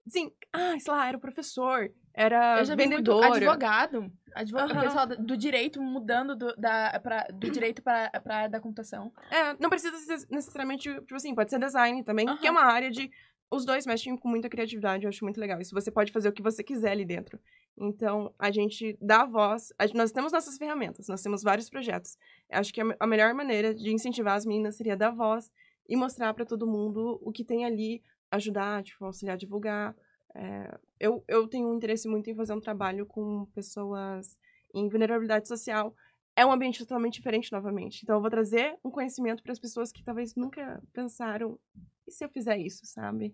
Sim, 0.07 0.31
ah, 0.51 0.79
sei 0.79 0.93
lá, 0.93 1.07
era 1.07 1.17
professor, 1.19 1.91
era 2.13 2.63
vendedor. 2.63 3.23
advogado. 3.23 4.11
Advogado, 4.33 4.73
uhum. 4.73 4.81
pessoal 4.81 5.07
do 5.07 5.37
direito 5.37 5.81
mudando 5.81 6.35
do, 6.35 6.55
da, 6.55 6.99
pra, 6.99 7.27
do 7.31 7.49
direito 7.49 7.81
para 7.81 8.11
a 8.13 8.35
área 8.35 8.49
da 8.49 8.59
computação. 8.59 9.11
É, 9.29 9.55
não 9.59 9.69
precisa 9.69 9.97
ser 9.97 10.27
necessariamente, 10.29 10.91
tipo 11.01 11.15
assim, 11.15 11.35
pode 11.35 11.49
ser 11.49 11.59
design 11.59 12.03
também, 12.03 12.27
uhum. 12.27 12.37
que 12.37 12.47
é 12.47 12.51
uma 12.51 12.63
área 12.63 12.89
de. 12.89 13.11
Os 13.51 13.65
dois 13.65 13.85
mexem 13.87 14.15
com 14.15 14.27
muita 14.27 14.47
criatividade, 14.47 15.05
eu 15.05 15.09
acho 15.09 15.23
muito 15.23 15.39
legal. 15.39 15.59
Isso 15.59 15.73
você 15.73 15.89
pode 15.91 16.11
fazer 16.11 16.29
o 16.29 16.31
que 16.31 16.41
você 16.41 16.63
quiser 16.63 16.91
ali 16.91 17.03
dentro. 17.03 17.39
Então, 17.79 18.33
a 18.37 18.51
gente 18.51 18.97
dá 19.01 19.25
voz. 19.25 19.71
A, 19.79 19.87
nós 19.95 20.11
temos 20.11 20.33
nossas 20.33 20.57
ferramentas, 20.57 21.07
nós 21.07 21.21
temos 21.21 21.41
vários 21.41 21.69
projetos. 21.69 22.17
Eu 22.49 22.59
acho 22.59 22.73
que 22.73 22.81
a, 22.81 22.95
a 22.99 23.07
melhor 23.07 23.33
maneira 23.33 23.73
de 23.73 23.91
incentivar 23.91 24.35
as 24.35 24.45
meninas 24.45 24.75
seria 24.75 24.97
dar 24.97 25.11
voz 25.11 25.49
e 25.87 25.95
mostrar 25.95 26.33
para 26.33 26.45
todo 26.45 26.67
mundo 26.67 27.19
o 27.21 27.31
que 27.31 27.43
tem 27.43 27.65
ali, 27.65 28.03
ajudar, 28.29 28.83
tipo, 28.83 29.05
auxiliar 29.05 29.35
a 29.35 29.37
divulgar. 29.37 29.95
É, 30.35 30.77
eu, 30.99 31.23
eu 31.27 31.47
tenho 31.47 31.69
um 31.69 31.75
interesse 31.75 32.07
muito 32.07 32.29
em 32.29 32.35
fazer 32.35 32.53
um 32.53 32.59
trabalho 32.59 33.05
com 33.05 33.45
pessoas 33.55 34.37
em 34.73 34.89
vulnerabilidade 34.89 35.47
social. 35.47 35.95
É 36.35 36.45
um 36.45 36.51
ambiente 36.51 36.79
totalmente 36.79 37.15
diferente, 37.15 37.51
novamente. 37.51 38.01
Então, 38.03 38.17
eu 38.17 38.21
vou 38.21 38.29
trazer 38.29 38.77
um 38.83 38.91
conhecimento 38.91 39.41
para 39.41 39.53
as 39.53 39.59
pessoas 39.59 39.91
que 39.91 40.03
talvez 40.03 40.35
nunca 40.35 40.83
pensaram: 40.91 41.57
e 42.05 42.11
se 42.11 42.25
eu 42.25 42.29
fizer 42.29 42.57
isso, 42.57 42.85
sabe? 42.85 43.33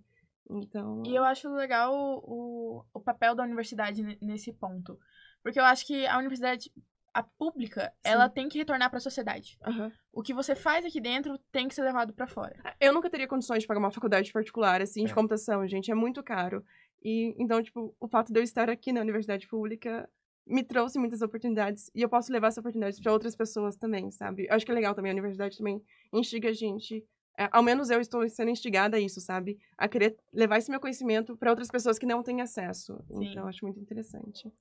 Então. 0.50 1.04
E 1.06 1.16
eu 1.16 1.24
acho 1.24 1.50
legal 1.50 1.93
o, 1.93 2.20
o, 2.24 2.86
o 2.93 3.00
papel 3.00 3.36
da 3.36 3.43
universidade 3.43 4.04
nesse 4.22 4.54
ponto. 4.54 5.00
Porque 5.41 5.60
eu 5.60 5.64
acho 5.66 5.86
que 5.86 6.06
a 6.06 6.18
universidade, 6.18 6.72
a 7.14 7.24
pública, 7.24 7.86
Sim. 7.86 8.12
ela 8.12 8.30
tem 8.30 8.50
que 8.50 8.58
retornar 8.58 8.89
para 8.89 8.98
a 8.98 9.02
sociedade. 9.02 9.58
Uhum. 9.66 9.91
O 10.12 10.22
que 10.22 10.34
você 10.34 10.56
faz 10.56 10.86
aqui 10.86 11.00
dentro 11.00 11.38
tem 11.52 11.68
que 11.68 11.76
ser 11.76 11.84
levado 11.84 12.14
para 12.14 12.28
fora. 12.28 12.56
Eu 12.80 12.93
nunca 12.93 13.10
teria 13.10 13.28
condições 13.28 13.62
de 13.62 13.68
pagar 13.68 13.80
uma 13.80 13.91
faculdade 13.91 14.32
particular, 14.32 14.82
assim, 14.82 15.04
é. 15.04 15.08
de 15.08 15.14
computação, 15.14 15.68
gente. 15.68 15.91
É 15.91 15.96
muito 15.96 16.24
caro. 16.24 16.64
E 17.04 17.36
então, 17.38 17.62
tipo, 17.62 17.96
o 18.00 18.08
fato 18.08 18.34
de 18.34 18.39
eu 18.39 18.43
estar 18.43 18.70
aqui 18.70 18.91
na 18.91 19.02
universidade 19.02 19.48
pública 19.48 20.10
me 20.48 20.64
trouxe 20.64 21.00
muitas 21.00 21.22
oportunidades 21.22 21.89
e 21.93 22.02
eu 22.02 22.10
posso 22.10 22.32
levar 22.32 22.48
essa 22.48 22.60
oportunidade 22.60 23.02
para 23.02 23.12
outras 23.12 23.36
pessoas 23.36 23.76
também, 23.76 24.12
sabe? 24.12 24.46
Eu 24.48 24.56
acho 24.56 24.66
que 24.66 24.72
é 24.72 24.76
legal 24.76 24.93
também 24.93 25.12
a 25.12 25.14
universidade 25.14 25.58
também 25.58 25.82
instiga 26.14 26.50
a 26.50 26.54
gente 26.54 27.04
é, 27.38 27.49
ao 27.51 27.63
menos 27.63 27.89
eu 27.89 27.99
estou 27.99 28.27
sendo 28.29 28.49
instigada 28.49 28.97
a 28.97 28.99
isso, 28.99 29.19
sabe? 29.19 29.59
A 29.77 29.88
querer 29.88 30.17
levar 30.33 30.57
esse 30.57 30.69
meu 30.69 30.79
conhecimento 30.79 31.36
para 31.38 31.49
outras 31.49 31.69
pessoas 31.69 31.99
que 31.99 32.05
não 32.05 32.23
têm 32.23 32.41
acesso. 32.41 32.97
Sim. 33.07 33.31
Então, 33.31 33.47
acho 33.47 33.65
muito 33.65 33.79
interessante. 33.79 34.51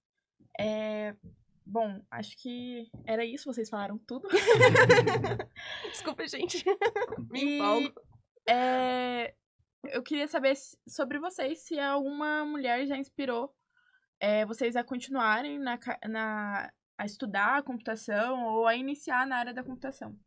É... 0.58 1.14
Bom, 1.66 2.02
acho 2.10 2.36
que 2.36 2.90
era 3.06 3.24
isso, 3.24 3.50
vocês 3.50 3.70
falaram 3.70 3.96
tudo. 3.98 4.28
Desculpa, 5.90 6.26
gente. 6.28 6.62
Me 7.30 7.42
e, 7.42 7.56
empolgo. 7.56 8.00
É... 8.48 9.34
Eu 9.84 10.02
queria 10.02 10.28
saber 10.28 10.54
sobre 10.86 11.18
vocês, 11.18 11.60
se 11.60 11.78
alguma 11.78 12.44
mulher 12.44 12.86
já 12.86 12.96
inspirou 12.96 13.54
é, 14.20 14.46
vocês 14.46 14.76
a 14.76 14.84
continuarem 14.84 15.58
na, 15.58 15.78
na, 16.08 16.72
a 16.96 17.04
estudar 17.04 17.58
a 17.58 17.62
computação 17.62 18.44
ou 18.44 18.66
a 18.66 18.74
iniciar 18.74 19.26
na 19.26 19.36
área 19.36 19.52
da 19.52 19.62
computação. 19.62 20.18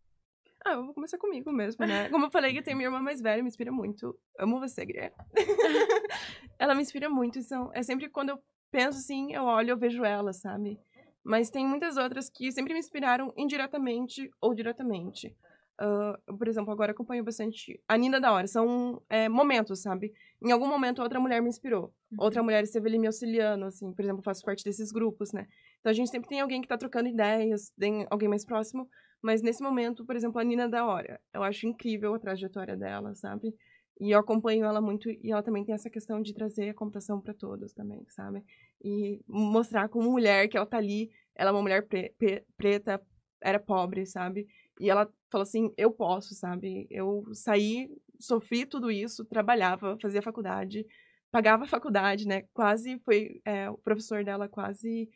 Ah, 0.65 0.73
eu 0.73 0.85
vou 0.85 0.93
começar 0.93 1.17
comigo 1.17 1.51
mesmo, 1.51 1.85
né? 1.85 2.09
Como 2.09 2.25
eu 2.25 2.31
falei, 2.31 2.57
eu 2.57 2.63
tenho 2.63 2.77
minha 2.77 2.87
irmã 2.87 2.99
mais 2.99 3.21
velha, 3.21 3.41
me 3.41 3.47
inspira 3.47 3.71
muito. 3.71 4.17
Amo 4.37 4.59
você, 4.59 4.85
Guilherme. 4.85 5.15
ela 6.59 6.75
me 6.75 6.81
inspira 6.81 7.09
muito. 7.09 7.39
Então, 7.39 7.71
é 7.73 7.83
sempre 7.83 8.09
quando 8.09 8.29
eu 8.29 8.39
penso 8.71 8.97
assim, 8.97 9.33
eu 9.33 9.43
olho, 9.43 9.71
eu 9.71 9.77
vejo 9.77 10.03
ela, 10.03 10.33
sabe? 10.33 10.79
Mas 11.23 11.49
tem 11.49 11.65
muitas 11.65 11.97
outras 11.97 12.29
que 12.29 12.51
sempre 12.51 12.73
me 12.73 12.79
inspiraram 12.79 13.33
indiretamente 13.35 14.29
ou 14.41 14.53
diretamente. 14.53 15.35
Uh, 15.79 16.35
por 16.35 16.47
exemplo, 16.47 16.71
agora 16.71 16.91
acompanho 16.91 17.23
bastante 17.23 17.79
a 17.87 17.95
Nina 17.97 18.19
da 18.19 18.31
Hora. 18.31 18.47
São 18.47 19.01
é, 19.09 19.29
momentos, 19.29 19.81
sabe? 19.81 20.11
Em 20.41 20.51
algum 20.51 20.67
momento, 20.67 21.01
outra 21.01 21.19
mulher 21.19 21.41
me 21.41 21.49
inspirou. 21.49 21.93
Uhum. 22.11 22.17
Outra 22.19 22.41
mulher 22.41 22.63
esteve 22.63 22.87
ali 22.89 22.97
me 22.97 23.07
auxiliando, 23.07 23.65
assim. 23.65 23.93
Por 23.93 24.03
exemplo, 24.03 24.23
faço 24.23 24.43
parte 24.43 24.63
desses 24.63 24.91
grupos, 24.91 25.31
né? 25.31 25.47
Então, 25.79 25.91
a 25.91 25.93
gente 25.93 26.09
sempre 26.09 26.29
tem 26.29 26.41
alguém 26.41 26.61
que 26.61 26.67
tá 26.67 26.77
trocando 26.77 27.09
ideias, 27.09 27.71
tem 27.77 28.07
alguém 28.09 28.27
mais 28.27 28.43
próximo. 28.43 28.89
Mas 29.21 29.41
nesse 29.41 29.61
momento, 29.61 30.05
por 30.05 30.15
exemplo, 30.15 30.39
a 30.39 30.43
Nina 30.43 30.69
da 30.69 30.85
Hora, 30.85 31.19
eu 31.33 31.43
acho 31.43 31.67
incrível 31.67 32.13
a 32.13 32.19
trajetória 32.19 32.75
dela, 32.75 33.15
sabe? 33.15 33.53
E 33.99 34.11
eu 34.11 34.19
acompanho 34.19 34.65
ela 34.65 34.79
muito 34.79 35.09
e 35.09 35.31
ela 35.31 35.41
também 35.41 35.65
tem 35.65 35.73
essa 35.73 35.89
questão 35.89 36.21
de 36.21 36.33
trazer 36.33 36.69
a 36.69 36.73
computação 36.73 37.19
para 37.19 37.33
todos 37.33 37.73
também, 37.73 38.05
sabe? 38.09 38.43
E 38.83 39.21
mostrar 39.27 39.89
como 39.89 40.11
mulher 40.11 40.47
que 40.47 40.55
ela 40.55 40.67
tá 40.67 40.77
ali, 40.77 41.09
ela 41.35 41.49
é 41.49 41.53
uma 41.53 41.61
mulher 41.63 41.87
pre 41.87 42.13
pre 42.17 42.43
preta, 42.55 43.01
era 43.41 43.59
pobre, 43.59 44.05
sabe? 44.05 44.47
E 44.79 44.89
ela 44.89 45.11
falou 45.31 45.43
assim: 45.43 45.73
eu 45.77 45.91
posso, 45.91 46.35
sabe? 46.35 46.87
Eu 46.91 47.25
saí, 47.33 47.89
sofri 48.19 48.65
tudo 48.65 48.91
isso, 48.91 49.25
trabalhava, 49.25 49.97
fazia 49.99 50.21
faculdade, 50.21 50.85
pagava 51.31 51.63
a 51.63 51.67
faculdade, 51.67 52.27
né? 52.27 52.43
Quase 52.53 52.99
foi. 52.99 53.41
É, 53.45 53.69
o 53.69 53.77
professor 53.77 54.23
dela 54.23 54.47
quase 54.47 55.09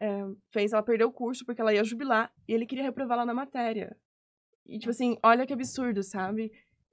é, 0.00 0.24
fez 0.50 0.72
ela 0.72 0.82
perder 0.82 1.04
o 1.04 1.12
curso 1.12 1.44
porque 1.44 1.60
ela 1.60 1.74
ia 1.74 1.84
jubilar 1.84 2.32
e 2.46 2.52
ele 2.52 2.66
queria 2.66 2.84
reprovar 2.84 3.16
ela 3.18 3.26
na 3.26 3.34
matéria. 3.34 3.96
E, 4.66 4.78
tipo 4.78 4.90
assim, 4.90 5.16
olha 5.22 5.46
que 5.46 5.52
absurdo, 5.52 6.02
sabe? 6.02 6.52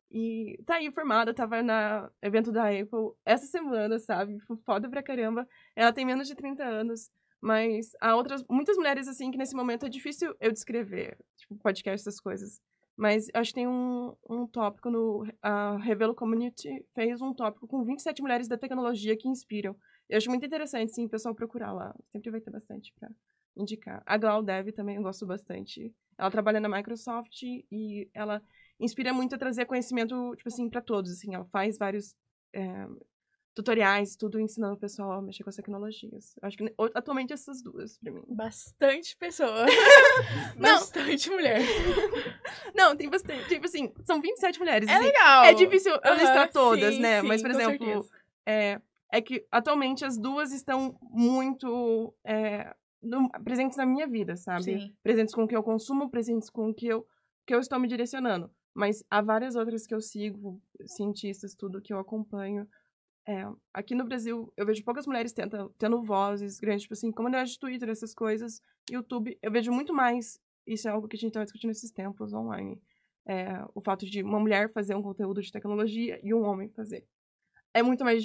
E 0.09 0.57
tá 0.65 0.75
aí 0.75 0.89
formada, 0.91 1.33
tava 1.33 1.61
na 1.61 2.09
evento 2.21 2.51
da 2.51 2.69
Apple 2.69 3.11
essa 3.25 3.45
semana, 3.45 3.99
sabe? 3.99 4.37
Foda 4.65 4.89
pra 4.89 5.03
caramba. 5.03 5.47
Ela 5.75 5.91
tem 5.91 6.05
menos 6.05 6.27
de 6.27 6.35
30 6.35 6.63
anos, 6.63 7.11
mas 7.41 7.91
há 7.99 8.15
outras, 8.15 8.43
muitas 8.49 8.77
mulheres, 8.77 9.07
assim, 9.07 9.29
que 9.29 9.37
nesse 9.37 9.55
momento 9.55 9.85
é 9.85 9.89
difícil 9.89 10.33
eu 10.39 10.51
descrever, 10.51 11.17
tipo, 11.37 11.55
podcast, 11.57 12.07
essas 12.07 12.19
coisas. 12.19 12.61
Mas 12.95 13.27
acho 13.33 13.49
que 13.49 13.55
tem 13.55 13.67
um, 13.67 14.15
um 14.29 14.47
tópico 14.47 14.89
no. 14.89 15.27
A 15.41 15.77
Revelo 15.77 16.15
Community 16.15 16.85
fez 16.93 17.21
um 17.21 17.33
tópico 17.33 17.67
com 17.67 17.83
27 17.83 18.21
mulheres 18.21 18.47
da 18.47 18.57
tecnologia 18.57 19.17
que 19.17 19.27
inspiram. 19.27 19.75
Eu 20.09 20.17
acho 20.17 20.29
muito 20.29 20.45
interessante, 20.45 20.91
sim, 20.93 21.05
o 21.05 21.09
pessoal 21.09 21.33
procurar 21.33 21.73
lá. 21.73 21.95
Sempre 22.09 22.31
vai 22.31 22.41
ter 22.41 22.51
bastante 22.51 22.93
pra 22.99 23.09
indicar. 23.55 24.03
A 24.05 24.17
Glau 24.17 24.43
Dev 24.43 24.69
também 24.71 24.97
eu 24.97 25.01
gosto 25.03 25.25
bastante. 25.25 25.93
Ela 26.17 26.31
trabalha 26.31 26.59
na 26.59 26.69
Microsoft 26.69 27.41
e 27.43 28.09
ela 28.13 28.41
inspira 28.79 29.13
muito 29.13 29.35
a 29.35 29.37
trazer 29.37 29.65
conhecimento, 29.65 30.35
tipo 30.35 30.47
assim, 30.47 30.69
para 30.69 30.81
todos, 30.81 31.11
assim. 31.11 31.33
Ela 31.33 31.45
faz 31.45 31.77
vários 31.77 32.13
é, 32.53 32.87
tutoriais, 33.55 34.15
tudo 34.17 34.39
ensinando 34.39 34.75
o 34.75 34.79
pessoal 34.79 35.13
a 35.13 35.21
mexer 35.21 35.43
com 35.43 35.49
as 35.49 35.55
tecnologias. 35.55 36.35
Eu 36.41 36.47
acho 36.47 36.57
que 36.57 36.73
atualmente 36.93 37.33
essas 37.33 37.61
duas, 37.63 37.97
pra 37.97 38.11
mim. 38.11 38.21
Bastante 38.27 39.15
pessoa. 39.15 39.65
bastante 40.59 41.29
mulher. 41.29 41.61
Não, 42.75 42.95
tem 42.95 43.09
bastante. 43.09 43.47
Tipo 43.47 43.65
assim, 43.65 43.91
são 44.03 44.21
27 44.21 44.59
mulheres. 44.59 44.89
É 44.89 44.93
assim, 44.93 45.05
legal. 45.05 45.45
É 45.45 45.53
difícil 45.53 45.93
eu 45.93 46.11
uhum, 46.11 46.17
listar 46.19 46.51
todas, 46.51 46.95
sim, 46.95 47.01
né? 47.01 47.21
Sim, 47.21 47.27
Mas, 47.27 47.41
por 47.41 47.51
exemplo, 47.51 48.09
é, 48.45 48.81
é 49.15 49.21
que 49.21 49.47
atualmente 49.49 50.03
as 50.03 50.17
duas 50.17 50.51
estão 50.51 50.97
muito 51.01 52.13
é, 52.25 52.75
no, 53.01 53.29
presentes 53.45 53.77
na 53.77 53.85
minha 53.85 54.05
vida, 54.05 54.35
sabe? 54.35 54.63
Sim. 54.63 54.95
Presentes 55.01 55.33
com 55.33 55.43
o 55.43 55.47
que 55.47 55.55
eu 55.55 55.63
consumo, 55.63 56.09
presentes 56.09 56.49
com 56.49 56.69
o 56.69 56.73
que 56.73 56.85
eu, 56.85 57.07
que 57.47 57.55
eu 57.55 57.59
estou 57.59 57.79
me 57.79 57.87
direcionando. 57.87 58.51
Mas 58.73 59.05
há 59.09 59.21
várias 59.21 59.55
outras 59.55 59.87
que 59.87 59.95
eu 59.95 60.01
sigo, 60.01 60.61
cientistas, 60.85 61.55
tudo 61.55 61.81
que 61.81 61.93
eu 61.93 61.97
acompanho. 61.97 62.67
É, 63.25 63.47
aqui 63.73 63.95
no 63.95 64.03
Brasil, 64.03 64.51
eu 64.57 64.65
vejo 64.65 64.83
poucas 64.83 65.07
mulheres 65.07 65.31
tenta, 65.31 65.69
tendo 65.77 66.03
vozes 66.03 66.59
grandes, 66.59 66.81
tipo 66.81 66.93
assim, 66.93 67.09
comunidade 67.09 67.51
de 67.51 67.59
Twitter, 67.59 67.87
essas 67.87 68.13
coisas, 68.13 68.61
YouTube. 68.91 69.39
Eu 69.41 69.49
vejo 69.49 69.71
muito 69.71 69.93
mais, 69.93 70.41
isso 70.67 70.89
é 70.89 70.91
algo 70.91 71.07
que 71.07 71.15
a 71.15 71.19
gente 71.19 71.29
estava 71.29 71.45
discutindo 71.45 71.69
nesses 71.69 71.89
tempos 71.89 72.33
online. 72.33 72.81
É, 73.25 73.63
o 73.73 73.79
fato 73.79 74.05
de 74.05 74.21
uma 74.21 74.41
mulher 74.41 74.73
fazer 74.73 74.93
um 74.93 75.01
conteúdo 75.01 75.41
de 75.41 75.53
tecnologia 75.53 76.19
e 76.21 76.33
um 76.33 76.43
homem 76.43 76.67
fazer. 76.67 77.07
É 77.73 77.81
muito 77.81 78.03
mais 78.03 78.21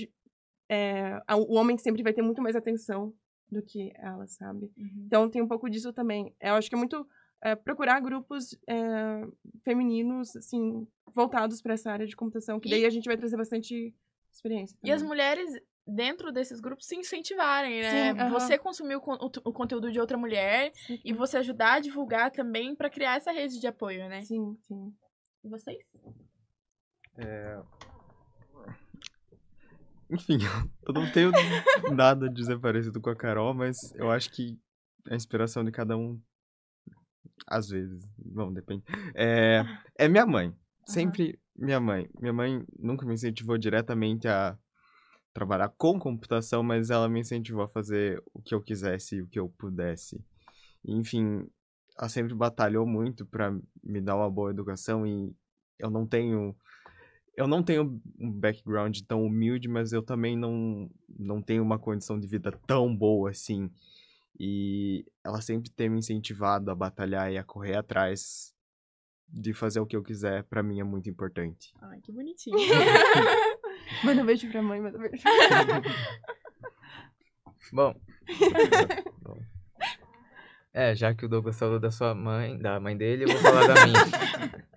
é, 0.71 1.21
o 1.35 1.55
homem 1.57 1.77
sempre 1.77 2.01
vai 2.01 2.13
ter 2.13 2.23
muito 2.23 2.41
mais 2.41 2.55
atenção 2.55 3.13
do 3.51 3.61
que 3.61 3.93
ela, 3.97 4.25
sabe? 4.29 4.71
Uhum. 4.79 5.03
Então 5.07 5.29
tem 5.29 5.43
um 5.43 5.49
pouco 5.49 5.69
disso 5.69 5.93
também. 5.93 6.33
Eu 6.41 6.55
acho 6.55 6.69
que 6.69 6.77
é 6.77 6.79
muito 6.79 7.05
é, 7.43 7.57
procurar 7.57 7.99
grupos 7.99 8.57
é, 8.69 9.27
femininos, 9.65 10.37
assim, 10.37 10.87
voltados 11.13 11.61
para 11.61 11.75
essa 11.75 11.91
área 11.91 12.07
de 12.07 12.15
computação, 12.15 12.61
que 12.61 12.71
daí 12.71 12.87
a 12.87 12.91
gente 12.91 13.07
vai 13.07 13.17
trazer 13.17 13.37
bastante 13.37 13.93
experiência. 14.33 14.79
Também. 14.79 14.93
E 14.93 14.95
as 14.95 15.03
mulheres 15.03 15.51
dentro 15.85 16.31
desses 16.31 16.61
grupos 16.61 16.87
se 16.87 16.95
incentivarem, 16.95 17.81
né? 17.81 18.15
Sim, 18.15 18.31
Você 18.31 18.57
consumir 18.57 18.95
o, 18.95 19.01
o, 19.01 19.31
o, 19.45 19.53
conteúdo 19.53 19.91
de 19.91 19.99
outra 19.99 20.17
mulher 20.17 20.71
sim. 20.87 21.01
e 21.05 21.13
você 21.13 21.39
ajudar 21.39 21.75
a 21.75 21.81
divulgar 21.81 22.31
também 22.31 22.77
para 22.77 22.89
criar 22.89 23.17
essa 23.17 23.33
rede 23.33 23.59
de 23.59 23.67
apoio, 23.67 24.09
né? 24.09 24.23
Sim, 24.23 24.57
sim. 24.61 24.95
E 25.43 25.49
vocês? 25.49 25.85
É, 27.17 27.61
enfim, 30.11 30.39
eu 30.87 30.93
não 30.93 31.11
tenho 31.13 31.31
nada 31.95 32.27
a 32.27 32.33
dizer 32.33 32.59
parecido 32.59 33.01
com 33.01 33.11
a 33.11 33.17
Carol, 33.17 33.55
mas 33.55 33.93
eu 33.95 34.11
acho 34.11 34.31
que 34.31 34.59
a 35.09 35.15
inspiração 35.15 35.65
de 35.65 35.71
cada 35.71 35.97
um, 35.97 36.21
às 37.47 37.69
vezes, 37.69 38.05
bom, 38.19 38.53
depende, 38.53 38.85
é, 39.15 39.65
é 39.99 40.09
minha 40.09 40.27
mãe. 40.27 40.55
Sempre 40.87 41.39
uhum. 41.57 41.67
minha 41.67 41.81
mãe. 41.81 42.11
Minha 42.21 42.33
mãe 42.33 42.65
nunca 42.79 43.07
me 43.07 43.15
incentivou 43.15 43.57
diretamente 43.57 44.27
a 44.27 44.59
trabalhar 45.33 45.69
com 45.71 45.99
computação, 45.99 46.63
mas 46.63 46.91
ela 46.91 47.09
me 47.09 47.21
incentivou 47.21 47.63
a 47.63 47.69
fazer 47.69 48.23
o 48.35 48.43
que 48.43 48.55
eu 48.55 48.61
quisesse 48.61 49.17
e 49.17 49.23
o 49.23 49.29
que 49.29 49.39
eu 49.39 49.49
pudesse. 49.49 50.21
enfim, 50.85 51.47
ela 51.97 52.09
sempre 52.09 52.35
batalhou 52.35 52.87
muito 52.87 53.27
para 53.27 53.53
me 53.83 54.01
dar 54.01 54.17
uma 54.17 54.31
boa 54.31 54.51
educação 54.51 55.07
e 55.07 55.35
eu 55.79 55.91
não 55.91 56.07
tenho 56.07 56.57
eu 57.37 57.47
não 57.47 57.63
tenho 57.63 58.01
um 58.19 58.31
background 58.31 58.99
tão 59.07 59.25
humilde, 59.25 59.69
mas 59.69 59.93
eu 59.93 60.03
também 60.03 60.37
não, 60.37 60.91
não 61.09 61.41
tenho 61.41 61.63
uma 61.63 61.79
condição 61.79 62.19
de 62.19 62.27
vida 62.27 62.53
tão 62.67 62.95
boa 62.95 63.31
assim. 63.31 63.71
E 64.39 65.05
ela 65.25 65.41
sempre 65.41 65.71
tem 65.71 65.89
me 65.89 65.99
incentivado 65.99 66.71
a 66.71 66.75
batalhar 66.75 67.31
e 67.31 67.39
a 67.39 67.45
correr 67.45 67.77
atrás 67.77 68.55
de 69.33 69.53
fazer 69.53 69.81
o 69.81 69.87
que 69.87 69.95
eu 69.95 70.03
quiser, 70.03 70.43
para 70.45 70.63
mim 70.63 70.81
é 70.81 70.85
muito 70.85 71.09
importante. 71.09 71.73
Ai, 71.81 72.01
que 72.01 72.11
bonitinho. 72.11 72.57
manda 74.03 74.23
um 74.23 74.27
beijo 74.27 74.51
pra 74.51 74.61
mãe, 74.61 74.81
manda 74.81 74.99
um 74.99 75.03
beijo. 75.03 75.23
Bom, 77.73 77.95
É, 80.73 80.95
já 80.95 81.15
que 81.15 81.25
o 81.25 81.29
Douglas 81.29 81.59
falou 81.59 81.79
da 81.79 81.91
sua 81.91 82.15
mãe, 82.15 82.59
da 82.59 82.81
mãe 82.81 82.97
dele, 82.97 83.25
eu 83.25 83.29
vou 83.29 83.39
falar 83.39 83.67
da 83.67 83.87
minha. 83.87 84.69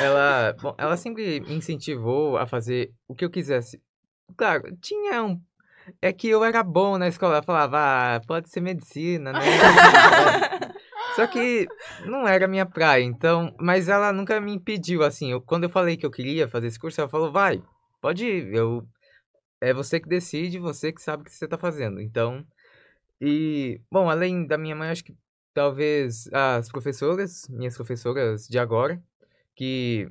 Ela, 0.00 0.54
bom, 0.60 0.74
ela 0.78 0.96
sempre 0.96 1.40
me 1.40 1.54
incentivou 1.54 2.36
a 2.36 2.46
fazer 2.46 2.92
o 3.08 3.14
que 3.14 3.24
eu 3.24 3.30
quisesse. 3.30 3.80
Claro, 4.36 4.76
tinha 4.80 5.22
um. 5.22 5.40
É 6.02 6.12
que 6.12 6.28
eu 6.28 6.44
era 6.44 6.62
bom 6.62 6.98
na 6.98 7.08
escola, 7.08 7.34
ela 7.34 7.42
falava, 7.42 7.78
ah, 8.16 8.20
pode 8.26 8.50
ser 8.50 8.60
medicina, 8.60 9.32
né? 9.32 9.40
Só 11.14 11.26
que 11.26 11.66
não 12.04 12.26
era 12.28 12.48
minha 12.48 12.66
praia, 12.66 13.02
então. 13.02 13.54
Mas 13.58 13.88
ela 13.88 14.12
nunca 14.12 14.40
me 14.40 14.52
impediu, 14.52 15.02
assim. 15.02 15.30
Eu, 15.30 15.40
quando 15.40 15.64
eu 15.64 15.70
falei 15.70 15.96
que 15.96 16.04
eu 16.04 16.10
queria 16.10 16.48
fazer 16.48 16.66
esse 16.66 16.78
curso, 16.78 17.00
ela 17.00 17.08
falou, 17.08 17.32
vai, 17.32 17.62
pode 18.02 18.26
ir. 18.26 18.54
Eu, 18.54 18.86
é 19.60 19.72
você 19.72 19.98
que 19.98 20.08
decide, 20.08 20.58
você 20.58 20.92
que 20.92 21.00
sabe 21.00 21.22
o 21.22 21.24
que 21.24 21.32
você 21.32 21.48
tá 21.48 21.56
fazendo. 21.56 22.00
Então. 22.00 22.44
E, 23.20 23.80
bom, 23.90 24.10
além 24.10 24.46
da 24.46 24.58
minha 24.58 24.76
mãe, 24.76 24.90
acho 24.90 25.04
que 25.04 25.16
talvez 25.54 26.28
as 26.32 26.68
professoras, 26.68 27.48
minhas 27.48 27.74
professoras 27.74 28.46
de 28.46 28.58
agora, 28.58 29.02
que 29.56 30.08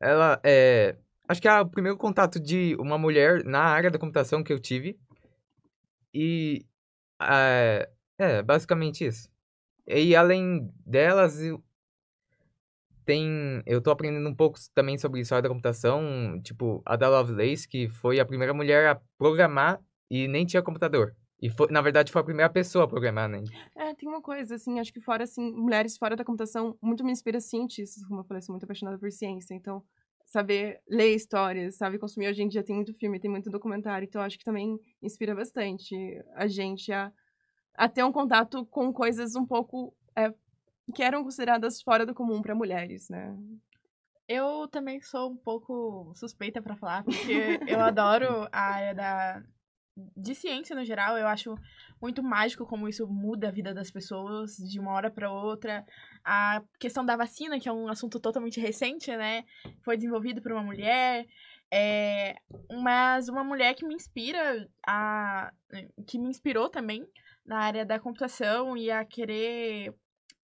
ela 0.00 0.40
é. 0.44 0.96
Acho 1.28 1.40
que 1.40 1.48
é 1.48 1.60
o 1.60 1.68
primeiro 1.68 1.96
contato 1.96 2.38
de 2.40 2.76
uma 2.78 2.98
mulher 2.98 3.44
na 3.44 3.60
área 3.60 3.90
da 3.90 3.98
computação 3.98 4.42
que 4.42 4.52
eu 4.52 4.58
tive. 4.58 4.98
E. 6.12 6.66
É, 7.22 7.88
é 8.18 8.42
basicamente 8.42 9.06
isso. 9.06 9.30
E 9.86 10.14
além 10.14 10.70
delas, 10.84 11.38
tem, 13.04 13.62
eu 13.66 13.80
tô 13.80 13.90
aprendendo 13.90 14.28
um 14.28 14.34
pouco 14.34 14.58
também 14.74 14.98
sobre 14.98 15.20
história 15.20 15.42
da 15.42 15.48
computação, 15.48 16.40
tipo, 16.42 16.82
a 16.84 16.96
da 16.96 17.08
Lovelace, 17.08 17.68
que 17.68 17.88
foi 17.88 18.20
a 18.20 18.26
primeira 18.26 18.54
mulher 18.54 18.88
a 18.88 19.00
programar 19.18 19.80
e 20.10 20.28
nem 20.28 20.46
tinha 20.46 20.62
computador. 20.62 21.14
E 21.42 21.50
foi, 21.50 21.66
na 21.72 21.82
verdade, 21.82 22.12
foi 22.12 22.20
a 22.22 22.24
primeira 22.24 22.48
pessoa 22.48 22.84
a 22.84 22.88
programar, 22.88 23.28
né? 23.28 23.42
É, 23.74 23.92
tem 23.96 24.08
uma 24.08 24.22
coisa, 24.22 24.54
assim, 24.54 24.78
acho 24.78 24.92
que 24.92 25.00
fora, 25.00 25.24
assim, 25.24 25.52
mulheres 25.52 25.98
fora 25.98 26.14
da 26.14 26.24
computação, 26.24 26.78
muito 26.80 27.04
me 27.04 27.10
inspira 27.10 27.40
cientistas, 27.40 28.06
como 28.06 28.20
eu 28.20 28.24
falei, 28.24 28.40
sou 28.40 28.52
muito 28.52 28.62
apaixonada 28.62 28.96
por 28.96 29.10
ciência, 29.10 29.52
então, 29.52 29.82
saber 30.24 30.80
ler 30.88 31.16
histórias, 31.16 31.74
sabe, 31.74 31.98
consumir, 31.98 32.28
hoje 32.28 32.44
em 32.44 32.48
dia 32.48 32.62
tem 32.62 32.76
muito 32.76 32.94
filme, 32.94 33.18
tem 33.18 33.28
muito 33.28 33.50
documentário, 33.50 34.06
então 34.06 34.22
acho 34.22 34.38
que 34.38 34.44
também 34.44 34.78
inspira 35.02 35.34
bastante 35.34 35.96
a 36.36 36.46
gente 36.46 36.92
a, 36.92 37.12
a 37.74 37.88
ter 37.88 38.04
um 38.04 38.12
contato 38.12 38.64
com 38.66 38.92
coisas 38.92 39.34
um 39.34 39.44
pouco, 39.44 39.92
é, 40.14 40.32
que 40.94 41.02
eram 41.02 41.24
consideradas 41.24 41.82
fora 41.82 42.06
do 42.06 42.14
comum 42.14 42.40
para 42.40 42.54
mulheres, 42.54 43.08
né? 43.08 43.36
Eu 44.28 44.68
também 44.68 45.00
sou 45.00 45.32
um 45.32 45.36
pouco 45.36 46.12
suspeita 46.14 46.62
para 46.62 46.76
falar, 46.76 47.02
porque 47.02 47.58
eu 47.66 47.80
adoro 47.80 48.46
a 48.52 48.60
área 48.60 48.94
da 48.94 49.42
de 49.96 50.34
ciência 50.34 50.74
no 50.74 50.84
geral, 50.84 51.18
eu 51.18 51.26
acho 51.26 51.54
muito 52.00 52.22
mágico 52.22 52.66
como 52.66 52.88
isso 52.88 53.06
muda 53.06 53.48
a 53.48 53.52
vida 53.52 53.74
das 53.74 53.90
pessoas 53.90 54.56
de 54.56 54.80
uma 54.80 54.92
hora 54.92 55.10
para 55.10 55.30
outra. 55.30 55.84
A 56.24 56.62
questão 56.78 57.04
da 57.04 57.16
vacina, 57.16 57.60
que 57.60 57.68
é 57.68 57.72
um 57.72 57.88
assunto 57.88 58.18
totalmente 58.18 58.60
recente, 58.60 59.14
né? 59.16 59.44
Foi 59.84 59.96
desenvolvido 59.96 60.40
por 60.40 60.52
uma 60.52 60.62
mulher. 60.62 61.26
É, 61.74 62.36
mas 62.82 63.28
uma 63.28 63.42
mulher 63.42 63.74
que 63.74 63.86
me 63.86 63.94
inspira 63.94 64.68
a 64.86 65.50
que 66.06 66.18
me 66.18 66.28
inspirou 66.28 66.68
também 66.68 67.06
na 67.46 67.60
área 67.60 67.84
da 67.84 67.98
computação 67.98 68.76
e 68.76 68.90
a 68.90 69.04
querer 69.06 69.94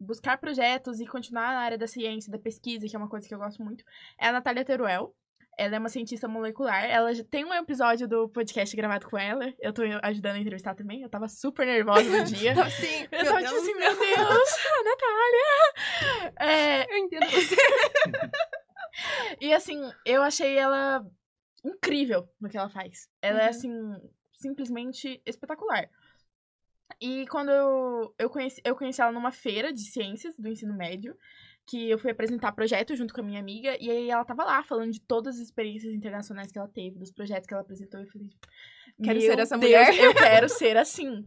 buscar 0.01 0.39
projetos 0.39 1.01
e 1.01 1.07
continuar 1.07 1.53
na 1.53 1.61
área 1.61 1.77
da 1.77 1.87
ciência, 1.87 2.33
da 2.33 2.39
pesquisa, 2.39 2.87
que 2.87 2.97
é 2.97 2.99
uma 2.99 3.09
coisa 3.09 3.29
que 3.29 3.35
eu 3.35 3.39
gosto 3.39 3.63
muito, 3.63 3.85
é 4.19 4.29
a 4.29 4.33
Natália 4.33 4.65
Teruel. 4.65 5.15
Ela 5.59 5.75
é 5.75 5.79
uma 5.81 5.89
cientista 5.89 6.29
molecular. 6.29 6.85
Ela 6.85 7.13
tem 7.25 7.45
um 7.45 7.53
episódio 7.53 8.07
do 8.07 8.29
podcast 8.29 8.77
gravado 8.77 9.09
com 9.09 9.19
ela. 9.19 9.53
Eu 9.59 9.73
tô 9.73 9.83
ajudando 10.03 10.37
a 10.37 10.39
entrevistar 10.39 10.77
também. 10.77 11.03
Eu 11.03 11.09
tava 11.09 11.27
super 11.27 11.67
nervosa 11.67 12.09
no 12.09 12.25
dia. 12.25 12.55
Sim, 12.71 13.09
eu 13.11 13.25
tava 13.25 13.43
tipo 13.43 13.57
assim, 13.57 13.75
meu 13.75 13.99
Deus, 13.99 14.51
Natália! 14.85 16.35
É... 16.39 16.93
Eu 16.95 16.99
entendo 16.99 17.27
você. 17.27 17.57
e 19.41 19.53
assim, 19.53 19.81
eu 20.07 20.23
achei 20.23 20.57
ela 20.57 21.05
incrível 21.65 22.29
no 22.41 22.49
que 22.49 22.57
ela 22.57 22.71
faz. 22.71 23.09
Ela 23.21 23.39
é, 23.39 23.41
uhum. 23.41 23.47
é 23.47 23.51
assim, 23.51 23.73
simplesmente 24.35 25.21
espetacular. 25.27 25.91
E 27.01 27.27
quando 27.27 27.51
eu, 27.51 28.15
eu, 28.17 28.31
conheci, 28.31 28.61
eu 28.65 28.77
conheci 28.77 29.01
ela 29.01 29.11
numa 29.11 29.33
feira 29.33 29.73
de 29.73 29.83
ciências 29.91 30.37
do 30.39 30.49
ensino 30.49 30.77
médio 30.77 31.17
que 31.69 31.91
eu 31.91 31.99
fui 31.99 32.11
apresentar 32.11 32.53
projeto 32.53 32.97
junto 32.97 33.13
com 33.13 33.21
a 33.21 33.25
minha 33.25 33.39
amiga, 33.39 33.77
e 33.79 33.91
aí 33.91 34.11
ela 34.11 34.25
tava 34.25 34.43
lá 34.43 34.63
falando 34.65 34.91
de 34.91 35.01
todas 35.01 35.37
as 35.37 35.43
experiências 35.43 35.93
internacionais 35.93 36.51
que 36.51 36.59
ela 36.59 36.69
teve, 36.69 36.99
dos 36.99 37.13
projetos 37.13 37.47
que 37.47 37.53
ela 37.53 37.63
apresentou, 37.63 38.01
e 38.01 38.05
eu 38.05 38.09
falei, 38.11 38.31
quero 39.03 39.21
ser 39.21 39.39
essa 39.39 39.59
Deus, 39.59 39.71
mulher. 39.71 39.99
Eu 40.03 40.15
quero 40.15 40.49
ser 40.51 40.77
assim. 40.79 41.27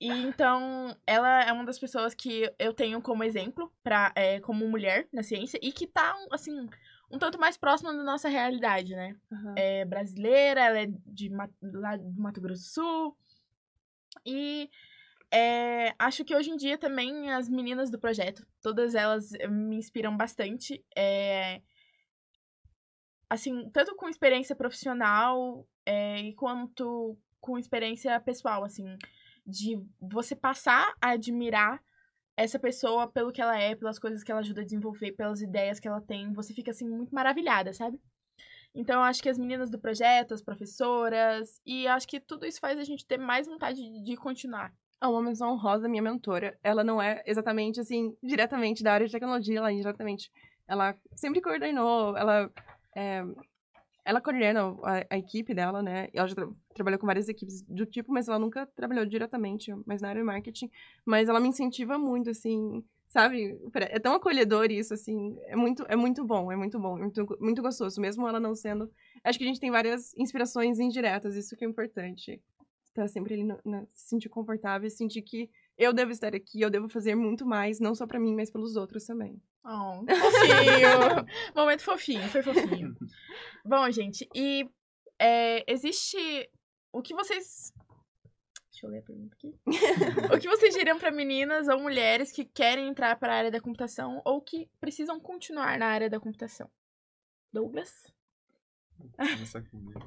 E 0.00 0.08
então, 0.08 0.94
ela 1.06 1.44
é 1.44 1.52
uma 1.52 1.64
das 1.64 1.78
pessoas 1.78 2.14
que 2.14 2.52
eu 2.58 2.74
tenho 2.74 3.00
como 3.00 3.22
exemplo, 3.22 3.72
pra, 3.84 4.12
é, 4.16 4.40
como 4.40 4.68
mulher 4.68 5.06
na 5.12 5.22
ciência, 5.22 5.58
e 5.62 5.70
que 5.70 5.86
tá, 5.86 6.14
assim, 6.32 6.68
um 7.08 7.18
tanto 7.18 7.38
mais 7.38 7.56
próxima 7.56 7.94
da 7.94 8.02
nossa 8.02 8.28
realidade, 8.28 8.92
né? 8.92 9.14
Uhum. 9.30 9.54
É 9.56 9.84
brasileira, 9.84 10.62
ela 10.62 10.80
é 10.80 10.88
de, 11.06 11.30
lá 11.62 11.96
do 11.96 12.20
Mato 12.20 12.40
Grosso 12.40 12.62
do 12.62 12.68
Sul. 12.68 13.16
E 14.24 14.68
é, 15.32 15.94
acho 15.98 16.24
que 16.24 16.34
hoje 16.34 16.50
em 16.50 16.56
dia 16.56 16.78
também 16.78 17.32
as 17.32 17.48
meninas 17.48 17.90
do 17.90 17.98
projeto, 17.98 18.46
todas 18.62 18.94
elas 18.94 19.30
me 19.50 19.76
inspiram 19.76 20.16
bastante. 20.16 20.84
É, 20.96 21.60
assim, 23.28 23.68
tanto 23.70 23.94
com 23.96 24.08
experiência 24.08 24.54
profissional 24.54 25.66
é, 25.84 26.32
quanto 26.36 27.18
com 27.40 27.58
experiência 27.58 28.18
pessoal, 28.20 28.64
assim, 28.64 28.96
de 29.44 29.80
você 30.00 30.34
passar 30.34 30.94
a 31.00 31.10
admirar 31.10 31.82
essa 32.36 32.58
pessoa 32.58 33.08
pelo 33.10 33.32
que 33.32 33.40
ela 33.40 33.58
é, 33.58 33.74
pelas 33.74 33.98
coisas 33.98 34.22
que 34.22 34.30
ela 34.30 34.40
ajuda 34.40 34.60
a 34.60 34.64
desenvolver, 34.64 35.12
pelas 35.12 35.40
ideias 35.40 35.80
que 35.80 35.88
ela 35.88 36.00
tem, 36.00 36.32
você 36.32 36.52
fica 36.52 36.70
assim 36.70 36.88
muito 36.88 37.14
maravilhada, 37.14 37.72
sabe? 37.72 38.00
Então, 38.74 39.02
acho 39.02 39.22
que 39.22 39.28
as 39.28 39.38
meninas 39.38 39.70
do 39.70 39.78
projeto, 39.78 40.34
as 40.34 40.42
professoras, 40.42 41.60
e 41.64 41.88
acho 41.88 42.06
que 42.06 42.20
tudo 42.20 42.44
isso 42.44 42.60
faz 42.60 42.78
a 42.78 42.84
gente 42.84 43.06
ter 43.06 43.18
mais 43.18 43.46
vontade 43.46 43.82
de, 43.82 44.02
de 44.02 44.16
continuar 44.16 44.72
a 45.00 45.08
uma 45.08 45.22
menção 45.22 45.50
honrosa, 45.52 45.88
minha 45.88 46.02
mentora. 46.02 46.58
Ela 46.62 46.82
não 46.82 47.00
é 47.00 47.22
exatamente, 47.26 47.80
assim, 47.80 48.16
diretamente 48.22 48.82
da 48.82 48.92
área 48.92 49.06
de 49.06 49.12
tecnologia, 49.12 49.58
ela 49.58 49.70
é 49.70 49.74
indiretamente. 49.74 50.30
Ela 50.66 50.96
sempre 51.14 51.40
coordenou, 51.40 52.16
ela. 52.16 52.50
É, 52.94 53.22
ela 54.04 54.20
coordena 54.20 54.76
a, 54.84 55.14
a, 55.14 55.18
equipe 55.18 55.52
dela, 55.52 55.82
né? 55.82 56.08
Ela 56.14 56.28
já 56.28 56.34
tra 56.34 56.48
trabalhou 56.74 56.98
com 56.98 57.06
várias 57.06 57.28
equipes 57.28 57.62
do 57.62 57.84
tipo, 57.86 58.12
mas 58.12 58.28
ela 58.28 58.38
nunca 58.38 58.66
trabalhou 58.66 59.04
diretamente, 59.04 59.74
mas 59.84 60.00
na 60.00 60.08
área 60.10 60.20
de 60.20 60.26
marketing. 60.26 60.70
Mas 61.04 61.28
ela 61.28 61.40
me 61.40 61.48
incentiva 61.48 61.98
muito, 61.98 62.30
assim, 62.30 62.84
sabe? 63.08 63.58
É 63.74 63.98
tão 63.98 64.14
acolhedor 64.14 64.70
isso, 64.70 64.94
assim. 64.94 65.36
É 65.46 65.56
muito, 65.56 65.84
é 65.88 65.96
muito 65.96 66.24
bom, 66.24 66.52
é 66.52 66.56
muito 66.56 66.78
bom, 66.78 66.96
muito, 66.98 67.36
muito 67.40 67.62
gostoso. 67.62 68.00
Mesmo 68.00 68.28
ela 68.28 68.38
não 68.38 68.54
sendo. 68.54 68.90
Acho 69.24 69.38
que 69.38 69.44
a 69.44 69.48
gente 69.48 69.60
tem 69.60 69.70
várias 69.70 70.14
inspirações 70.16 70.78
indiretas, 70.78 71.34
isso 71.34 71.56
que 71.56 71.64
é 71.64 71.68
importante 71.68 72.40
tá 72.96 73.08
sempre 73.08 73.34
ali, 73.34 73.44
no, 73.44 73.58
na, 73.64 73.86
se 73.92 74.08
sentir 74.08 74.28
confortável 74.28 74.86
e 74.86 74.90
sentir 74.90 75.22
que 75.22 75.50
eu 75.78 75.92
devo 75.92 76.10
estar 76.10 76.34
aqui, 76.34 76.60
eu 76.60 76.70
devo 76.70 76.88
fazer 76.88 77.14
muito 77.14 77.44
mais, 77.44 77.78
não 77.78 77.94
só 77.94 78.06
para 78.06 78.18
mim, 78.18 78.34
mas 78.34 78.50
pelos 78.50 78.76
outros 78.76 79.04
também. 79.04 79.40
Oh, 79.64 80.04
fofinho! 80.06 81.26
Momento 81.54 81.82
fofinho, 81.82 82.28
foi 82.28 82.42
fofinho. 82.42 82.96
Bom, 83.64 83.90
gente, 83.90 84.28
e 84.34 84.68
é, 85.18 85.64
existe. 85.70 86.16
O 86.92 87.02
que 87.02 87.14
vocês. 87.14 87.72
Deixa 88.70 88.86
eu 88.86 88.90
ler 88.90 88.98
a 88.98 89.02
pergunta 89.02 89.34
aqui. 89.34 89.54
o 90.34 90.38
que 90.38 90.48
vocês 90.48 90.74
diriam 90.74 90.98
para 90.98 91.10
meninas 91.10 91.66
ou 91.68 91.80
mulheres 91.80 92.30
que 92.30 92.44
querem 92.44 92.88
entrar 92.88 93.18
para 93.18 93.32
a 93.32 93.36
área 93.36 93.50
da 93.50 93.60
computação 93.60 94.22
ou 94.24 94.40
que 94.40 94.68
precisam 94.80 95.18
continuar 95.18 95.78
na 95.78 95.86
área 95.86 96.08
da 96.08 96.20
computação? 96.20 96.70
Douglas? 97.52 98.12
Começar 99.16 99.62
comigo. 99.62 100.00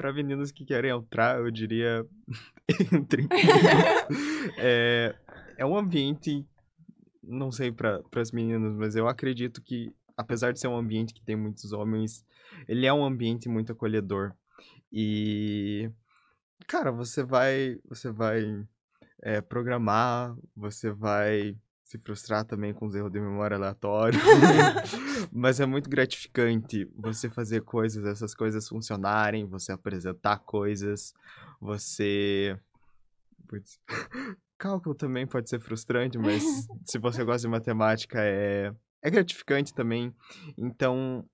Para 0.00 0.14
meninas 0.14 0.50
que 0.50 0.64
querem 0.64 0.90
entrar, 0.90 1.38
eu 1.38 1.50
diria 1.50 2.06
entrem. 2.90 3.28
é, 4.56 5.14
é 5.58 5.66
um 5.66 5.76
ambiente, 5.76 6.42
não 7.22 7.52
sei 7.52 7.70
para 7.70 8.00
as 8.16 8.32
meninas, 8.32 8.74
mas 8.76 8.96
eu 8.96 9.06
acredito 9.06 9.60
que, 9.60 9.94
apesar 10.16 10.54
de 10.54 10.58
ser 10.58 10.68
um 10.68 10.76
ambiente 10.76 11.12
que 11.12 11.22
tem 11.22 11.36
muitos 11.36 11.74
homens, 11.74 12.24
ele 12.66 12.86
é 12.86 12.92
um 12.94 13.04
ambiente 13.04 13.46
muito 13.46 13.72
acolhedor. 13.72 14.32
E, 14.90 15.90
cara, 16.66 16.90
você 16.90 17.22
vai, 17.22 17.78
você 17.86 18.10
vai 18.10 18.66
é, 19.20 19.42
programar, 19.42 20.34
você 20.56 20.90
vai 20.90 21.58
se 21.90 21.98
frustrar 21.98 22.44
também 22.44 22.72
com 22.72 22.86
os 22.86 22.94
erros 22.94 23.10
de 23.10 23.18
memória 23.18 23.56
aleatórios. 23.56 24.22
Mas 25.32 25.58
é 25.58 25.66
muito 25.66 25.90
gratificante 25.90 26.88
você 26.94 27.28
fazer 27.28 27.62
coisas, 27.62 28.06
essas 28.06 28.32
coisas 28.32 28.68
funcionarem, 28.68 29.44
você 29.44 29.72
apresentar 29.72 30.38
coisas, 30.38 31.12
você. 31.60 32.56
Putz. 33.48 33.80
Cálculo 34.56 34.94
também 34.94 35.26
pode 35.26 35.48
ser 35.48 35.58
frustrante, 35.58 36.18
mas 36.18 36.44
se 36.84 36.98
você 36.98 37.24
gosta 37.24 37.48
de 37.48 37.48
matemática 37.48 38.18
é, 38.20 38.70
é 39.00 39.10
gratificante 39.10 39.72
também. 39.72 40.14
Então, 40.56 41.24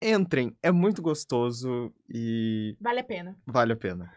entrem, 0.00 0.56
é 0.62 0.72
muito 0.72 1.00
gostoso 1.02 1.94
e. 2.08 2.76
Vale 2.80 3.00
a 3.00 3.04
pena. 3.04 3.36
Vale 3.46 3.74
a 3.74 3.76
pena. 3.76 4.12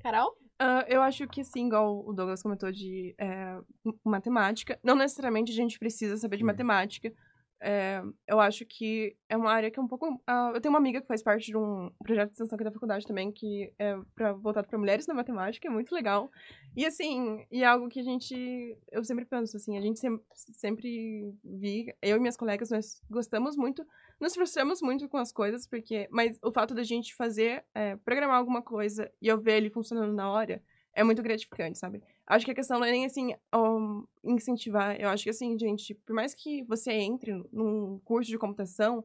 Carol? 0.00 0.36
Uh, 0.60 0.86
eu 0.86 1.02
acho 1.02 1.26
que 1.26 1.42
sim, 1.42 1.66
igual 1.66 2.04
o 2.06 2.12
Douglas 2.12 2.42
comentou 2.42 2.70
de 2.70 3.14
é, 3.18 3.58
matemática. 4.04 4.78
Não 4.82 4.94
necessariamente 4.94 5.50
a 5.50 5.54
gente 5.54 5.78
precisa 5.78 6.16
saber 6.16 6.36
de 6.36 6.44
matemática. 6.44 7.12
É, 7.66 8.02
eu 8.28 8.38
acho 8.40 8.66
que 8.66 9.16
é 9.26 9.34
uma 9.34 9.50
área 9.50 9.70
que 9.70 9.80
é 9.80 9.82
um 9.82 9.88
pouco. 9.88 10.06
Uh, 10.06 10.52
eu 10.54 10.60
tenho 10.60 10.70
uma 10.70 10.78
amiga 10.78 11.00
que 11.00 11.06
faz 11.06 11.22
parte 11.22 11.46
de 11.46 11.56
um 11.56 11.90
projeto 12.02 12.26
de 12.26 12.32
extensão 12.34 12.56
aqui 12.56 12.64
da 12.64 12.70
faculdade 12.70 13.06
também, 13.06 13.32
que 13.32 13.72
é 13.78 13.96
pra, 14.14 14.34
voltado 14.34 14.68
para 14.68 14.78
mulheres 14.78 15.06
na 15.06 15.14
matemática, 15.14 15.66
é 15.66 15.70
muito 15.70 15.94
legal. 15.94 16.30
E 16.76 16.84
assim, 16.84 17.42
e 17.50 17.62
é 17.62 17.66
algo 17.66 17.88
que 17.88 18.00
a 18.00 18.02
gente. 18.02 18.76
Eu 18.92 19.02
sempre 19.02 19.24
penso, 19.24 19.56
assim, 19.56 19.78
a 19.78 19.80
gente 19.80 19.98
sempre, 19.98 20.22
sempre 20.34 21.34
vi, 21.42 21.86
eu 22.02 22.18
e 22.18 22.20
minhas 22.20 22.36
colegas, 22.36 22.68
nós 22.68 23.02
gostamos 23.08 23.56
muito, 23.56 23.82
nos 24.20 24.34
frustramos 24.34 24.82
muito 24.82 25.08
com 25.08 25.16
as 25.16 25.32
coisas, 25.32 25.66
porque. 25.66 26.06
Mas 26.10 26.38
o 26.44 26.52
fato 26.52 26.74
da 26.74 26.82
gente 26.82 27.14
fazer, 27.14 27.64
é, 27.74 27.96
programar 27.96 28.36
alguma 28.36 28.60
coisa 28.60 29.10
e 29.22 29.28
eu 29.28 29.40
ver 29.40 29.56
ele 29.56 29.70
funcionando 29.70 30.12
na 30.12 30.30
hora 30.30 30.62
é 30.94 31.02
muito 31.02 31.22
gratificante, 31.22 31.78
sabe? 31.78 32.02
Acho 32.26 32.44
que 32.44 32.52
a 32.52 32.54
questão 32.54 32.78
não 32.78 32.86
é 32.86 32.92
nem 32.92 33.04
assim 33.04 33.34
um, 33.54 34.06
incentivar. 34.22 34.98
Eu 35.00 35.08
acho 35.08 35.24
que 35.24 35.30
assim, 35.30 35.58
gente, 35.58 35.94
por 35.94 36.14
mais 36.14 36.34
que 36.34 36.62
você 36.64 36.92
entre 36.92 37.32
num 37.52 37.98
curso 38.04 38.30
de 38.30 38.38
computação, 38.38 39.04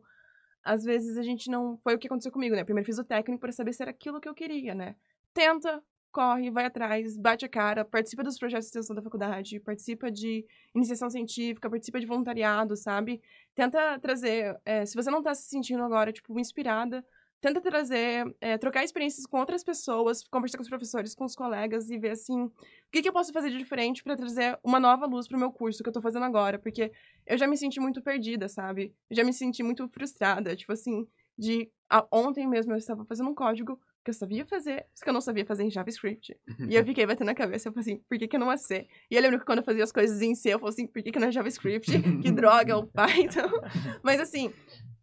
às 0.63 0.83
vezes 0.83 1.17
a 1.17 1.23
gente 1.23 1.49
não. 1.49 1.77
Foi 1.77 1.95
o 1.95 1.99
que 1.99 2.07
aconteceu 2.07 2.31
comigo, 2.31 2.55
né? 2.55 2.63
Primeiro 2.63 2.85
fiz 2.85 2.99
o 2.99 3.03
técnico 3.03 3.41
para 3.41 3.51
saber 3.51 3.73
se 3.73 3.81
era 3.81 3.91
aquilo 3.91 4.21
que 4.21 4.29
eu 4.29 4.35
queria, 4.35 4.75
né? 4.75 4.95
Tenta, 5.33 5.83
corre, 6.11 6.51
vai 6.51 6.65
atrás, 6.65 7.17
bate 7.17 7.45
a 7.45 7.49
cara, 7.49 7.83
participa 7.83 8.23
dos 8.23 8.37
projetos 8.37 8.65
de 8.65 8.69
extensão 8.69 8.95
da 8.95 9.01
faculdade, 9.01 9.59
participa 9.59 10.11
de 10.11 10.45
iniciação 10.75 11.09
científica, 11.09 11.69
participa 11.69 11.99
de 11.99 12.05
voluntariado, 12.05 12.75
sabe? 12.75 13.21
Tenta 13.55 13.99
trazer. 13.99 14.59
É, 14.65 14.85
se 14.85 14.95
você 14.95 15.09
não 15.09 15.23
tá 15.23 15.33
se 15.33 15.49
sentindo 15.49 15.83
agora, 15.83 16.11
tipo, 16.11 16.39
inspirada 16.39 17.03
tenta 17.41 17.61
trazer, 17.61 18.35
é, 18.41 18.57
trocar 18.57 18.83
experiências 18.83 19.25
com 19.25 19.39
outras 19.39 19.63
pessoas, 19.63 20.23
conversar 20.23 20.57
com 20.57 20.63
os 20.63 20.69
professores, 20.69 21.15
com 21.15 21.25
os 21.25 21.35
colegas 21.35 21.89
e 21.89 21.97
ver 21.97 22.11
assim, 22.11 22.43
o 22.43 22.51
que, 22.91 23.01
que 23.01 23.09
eu 23.09 23.13
posso 23.13 23.31
fazer 23.31 23.49
de 23.49 23.57
diferente 23.57 24.03
para 24.03 24.15
trazer 24.15 24.59
uma 24.63 24.79
nova 24.79 25.05
luz 25.05 25.27
para 25.27 25.37
o 25.37 25.39
meu 25.39 25.51
curso 25.51 25.81
que 25.81 25.87
eu 25.87 25.91
estou 25.91 26.03
fazendo 26.03 26.25
agora, 26.25 26.59
porque 26.59 26.91
eu 27.25 27.37
já 27.37 27.47
me 27.47 27.57
senti 27.57 27.79
muito 27.79 28.01
perdida, 28.01 28.47
sabe? 28.47 28.93
Eu 29.09 29.15
já 29.15 29.23
me 29.23 29.33
senti 29.33 29.63
muito 29.63 29.87
frustrada, 29.89 30.55
tipo 30.55 30.73
assim, 30.73 31.07
de 31.37 31.71
a, 31.89 32.05
ontem 32.11 32.47
mesmo 32.47 32.73
eu 32.73 32.77
estava 32.77 33.05
fazendo 33.05 33.29
um 33.29 33.35
código 33.35 33.79
que 34.03 34.09
eu 34.09 34.13
sabia 34.13 34.45
fazer, 34.45 34.85
só 34.93 35.03
que 35.03 35.09
eu 35.09 35.13
não 35.13 35.21
sabia 35.21 35.45
fazer 35.45 35.63
em 35.63 35.71
JavaScript. 35.71 36.35
e 36.67 36.75
eu 36.75 36.83
fiquei 36.85 37.05
batendo 37.05 37.27
na 37.27 37.35
cabeça, 37.35 37.67
eu 37.67 37.73
falei 37.73 37.81
assim, 37.81 38.03
por 38.07 38.17
que, 38.17 38.27
que 38.27 38.37
não 38.37 38.51
é 38.51 38.57
C? 38.57 38.87
E 39.09 39.15
eu 39.15 39.21
lembro 39.21 39.39
que 39.39 39.45
quando 39.45 39.59
eu 39.59 39.63
fazia 39.63 39.83
as 39.83 39.91
coisas 39.91 40.21
em 40.21 40.35
C, 40.35 40.53
eu 40.53 40.59
falei 40.59 40.73
assim, 40.73 40.87
por 40.87 41.01
que, 41.01 41.11
que 41.11 41.19
não 41.19 41.27
é 41.27 41.31
JavaScript? 41.31 41.91
que 42.21 42.31
droga, 42.31 42.77
o 42.77 42.87
Python. 42.87 43.49
Mas 44.03 44.19
assim, 44.19 44.53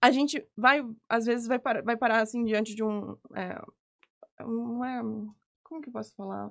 a 0.00 0.10
gente 0.10 0.46
vai, 0.56 0.84
às 1.08 1.26
vezes, 1.26 1.46
vai, 1.46 1.58
par 1.58 1.82
vai 1.82 1.96
parar, 1.96 2.20
assim, 2.20 2.44
diante 2.44 2.74
de 2.74 2.82
um... 2.82 3.16
É, 3.34 4.44
um 4.44 4.84
é, 4.84 5.02
como 5.62 5.80
que 5.80 5.88
eu 5.88 5.92
posso 5.92 6.14
falar? 6.14 6.50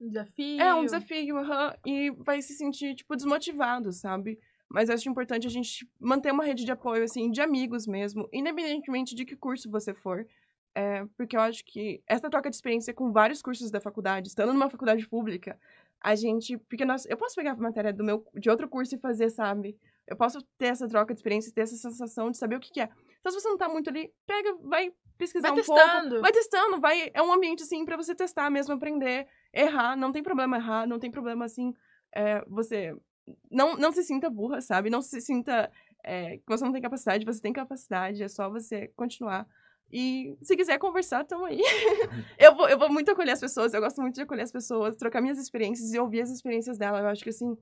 Um 0.00 0.08
desafio. 0.08 0.60
É, 0.60 0.74
um 0.74 0.84
desafio, 0.84 1.36
uhum, 1.36 1.72
e 1.84 2.10
vai 2.10 2.42
se 2.42 2.54
sentir, 2.54 2.94
tipo, 2.94 3.16
desmotivado, 3.16 3.92
sabe? 3.92 4.38
Mas 4.68 4.90
acho 4.90 5.08
importante 5.08 5.46
a 5.46 5.50
gente 5.50 5.88
manter 5.98 6.32
uma 6.32 6.44
rede 6.44 6.64
de 6.64 6.72
apoio, 6.72 7.04
assim, 7.04 7.30
de 7.30 7.40
amigos 7.40 7.86
mesmo, 7.86 8.28
independentemente 8.32 9.14
de 9.14 9.24
que 9.24 9.36
curso 9.36 9.70
você 9.70 9.94
for. 9.94 10.26
É, 10.74 11.06
porque 11.16 11.36
eu 11.36 11.40
acho 11.40 11.64
que 11.64 12.02
essa 12.06 12.28
troca 12.28 12.50
de 12.50 12.56
experiência 12.56 12.92
com 12.92 13.10
vários 13.10 13.40
cursos 13.40 13.70
da 13.70 13.80
faculdade, 13.80 14.28
estando 14.28 14.52
numa 14.52 14.68
faculdade 14.68 15.08
pública, 15.08 15.58
a 16.02 16.14
gente. 16.14 16.58
Porque 16.58 16.84
nós, 16.84 17.06
eu 17.06 17.16
posso 17.16 17.34
pegar 17.34 17.52
a 17.52 17.56
matéria 17.56 17.92
do 17.92 18.04
meu, 18.04 18.26
de 18.34 18.50
outro 18.50 18.68
curso 18.68 18.94
e 18.94 18.98
fazer, 18.98 19.30
sabe? 19.30 19.78
Eu 20.06 20.16
posso 20.16 20.40
ter 20.58 20.66
essa 20.66 20.88
troca 20.88 21.12
de 21.12 21.20
experiência, 21.20 21.52
ter 21.52 21.62
essa 21.62 21.76
sensação 21.76 22.30
de 22.30 22.38
saber 22.38 22.56
o 22.56 22.60
que, 22.60 22.70
que 22.70 22.80
é. 22.80 22.88
Então, 23.20 23.32
se 23.32 23.40
você 23.40 23.48
não 23.48 23.58
tá 23.58 23.68
muito 23.68 23.90
ali, 23.90 24.12
pega, 24.26 24.54
vai 24.62 24.92
pesquisar 25.18 25.48
vai 25.48 25.52
um 25.52 25.54
testando. 25.56 26.08
pouco. 26.08 26.22
Vai 26.22 26.32
testando, 26.32 26.80
vai. 26.80 27.10
É 27.12 27.22
um 27.22 27.32
ambiente, 27.32 27.62
assim, 27.62 27.84
para 27.84 27.96
você 27.96 28.14
testar 28.14 28.48
mesmo, 28.50 28.74
aprender, 28.74 29.26
errar. 29.52 29.96
Não 29.96 30.12
tem 30.12 30.22
problema 30.22 30.56
errar, 30.56 30.86
não 30.86 30.98
tem 30.98 31.10
problema, 31.10 31.44
assim, 31.44 31.74
é, 32.14 32.44
você. 32.46 32.94
Não, 33.50 33.76
não 33.76 33.90
se 33.90 34.04
sinta 34.04 34.30
burra, 34.30 34.60
sabe? 34.60 34.88
Não 34.88 35.02
se 35.02 35.20
sinta 35.20 35.70
é, 36.04 36.36
que 36.36 36.44
você 36.46 36.64
não 36.64 36.72
tem 36.72 36.80
capacidade, 36.80 37.24
você 37.24 37.40
tem 37.40 37.52
capacidade, 37.52 38.22
é 38.22 38.28
só 38.28 38.48
você 38.48 38.88
continuar. 38.94 39.46
E 39.92 40.36
se 40.42 40.56
quiser 40.56 40.78
conversar, 40.78 41.24
tamo 41.24 41.44
aí. 41.44 41.60
eu, 42.38 42.54
vou, 42.54 42.68
eu 42.68 42.78
vou 42.78 42.90
muito 42.90 43.10
acolher 43.10 43.32
as 43.32 43.40
pessoas, 43.40 43.74
eu 43.74 43.80
gosto 43.80 44.00
muito 44.00 44.14
de 44.14 44.22
acolher 44.22 44.42
as 44.42 44.52
pessoas, 44.52 44.96
trocar 44.96 45.20
minhas 45.20 45.38
experiências 45.38 45.92
e 45.92 45.98
ouvir 45.98 46.22
as 46.22 46.30
experiências 46.30 46.78
dela. 46.78 47.00
Eu 47.00 47.08
acho 47.08 47.22
que, 47.22 47.30
assim, 47.30 47.56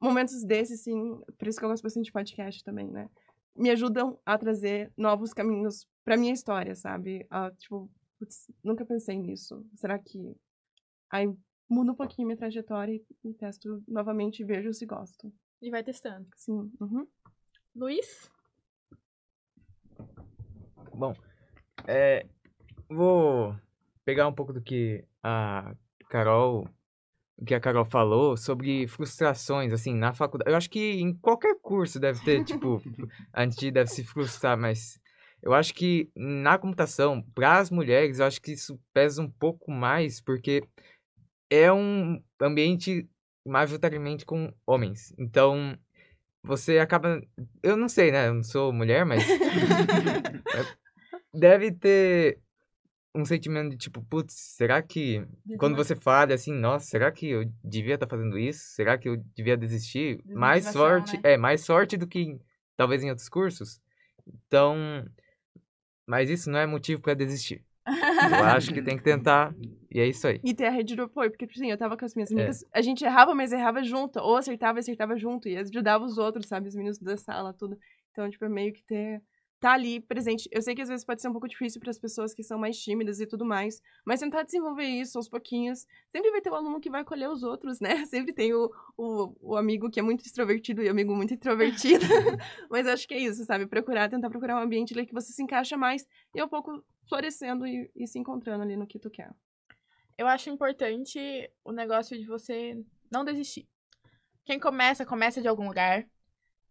momentos 0.00 0.44
desses, 0.44 0.82
sim, 0.82 1.20
por 1.38 1.48
isso 1.48 1.58
que 1.58 1.64
eu 1.64 1.68
gosto 1.68 1.82
bastante 1.82 2.06
de 2.06 2.12
podcast 2.12 2.62
também, 2.62 2.90
né? 2.90 3.08
Me 3.56 3.70
ajudam 3.70 4.18
a 4.24 4.38
trazer 4.38 4.92
novos 4.96 5.32
caminhos 5.32 5.86
pra 6.04 6.16
minha 6.16 6.32
história, 6.32 6.74
sabe? 6.74 7.26
A, 7.28 7.50
tipo, 7.50 7.90
putz, 8.18 8.50
nunca 8.62 8.84
pensei 8.84 9.18
nisso. 9.18 9.64
Será 9.74 9.98
que. 9.98 10.36
Aí 11.10 11.26
mudo 11.68 11.92
um 11.92 11.94
pouquinho 11.94 12.26
minha 12.26 12.36
trajetória 12.36 12.94
e, 12.94 13.28
e 13.28 13.34
testo 13.34 13.82
novamente 13.86 14.40
e 14.40 14.44
vejo 14.44 14.72
se 14.72 14.86
gosto. 14.86 15.32
E 15.60 15.70
vai 15.70 15.82
testando. 15.82 16.26
Sim. 16.36 16.70
Uhum. 16.80 17.06
Luiz? 17.74 18.30
Bom, 20.94 21.14
é, 21.86 22.26
vou 22.88 23.54
pegar 24.04 24.26
um 24.26 24.32
pouco 24.32 24.52
do 24.52 24.62
que 24.62 25.04
a 25.22 25.74
Carol 26.08 26.68
que 27.46 27.54
a 27.54 27.60
Carol 27.60 27.84
falou 27.84 28.36
sobre 28.36 28.86
frustrações, 28.88 29.72
assim, 29.72 29.94
na 29.94 30.12
faculdade. 30.12 30.50
Eu 30.50 30.56
acho 30.56 30.68
que 30.70 31.00
em 31.00 31.14
qualquer 31.14 31.56
curso 31.60 32.00
deve 32.00 32.22
ter, 32.24 32.44
tipo, 32.44 32.82
a 33.32 33.44
gente 33.44 33.70
deve 33.70 33.90
se 33.90 34.04
frustrar, 34.04 34.58
mas 34.58 35.00
eu 35.42 35.54
acho 35.54 35.72
que 35.72 36.10
na 36.16 36.58
computação, 36.58 37.22
para 37.34 37.58
as 37.58 37.70
mulheres, 37.70 38.18
eu 38.18 38.26
acho 38.26 38.40
que 38.40 38.52
isso 38.52 38.78
pesa 38.92 39.22
um 39.22 39.30
pouco 39.30 39.70
mais, 39.70 40.20
porque 40.20 40.62
é 41.48 41.72
um 41.72 42.20
ambiente 42.40 43.08
majoritariamente 43.46 44.26
com 44.26 44.52
homens. 44.66 45.14
Então, 45.16 45.78
você 46.42 46.78
acaba. 46.78 47.20
Eu 47.62 47.76
não 47.76 47.88
sei, 47.88 48.10
né? 48.10 48.28
Eu 48.28 48.34
não 48.34 48.42
sou 48.42 48.72
mulher, 48.72 49.04
mas. 49.04 49.22
deve 51.32 51.72
ter 51.72 52.40
um 53.14 53.24
sentimento 53.24 53.70
de 53.70 53.76
tipo, 53.76 54.02
putz, 54.02 54.34
será 54.34 54.82
que. 54.82 55.26
Quando 55.58 55.76
você 55.76 55.96
fala 55.96 56.34
assim, 56.34 56.52
nossa, 56.52 56.86
será 56.86 57.10
que 57.10 57.28
eu 57.28 57.50
devia 57.64 57.94
estar 57.94 58.06
tá 58.06 58.16
fazendo 58.16 58.38
isso? 58.38 58.60
Será 58.74 58.98
que 58.98 59.08
eu 59.08 59.16
devia 59.34 59.56
desistir? 59.56 60.22
Mais 60.26 60.66
sorte. 60.66 61.16
Né? 61.16 61.34
É, 61.34 61.36
mais 61.36 61.62
sorte 61.62 61.96
do 61.96 62.06
que 62.06 62.38
talvez 62.76 63.02
em 63.02 63.10
outros 63.10 63.28
cursos. 63.28 63.80
Então. 64.26 64.76
Mas 66.06 66.30
isso 66.30 66.50
não 66.50 66.58
é 66.58 66.66
motivo 66.66 67.02
para 67.02 67.14
desistir. 67.14 67.62
eu 67.86 68.44
acho 68.44 68.72
que 68.72 68.82
tem 68.82 68.96
que 68.96 69.02
tentar. 69.04 69.54
E 69.90 70.00
é 70.00 70.06
isso 70.06 70.26
aí. 70.26 70.40
E 70.44 70.54
ter 70.54 70.66
a 70.66 70.70
rede 70.70 70.94
de 70.94 71.00
apoio, 71.00 71.30
porque, 71.30 71.46
tipo 71.46 71.58
assim, 71.58 71.70
eu 71.70 71.78
tava 71.78 71.96
com 71.96 72.04
as 72.04 72.14
minhas 72.14 72.30
é. 72.30 72.34
amigas, 72.34 72.62
é. 72.62 72.66
a 72.72 72.82
gente 72.82 73.04
errava, 73.04 73.34
mas 73.34 73.52
errava 73.52 73.82
junto. 73.82 74.18
Ou 74.20 74.36
acertava 74.36 74.78
e 74.78 74.80
acertava 74.80 75.16
junto. 75.16 75.48
E 75.48 75.56
ajudava 75.56 76.04
os 76.04 76.18
outros, 76.18 76.46
sabe? 76.46 76.68
Os 76.68 76.74
meninos 76.74 76.98
da 76.98 77.16
sala, 77.16 77.52
tudo. 77.52 77.78
Então, 78.12 78.28
tipo, 78.30 78.44
é 78.44 78.48
meio 78.48 78.72
que 78.72 78.82
ter 78.82 79.22
tá 79.60 79.72
ali 79.72 80.00
presente. 80.00 80.48
Eu 80.52 80.62
sei 80.62 80.74
que 80.74 80.82
às 80.82 80.88
vezes 80.88 81.04
pode 81.04 81.20
ser 81.20 81.28
um 81.28 81.32
pouco 81.32 81.48
difícil 81.48 81.80
para 81.80 81.90
as 81.90 81.98
pessoas 81.98 82.32
que 82.32 82.42
são 82.42 82.58
mais 82.58 82.78
tímidas 82.78 83.20
e 83.20 83.26
tudo 83.26 83.44
mais, 83.44 83.82
mas 84.04 84.20
tentar 84.20 84.42
desenvolver 84.42 84.84
isso 84.84 85.18
aos 85.18 85.28
pouquinhos. 85.28 85.86
Sempre 86.08 86.30
vai 86.30 86.40
ter 86.40 86.50
o 86.50 86.52
um 86.52 86.56
aluno 86.56 86.80
que 86.80 86.90
vai 86.90 87.00
acolher 87.00 87.28
os 87.28 87.42
outros, 87.42 87.80
né? 87.80 88.04
Sempre 88.06 88.32
tem 88.32 88.54
o, 88.54 88.70
o, 88.96 89.34
o 89.40 89.56
amigo 89.56 89.90
que 89.90 90.00
é 90.00 90.02
muito 90.02 90.24
extrovertido 90.24 90.82
e 90.82 90.88
o 90.88 90.90
amigo 90.90 91.14
muito 91.14 91.34
introvertido. 91.34 92.04
mas 92.70 92.86
acho 92.86 93.06
que 93.06 93.14
é 93.14 93.18
isso, 93.18 93.44
sabe? 93.44 93.66
Procurar, 93.66 94.08
tentar 94.08 94.30
procurar 94.30 94.56
um 94.56 94.62
ambiente 94.62 94.94
ali 94.94 95.06
que 95.06 95.14
você 95.14 95.32
se 95.32 95.42
encaixa 95.42 95.76
mais 95.76 96.06
e 96.34 96.42
um 96.42 96.48
pouco 96.48 96.84
florescendo 97.08 97.66
e, 97.66 97.90
e 97.96 98.06
se 98.06 98.18
encontrando 98.18 98.62
ali 98.62 98.76
no 98.76 98.86
que 98.86 98.98
tu 98.98 99.10
quer. 99.10 99.30
Eu 100.16 100.26
acho 100.26 100.50
importante 100.50 101.18
o 101.64 101.72
negócio 101.72 102.18
de 102.18 102.26
você 102.26 102.76
não 103.10 103.24
desistir. 103.24 103.68
Quem 104.44 104.58
começa, 104.58 105.04
começa 105.04 105.40
de 105.40 105.48
algum 105.48 105.66
lugar. 105.66 106.06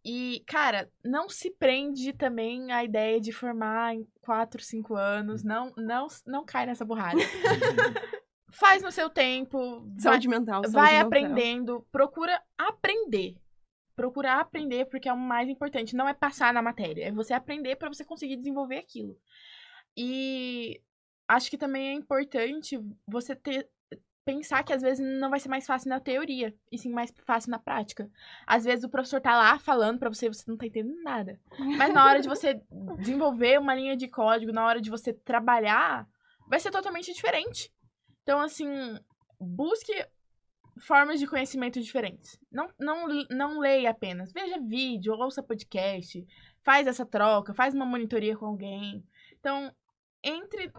E, 0.09 0.41
cara, 0.47 0.89
não 1.03 1.27
se 1.27 1.51
prende 1.51 2.13
também 2.13 2.71
a 2.71 2.81
ideia 2.81 3.19
de 3.19 3.33
formar 3.33 3.93
em 3.93 4.07
4, 4.21 4.63
5 4.63 4.95
anos. 4.95 5.43
Não, 5.43 5.73
não, 5.75 6.07
não 6.25 6.45
cai 6.45 6.65
nessa 6.65 6.85
burrada. 6.85 7.19
Faz 8.49 8.81
no 8.81 8.89
seu 8.89 9.09
tempo. 9.09 9.85
Saúde 9.99 10.29
vai, 10.29 10.39
mental. 10.39 10.61
Saúde 10.63 10.71
vai 10.73 10.93
mental. 10.93 11.07
aprendendo. 11.07 11.87
Procura 11.91 12.41
aprender. 12.57 13.35
Procura 13.97 14.39
aprender, 14.39 14.85
porque 14.85 15.09
é 15.09 15.13
o 15.13 15.17
mais 15.17 15.49
importante. 15.49 15.93
Não 15.93 16.07
é 16.07 16.13
passar 16.13 16.53
na 16.53 16.61
matéria. 16.61 17.09
É 17.09 17.11
você 17.11 17.33
aprender 17.33 17.75
para 17.75 17.89
você 17.89 18.05
conseguir 18.05 18.37
desenvolver 18.37 18.77
aquilo. 18.77 19.19
E 19.97 20.81
acho 21.27 21.49
que 21.49 21.57
também 21.57 21.89
é 21.89 21.93
importante 21.93 22.79
você 23.05 23.35
ter 23.35 23.69
pensar 24.27 24.61
que 24.61 24.73
às 24.73 24.81
vezes 24.81 24.99
não 24.99 25.29
vai 25.29 25.39
ser 25.39 25.47
mais 25.47 25.65
fácil 25.65 25.87
na 25.87 26.01
teoria, 26.01 26.53
e 26.69 26.77
sim 26.77 26.91
mais 26.91 27.13
fácil 27.25 27.49
na 27.49 27.57
prática. 27.57 28.11
Às 28.45 28.65
vezes 28.65 28.83
o 28.83 28.89
professor 28.89 29.21
tá 29.21 29.33
lá 29.37 29.57
falando 29.57 29.99
para 29.99 30.09
você 30.09 30.25
e 30.25 30.33
você 30.33 30.43
não 30.51 30.57
tá 30.57 30.65
entendendo 30.65 31.01
nada. 31.01 31.39
Mas 31.77 31.93
na 31.93 32.05
hora 32.05 32.19
de 32.19 32.27
você 32.27 32.61
desenvolver 32.99 33.57
uma 33.57 33.73
linha 33.73 33.95
de 33.95 34.09
código, 34.09 34.51
na 34.51 34.65
hora 34.65 34.81
de 34.81 34.89
você 34.89 35.13
trabalhar, 35.13 36.05
vai 36.45 36.59
ser 36.59 36.71
totalmente 36.71 37.13
diferente. 37.13 37.71
Então, 38.21 38.41
assim, 38.41 38.67
busque 39.39 39.93
formas 40.81 41.21
de 41.21 41.27
conhecimento 41.27 41.79
diferentes. 41.79 42.37
Não, 42.51 42.69
não, 42.77 43.07
não 43.29 43.59
leia 43.59 43.91
apenas. 43.91 44.33
Veja 44.33 44.59
vídeo, 44.59 45.13
ouça 45.13 45.41
podcast, 45.41 46.27
faz 46.65 46.85
essa 46.85 47.05
troca, 47.05 47.53
faz 47.53 47.73
uma 47.73 47.85
monitoria 47.85 48.35
com 48.35 48.45
alguém. 48.45 49.01
Então, 49.39 49.73
entre 50.21 50.69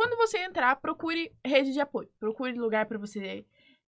quando 0.00 0.16
você 0.16 0.38
entrar, 0.38 0.74
procure 0.76 1.30
rede 1.44 1.74
de 1.74 1.80
apoio. 1.80 2.08
Procure 2.18 2.54
lugar 2.54 2.86
para 2.86 2.96
você 2.96 3.44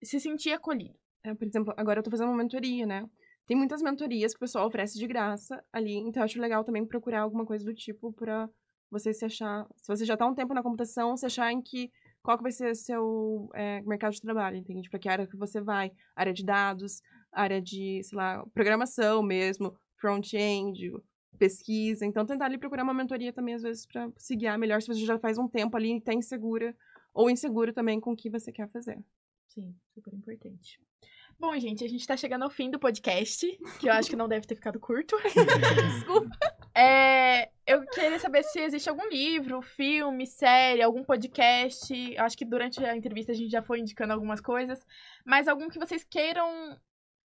se 0.03 0.19
sentir 0.19 0.51
acolhido. 0.51 0.93
É, 1.23 1.33
por 1.33 1.47
exemplo, 1.47 1.73
agora 1.75 1.97
eu 1.97 2.03
tô 2.03 2.11
fazendo 2.11 2.27
uma 2.27 2.37
mentoria, 2.37 2.85
né? 2.85 3.09
Tem 3.47 3.57
muitas 3.57 3.81
mentorias 3.81 4.31
que 4.31 4.37
o 4.37 4.41
pessoal 4.41 4.67
oferece 4.67 4.99
de 4.99 5.07
graça 5.07 5.59
ali, 5.73 5.95
então 5.95 6.21
eu 6.21 6.25
acho 6.25 6.39
legal 6.39 6.63
também 6.63 6.85
procurar 6.85 7.21
alguma 7.21 7.43
coisa 7.43 7.65
do 7.65 7.73
tipo 7.73 8.13
pra 8.13 8.47
você 8.91 9.11
se 9.15 9.25
achar. 9.25 9.65
Se 9.77 9.87
você 9.87 10.05
já 10.05 10.15
tá 10.15 10.27
um 10.27 10.35
tempo 10.35 10.53
na 10.53 10.61
computação, 10.61 11.17
se 11.17 11.25
achar 11.25 11.51
em 11.51 11.59
que. 11.59 11.89
Qual 12.21 12.37
que 12.37 12.43
vai 12.43 12.51
ser 12.51 12.75
seu 12.75 13.49
é, 13.55 13.81
mercado 13.81 14.13
de 14.13 14.21
trabalho, 14.21 14.57
entende? 14.57 14.87
Pra 14.91 14.99
que 14.99 15.09
área 15.09 15.25
que 15.25 15.35
você 15.35 15.59
vai? 15.59 15.91
Área 16.15 16.33
de 16.33 16.45
dados, 16.45 17.01
área 17.31 17.59
de, 17.59 18.01
sei 18.03 18.15
lá, 18.15 18.45
programação 18.53 19.23
mesmo, 19.23 19.75
front-end, 19.99 20.91
pesquisa. 21.35 22.05
Então, 22.05 22.25
tentar 22.25 22.45
ali 22.45 22.57
procurar 22.57 22.83
uma 22.83 22.93
mentoria 22.93 23.33
também, 23.33 23.53
às 23.53 23.63
vezes, 23.63 23.85
para 23.85 24.09
se 24.17 24.35
guiar 24.35 24.57
melhor 24.57 24.81
se 24.81 24.87
você 24.87 25.05
já 25.05 25.19
faz 25.19 25.37
um 25.37 25.47
tempo 25.47 25.75
ali 25.77 25.97
e 25.97 26.01
tá 26.01 26.13
insegura 26.13 26.75
ou 27.13 27.29
inseguro 27.29 27.71
também 27.71 27.99
com 27.99 28.11
o 28.11 28.15
que 28.15 28.29
você 28.29 28.51
quer 28.51 28.69
fazer. 28.69 28.99
Sim, 29.47 29.73
super 29.93 30.13
importante. 30.13 30.79
Bom, 31.37 31.57
gente, 31.59 31.83
a 31.83 31.87
gente 31.87 32.07
tá 32.07 32.15
chegando 32.15 32.43
ao 32.43 32.49
fim 32.49 32.71
do 32.71 32.79
podcast, 32.79 33.45
que 33.79 33.87
eu 33.87 33.93
acho 33.93 34.09
que 34.09 34.15
não 34.15 34.27
deve 34.27 34.47
ter 34.47 34.55
ficado 34.55 34.79
curto. 34.79 35.17
Desculpa. 35.97 36.29
É, 36.73 37.49
eu 37.67 37.85
queria 37.87 38.19
saber 38.19 38.43
se 38.43 38.59
existe 38.59 38.89
algum 38.89 39.07
livro, 39.09 39.61
filme, 39.61 40.25
série, 40.25 40.81
algum 40.81 41.03
podcast. 41.03 41.93
Eu 41.93 42.23
acho 42.23 42.37
que 42.37 42.45
durante 42.45 42.83
a 42.83 42.95
entrevista 42.95 43.33
a 43.33 43.35
gente 43.35 43.51
já 43.51 43.61
foi 43.61 43.79
indicando 43.79 44.13
algumas 44.13 44.39
coisas, 44.39 44.85
mas 45.25 45.47
algum 45.47 45.67
que 45.67 45.79
vocês 45.79 46.05
queiram 46.05 46.79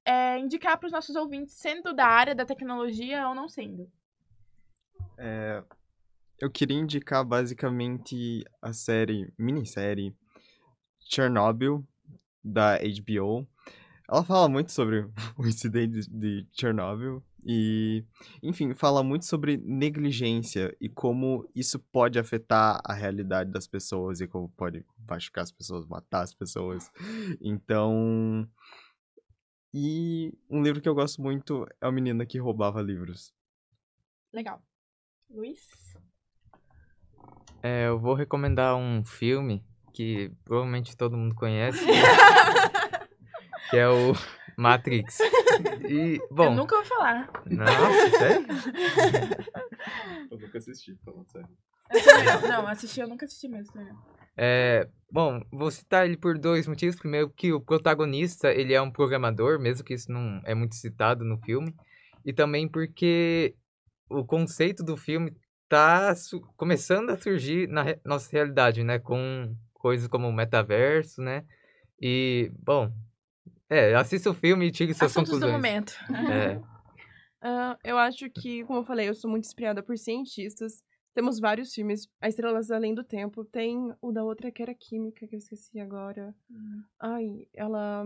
é, 0.05 0.39
indicar 0.39 0.77
para 0.79 0.87
os 0.87 0.93
nossos 0.93 1.15
ouvintes, 1.15 1.55
sendo 1.55 1.93
da 1.93 2.07
área 2.07 2.35
da 2.35 2.45
tecnologia 2.45 3.29
ou 3.29 3.35
não 3.35 3.49
sendo. 3.49 3.91
É, 5.23 5.63
eu 6.39 6.51
queria 6.51 6.79
indicar 6.79 7.23
basicamente 7.23 8.43
a 8.63 8.73
série, 8.73 9.31
minissérie 9.39 10.17
Chernobyl, 10.99 11.87
da 12.43 12.79
HBO. 12.79 13.47
Ela 14.09 14.25
fala 14.25 14.49
muito 14.49 14.73
sobre 14.73 15.07
o 15.37 15.47
incidente 15.47 16.09
de 16.11 16.47
Chernobyl 16.53 17.23
e, 17.45 18.03
enfim, 18.43 18.73
fala 18.73 19.03
muito 19.03 19.27
sobre 19.27 19.59
negligência 19.59 20.75
e 20.81 20.89
como 20.89 21.47
isso 21.55 21.79
pode 21.79 22.19
afetar 22.19 22.81
a 22.83 22.95
realidade 22.95 23.51
das 23.51 23.67
pessoas 23.67 24.23
e 24.23 24.27
como 24.27 24.49
pode 24.49 24.83
machucar 25.07 25.45
as 25.45 25.53
pessoas, 25.53 25.87
matar 25.87 26.23
as 26.23 26.33
pessoas. 26.33 26.91
Então. 27.43 28.49
E 29.73 30.33
um 30.49 30.63
livro 30.63 30.81
que 30.81 30.89
eu 30.89 30.95
gosto 30.95 31.23
muito 31.23 31.65
é 31.81 31.87
A 31.87 31.93
Menina 31.93 32.25
que 32.25 32.39
Roubava 32.39 32.81
Livros. 32.83 33.33
Legal. 34.33 34.61
Luiz? 35.31 35.61
É, 37.63 37.87
eu 37.87 38.01
vou 38.01 38.15
recomendar 38.15 38.75
um 38.75 39.05
filme 39.05 39.65
que 39.93 40.33
provavelmente 40.45 40.97
todo 40.97 41.17
mundo 41.17 41.37
conhece. 41.37 41.85
que 43.71 43.77
é 43.77 43.89
o 43.89 44.13
Matrix. 44.57 45.19
E, 45.89 46.21
bom. 46.31 46.47
Eu 46.47 46.55
nunca 46.55 46.75
ouvi 46.77 46.89
falar. 46.89 47.31
Nossa, 47.47 48.19
sério? 48.19 48.47
eu 50.31 50.39
nunca 50.39 50.59
assisti, 50.59 50.99
falando 51.05 51.31
sério. 51.31 51.49
não, 52.49 52.67
assisti, 52.67 53.01
eu 53.01 53.09
nunca 53.09 53.25
assisti 53.25 53.47
mesmo. 53.47 53.73
Também. 53.73 53.95
É, 54.37 54.89
bom, 55.13 55.41
vou 55.53 55.71
citar 55.71 56.07
ele 56.07 56.17
por 56.17 56.39
dois 56.39 56.67
motivos. 56.67 56.97
Primeiro, 56.97 57.31
que 57.31 57.53
o 57.53 57.61
protagonista 57.61 58.51
ele 58.51 58.75
é 58.75 58.83
um 58.83 58.91
programador, 58.91 59.61
mesmo 59.61 59.85
que 59.85 59.95
isso 59.95 60.11
não 60.11 60.41
é 60.45 60.55
muito 60.55 60.75
citado 60.75 61.25
no 61.25 61.39
filme. 61.39 61.73
E 62.25 62.33
também 62.33 62.69
porque 62.69 63.55
o 64.11 64.25
conceito 64.25 64.83
do 64.83 64.97
filme 64.97 65.33
tá 65.69 66.13
começando 66.57 67.11
a 67.11 67.17
surgir 67.17 67.69
na 67.69 67.83
re 67.83 68.01
nossa 68.05 68.31
realidade, 68.31 68.83
né? 68.83 68.99
Com 68.99 69.55
coisas 69.73 70.09
como 70.09 70.29
o 70.29 70.33
metaverso, 70.33 71.23
né? 71.23 71.45
E, 72.01 72.51
bom, 72.59 72.91
é, 73.69 73.95
assista 73.95 74.31
o 74.31 74.35
filme 74.35 74.67
e 74.67 74.73
tire 74.73 74.93
suas 74.93 75.13
Assuntos 75.13 75.31
conclusões. 75.31 75.53
do 75.53 75.57
momento. 75.57 75.93
É. 76.33 76.57
Uh, 76.57 77.79
eu 77.85 77.97
acho 77.99 78.29
que, 78.31 78.65
como 78.65 78.81
eu 78.81 78.85
falei, 78.85 79.09
eu 79.09 79.15
sou 79.15 79.31
muito 79.31 79.45
inspirada 79.45 79.83
por 79.83 79.97
cientistas. 79.97 80.83
Temos 81.15 81.39
vários 81.39 81.73
filmes. 81.73 82.09
A 82.21 82.29
Estrelas 82.29 82.71
Além 82.71 82.95
do 82.95 83.05
Tempo. 83.05 83.45
Tem 83.45 83.95
o 84.01 84.11
da 84.13 84.25
outra 84.25 84.51
que 84.51 84.63
era 84.63 84.75
química, 84.75 85.27
que 85.27 85.35
eu 85.35 85.39
esqueci 85.39 85.79
agora. 85.79 86.35
Hum. 86.51 86.83
Ai, 86.99 87.47
ela 87.55 88.05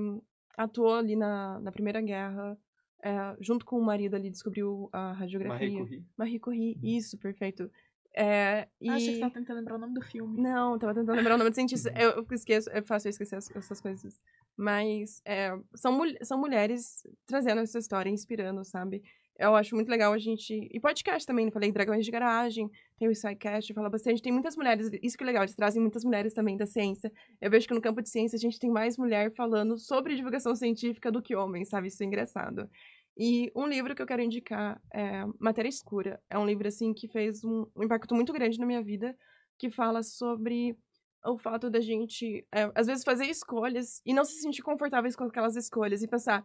atuou 0.57 0.95
ali 0.95 1.17
na, 1.17 1.59
na 1.61 1.73
Primeira 1.73 2.01
Guerra. 2.01 2.59
É, 3.07 3.37
junto 3.39 3.67
com 3.67 3.79
o 3.79 3.85
marido 3.85 4.17
ali, 4.17 4.31
descobriu 4.31 4.89
a 4.91 5.13
radiografia. 5.13 5.69
Marie 5.69 5.79
Curie. 5.79 6.05
Marie 6.17 6.41
Curie, 6.41 6.79
isso, 6.83 7.19
perfeito. 7.19 7.71
É, 8.17 8.67
e... 8.81 8.89
Ah, 8.89 8.95
achei 8.95 9.09
que 9.09 9.15
você 9.15 9.21
tava 9.21 9.35
tentando 9.35 9.59
lembrar 9.59 9.75
o 9.75 9.79
nome 9.79 9.93
do 9.93 10.01
filme. 10.01 10.41
Não, 10.41 10.79
tava 10.79 10.95
tentando 10.95 11.15
lembrar 11.15 11.35
o 11.35 11.39
nome 11.39 11.51
do 11.51 11.55
cientista. 11.55 11.93
eu, 11.95 12.13
eu 12.13 12.27
esqueço, 12.31 12.71
é 12.71 12.81
fácil 12.81 13.09
eu 13.09 13.11
esquecer 13.11 13.37
essas 13.37 13.79
coisas. 13.79 14.19
Mas 14.57 15.21
é, 15.27 15.51
são, 15.75 16.01
são 16.23 16.39
mulheres 16.39 17.07
trazendo 17.27 17.61
essa 17.61 17.79
história, 17.79 18.09
inspirando, 18.09 18.65
sabe? 18.65 19.03
Eu 19.37 19.57
acho 19.57 19.75
muito 19.75 19.89
legal 19.89 20.13
a 20.13 20.19
gente. 20.19 20.69
E 20.73 20.79
podcast 20.79 21.27
também, 21.27 21.51
falei 21.51 21.73
Dragões 21.73 22.05
de 22.05 22.11
Garagem, 22.11 22.71
tem 22.97 23.09
o 23.09 23.15
SciCast, 23.15 23.75
fala 23.75 23.91
bastante. 23.91 24.23
Tem 24.23 24.33
muitas 24.33 24.57
mulheres, 24.57 24.89
isso 25.03 25.19
que 25.19 25.25
é 25.25 25.27
legal, 25.27 25.43
eles 25.43 25.57
trazem 25.57 25.83
muitas 25.83 26.05
mulheres 26.05 26.33
também 26.33 26.57
da 26.57 26.67
ciência. 26.67 27.11
Eu 27.41 27.51
vejo 27.51 27.67
que 27.67 27.75
no 27.75 27.81
campo 27.81 28.01
de 28.01 28.09
ciência 28.09 28.37
a 28.37 28.41
gente 28.41 28.61
tem 28.61 28.71
mais 28.71 28.97
mulher 28.97 29.33
falando 29.35 29.77
sobre 29.77 30.15
divulgação 30.15 30.55
científica 30.55 31.11
do 31.11 31.21
que 31.21 31.35
homens, 31.35 31.69
sabe? 31.69 31.89
Isso 31.89 32.01
é 32.01 32.07
engraçado. 32.07 32.71
E 33.17 33.51
um 33.55 33.67
livro 33.67 33.95
que 33.95 34.03
eu 34.03 34.07
quero 34.07 34.23
indicar 34.23 34.81
é 34.93 35.25
Matéria 35.39 35.69
Escura. 35.69 36.21
É 36.29 36.39
um 36.39 36.47
livro, 36.47 36.67
assim, 36.67 36.93
que 36.93 37.09
fez 37.09 37.45
um, 37.45 37.67
um 37.77 37.85
impacto 37.85 38.15
muito 38.15 38.33
grande 38.33 38.59
na 38.59 38.67
minha 38.67 38.83
vida, 38.83 39.17
que 39.59 39.71
fala 39.71 40.03
sobre 40.03 40.77
o 41.25 41.39
fato 41.39 41.71
da 41.71 41.81
gente, 41.81 42.47
é, 42.53 42.71
às 42.75 42.87
vezes, 42.87 43.05
fazer 43.05 43.27
escolhas 43.27 44.03
e 44.05 44.13
não 44.13 44.25
se 44.25 44.41
sentir 44.41 44.63
confortáveis 44.63 45.17
com 45.17 45.25
aquelas 45.25 45.57
escolhas 45.57 46.03
e 46.03 46.09
pensar, 46.09 46.45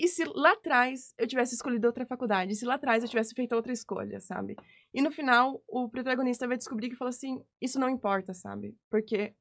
e 0.00 0.06
se 0.06 0.24
lá 0.24 0.52
atrás 0.52 1.12
eu 1.18 1.26
tivesse 1.26 1.56
escolhido 1.56 1.88
outra 1.88 2.06
faculdade? 2.06 2.52
E 2.52 2.54
se 2.54 2.64
lá 2.64 2.74
atrás 2.74 3.02
eu 3.02 3.08
tivesse 3.08 3.34
feito 3.34 3.54
outra 3.54 3.72
escolha, 3.72 4.20
sabe? 4.20 4.54
E 4.94 5.02
no 5.02 5.10
final, 5.10 5.60
o 5.66 5.88
protagonista 5.88 6.46
vai 6.46 6.56
descobrir 6.56 6.88
que 6.88 6.96
fala 6.96 7.08
assim: 7.08 7.42
isso 7.60 7.80
não 7.80 7.88
importa, 7.88 8.32
sabe? 8.32 8.76
Porque 8.88 9.34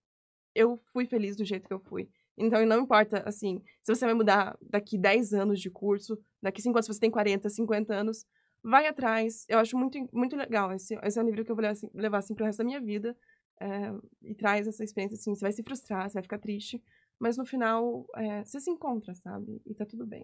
eu 0.55 0.77
fui 0.91 1.05
feliz 1.05 1.37
do 1.37 1.45
jeito 1.45 1.67
que 1.67 1.73
eu 1.73 1.79
fui. 1.79 2.09
Então, 2.38 2.63
não 2.65 2.81
importa, 2.81 3.23
assim, 3.25 3.61
se 3.81 3.93
você 3.93 4.05
vai 4.05 4.13
mudar 4.13 4.57
daqui 4.61 4.97
10 4.97 5.33
anos 5.33 5.59
de 5.59 5.69
curso, 5.69 6.17
daqui 6.41 6.61
5 6.61 6.77
anos, 6.77 6.85
se 6.85 6.93
você 6.93 6.99
tem 6.99 7.09
40, 7.09 7.49
50 7.49 7.93
anos, 7.93 8.25
vai 8.63 8.85
atrás. 8.85 9.45
Eu 9.49 9.59
acho 9.59 9.77
muito, 9.77 9.97
muito 10.13 10.35
legal. 10.35 10.71
Esse, 10.71 10.95
esse 11.03 11.19
é 11.19 11.21
um 11.23 11.25
livro 11.25 11.43
que 11.43 11.51
eu 11.51 11.55
vou 11.55 11.63
levar, 11.63 11.71
assim, 11.73 11.89
levar 11.93 12.17
assim, 12.19 12.35
pro 12.35 12.45
resto 12.45 12.59
da 12.59 12.65
minha 12.65 12.81
vida. 12.81 13.17
É, 13.59 13.91
e 14.21 14.35
traz 14.35 14.67
essa 14.67 14.83
experiência, 14.83 15.15
assim, 15.15 15.33
você 15.33 15.41
vai 15.41 15.51
se 15.51 15.63
frustrar, 15.63 16.07
você 16.07 16.13
vai 16.13 16.21
ficar 16.21 16.38
triste, 16.38 16.79
mas 17.19 17.38
no 17.38 17.45
final, 17.45 18.05
é, 18.15 18.43
você 18.45 18.59
se 18.59 18.69
encontra, 18.69 19.15
sabe? 19.15 19.59
E 19.65 19.73
tá 19.73 19.83
tudo 19.83 20.05
bem. 20.05 20.23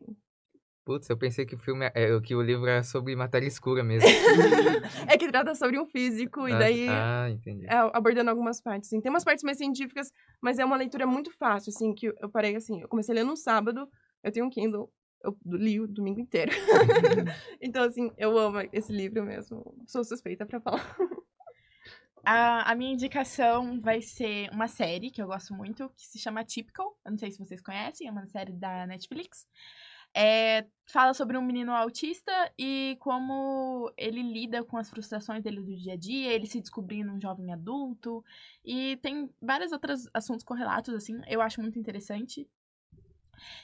Putz, 0.86 1.10
eu 1.10 1.18
pensei 1.18 1.46
que 1.46 1.56
o 1.56 1.58
filme 1.58 1.86
é, 1.94 2.20
que 2.20 2.36
o 2.36 2.42
livro 2.42 2.68
era 2.68 2.84
sobre 2.84 3.16
matéria 3.16 3.48
escura 3.48 3.84
mesmo. 3.84 4.08
é 5.08 5.18
que 5.18 5.30
trata 5.30 5.56
sobre 5.56 5.80
um 5.80 5.86
físico 5.86 6.48
e 6.48 6.52
ah, 6.52 6.60
daí 6.60 6.90
ah, 6.90 7.30
entendi. 7.30 7.66
É, 7.66 7.78
abordando 7.94 8.30
algumas 8.30 8.60
partes. 8.60 8.90
Assim. 8.90 9.00
Tem 9.00 9.10
umas 9.10 9.24
partes 9.24 9.44
mais 9.46 9.58
científicas, 9.58 10.12
mas 10.42 10.60
é 10.60 10.66
uma 10.66 10.76
leitura 10.76 11.08
muito 11.08 11.32
fácil, 11.32 11.70
assim, 11.70 11.94
que 11.94 12.08
eu 12.08 12.30
parei 12.30 12.56
assim, 12.56 12.82
eu 12.82 12.90
comecei 12.90 13.14
a 13.14 13.16
ler 13.16 13.24
no 13.24 13.38
sábado, 13.38 13.88
eu 14.22 14.32
tenho 14.32 14.46
um 14.46 14.50
Kindle, 14.50 14.92
eu 15.24 15.38
li 15.46 15.80
o 15.80 15.88
domingo 15.88 16.20
inteiro. 16.20 16.52
então, 17.62 17.84
assim, 17.84 18.12
eu 18.18 18.38
amo 18.38 18.58
esse 18.74 18.92
livro 18.92 19.24
mesmo. 19.24 19.74
Sou 19.88 20.04
suspeita 20.04 20.46
para 20.46 20.60
falar. 20.60 20.98
A, 22.26 22.72
a, 22.72 22.76
minha 22.76 22.94
indicação 22.94 23.82
vai 23.82 24.02
ser 24.02 24.50
uma 24.50 24.70
série 24.70 25.12
que 25.12 25.22
eu 25.22 25.28
gosto 25.28 25.54
muito, 25.54 25.90
que 25.90 26.08
se 26.08 26.18
chama 26.18 26.46
Typical. 26.46 26.98
Eu 27.04 27.12
não 27.12 27.18
sei 27.18 27.30
se 27.30 27.38
vocês 27.38 27.60
conhecem, 27.60 28.08
é 28.08 28.12
uma 28.12 28.26
série 28.28 28.54
da 28.54 28.88
Netflix. 28.88 29.46
É, 30.16 30.66
fala 30.86 31.14
sobre 31.14 31.38
um 31.38 31.42
menino 31.42 31.72
autista 31.72 32.32
e 32.58 32.98
como 33.00 33.92
ele 33.98 34.22
lida 34.22 34.64
com 34.64 34.78
as 34.78 34.90
frustrações 34.90 35.42
dele 35.42 35.62
do 35.62 35.76
dia 35.76 35.94
a 35.94 35.98
dia, 35.98 36.32
ele 36.32 36.46
se 36.46 36.60
descobrindo 36.60 37.12
um 37.12 37.20
jovem 37.20 37.52
adulto. 37.52 38.24
E 38.64 38.98
tem 38.98 39.30
vários 39.42 39.72
outros 39.72 40.08
assuntos 40.14 40.44
correlatos, 40.44 40.94
assim, 40.94 41.20
eu 41.28 41.42
acho 41.42 41.62
muito 41.62 41.80
interessante. 41.80 42.48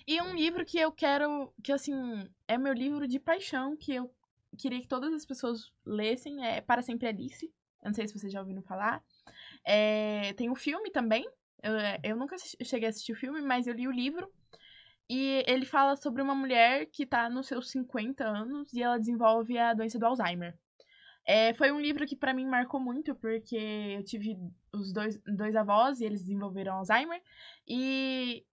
E 0.08 0.22
um 0.22 0.36
livro 0.36 0.66
que 0.66 0.80
eu 0.80 0.91
quero, 0.91 1.54
que 1.64 1.72
assim, 1.72 1.93
é 2.47 2.58
meu 2.58 2.74
livro 2.74 3.08
de 3.08 3.20
paixão, 3.20 3.78
que 3.78 3.93
eu 3.93 4.12
queria 4.58 4.82
que 4.82 4.88
todas 4.88 5.14
as 5.14 5.26
pessoas 5.26 5.72
lessem, 5.86 6.45
é 6.45 6.62
Para 6.62 6.82
Sempre 6.82 7.08
Alice. 7.08 7.45
Eu 7.82 7.89
não 7.89 7.93
sei 7.93 8.08
se 8.08 8.14
vocês 8.18 8.32
já 8.32 8.39
ouviram 8.39 8.62
falar. 8.62 9.04
É, 9.64 10.34
tem 10.34 10.50
o 10.50 10.54
um 10.54 10.56
filme 10.56 10.89
também. 10.89 11.30
Eu, 11.62 11.74
eu 12.04 12.16
nunca 12.16 12.36
cheguei 12.64 12.88
a 12.88 12.89
assistir 12.89 13.14
o 13.14 13.16
filme, 13.16 13.41
mas 13.41 13.68
eu 13.68 13.74
li 13.74 13.88
o 13.88 13.91
livro. 13.91 14.30
E 15.10 15.43
ele 15.47 15.66
fala 15.66 15.95
sobre 15.95 16.22
uma 16.22 16.36
mulher 16.36 16.86
que 16.86 17.05
tá 17.05 17.30
nos 17.30 17.47
seus 17.47 17.72
50 17.72 18.24
anos 18.24 18.72
e 18.72 18.84
ela 18.84 18.99
desenvolve 18.99 19.57
a 19.57 19.74
doença 19.74 19.97
do 19.97 20.05
Alzheimer. 20.05 20.55
É, 21.26 21.53
foi 21.55 21.72
um 21.72 21.80
livro 21.80 22.05
que 22.05 22.16
para 22.16 22.34
mim 22.34 22.45
marcou 22.45 22.80
muito, 22.80 23.16
porque 23.16 23.55
eu 23.55 24.03
tive 24.03 24.38
os 24.72 24.93
dois, 24.93 25.20
dois 25.26 25.55
avós 25.55 25.99
e 25.99 26.05
eles 26.05 26.22
desenvolveram 26.22 26.76
Alzheimer. 26.76 27.22
E 27.68 28.45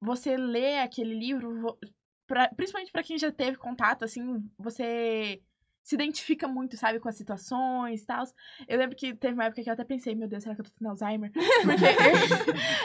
você 0.00 0.36
lê 0.36 0.78
aquele 0.78 1.14
livro, 1.14 1.78
pra, 2.26 2.48
principalmente 2.54 2.92
para 2.92 3.02
quem 3.02 3.18
já 3.18 3.32
teve 3.32 3.56
contato, 3.56 4.04
assim, 4.04 4.42
você 4.58 5.42
se 5.90 5.96
identifica 5.96 6.46
muito, 6.46 6.76
sabe, 6.76 7.00
com 7.00 7.08
as 7.08 7.16
situações 7.16 8.02
e 8.02 8.06
tal. 8.06 8.24
Eu 8.68 8.78
lembro 8.78 8.94
que 8.94 9.12
teve 9.12 9.34
uma 9.34 9.46
época 9.46 9.60
que 9.60 9.68
eu 9.68 9.72
até 9.72 9.82
pensei, 9.82 10.14
meu 10.14 10.28
Deus, 10.28 10.44
será 10.44 10.54
que 10.54 10.60
eu 10.60 10.64
tô 10.64 10.70
tendo 10.70 10.88
Alzheimer? 10.88 11.32
Porque 11.32 11.84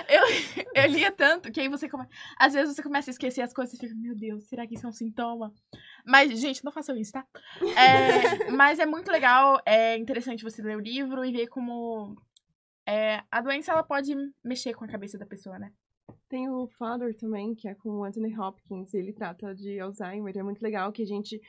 eu, 0.09 0.23
eu, 0.73 0.83
eu, 0.83 0.91
lia 0.91 1.11
tanto 1.11 1.51
que 1.51 1.61
aí 1.61 1.69
você 1.69 1.87
come... 1.87 2.07
Às 2.35 2.53
vezes 2.53 2.75
você 2.75 2.81
começa 2.81 3.11
a 3.11 3.13
esquecer 3.13 3.43
as 3.43 3.53
coisas 3.53 3.75
e 3.75 3.77
fica, 3.77 3.93
meu 3.93 4.15
Deus, 4.15 4.45
será 4.45 4.65
que 4.65 4.73
isso 4.73 4.87
é 4.87 4.89
um 4.89 4.91
sintoma? 4.91 5.53
Mas, 6.03 6.39
gente, 6.39 6.65
não 6.65 6.71
façam 6.71 6.97
isso, 6.97 7.11
tá? 7.11 7.23
É, 7.77 8.49
mas 8.49 8.79
é 8.79 8.87
muito 8.87 9.11
legal, 9.11 9.61
é 9.67 9.95
interessante 9.95 10.43
você 10.43 10.63
ler 10.63 10.75
o 10.75 10.81
livro 10.81 11.23
e 11.23 11.31
ver 11.31 11.45
como 11.45 12.19
é, 12.87 13.21
a 13.29 13.39
doença 13.39 13.71
ela 13.71 13.83
pode 13.83 14.15
mexer 14.43 14.73
com 14.73 14.83
a 14.83 14.87
cabeça 14.87 15.15
da 15.15 15.27
pessoa, 15.27 15.59
né? 15.59 15.71
Tem 16.27 16.49
o 16.49 16.67
Father 16.79 17.15
também, 17.15 17.53
que 17.53 17.67
é 17.67 17.75
com 17.75 17.99
o 17.99 18.03
Anthony 18.03 18.35
Hopkins, 18.35 18.95
ele 18.95 19.13
trata 19.13 19.53
de 19.53 19.79
Alzheimer, 19.79 20.35
é 20.35 20.41
muito 20.41 20.63
legal 20.63 20.91
que 20.91 21.03
a 21.03 21.05
gente 21.05 21.39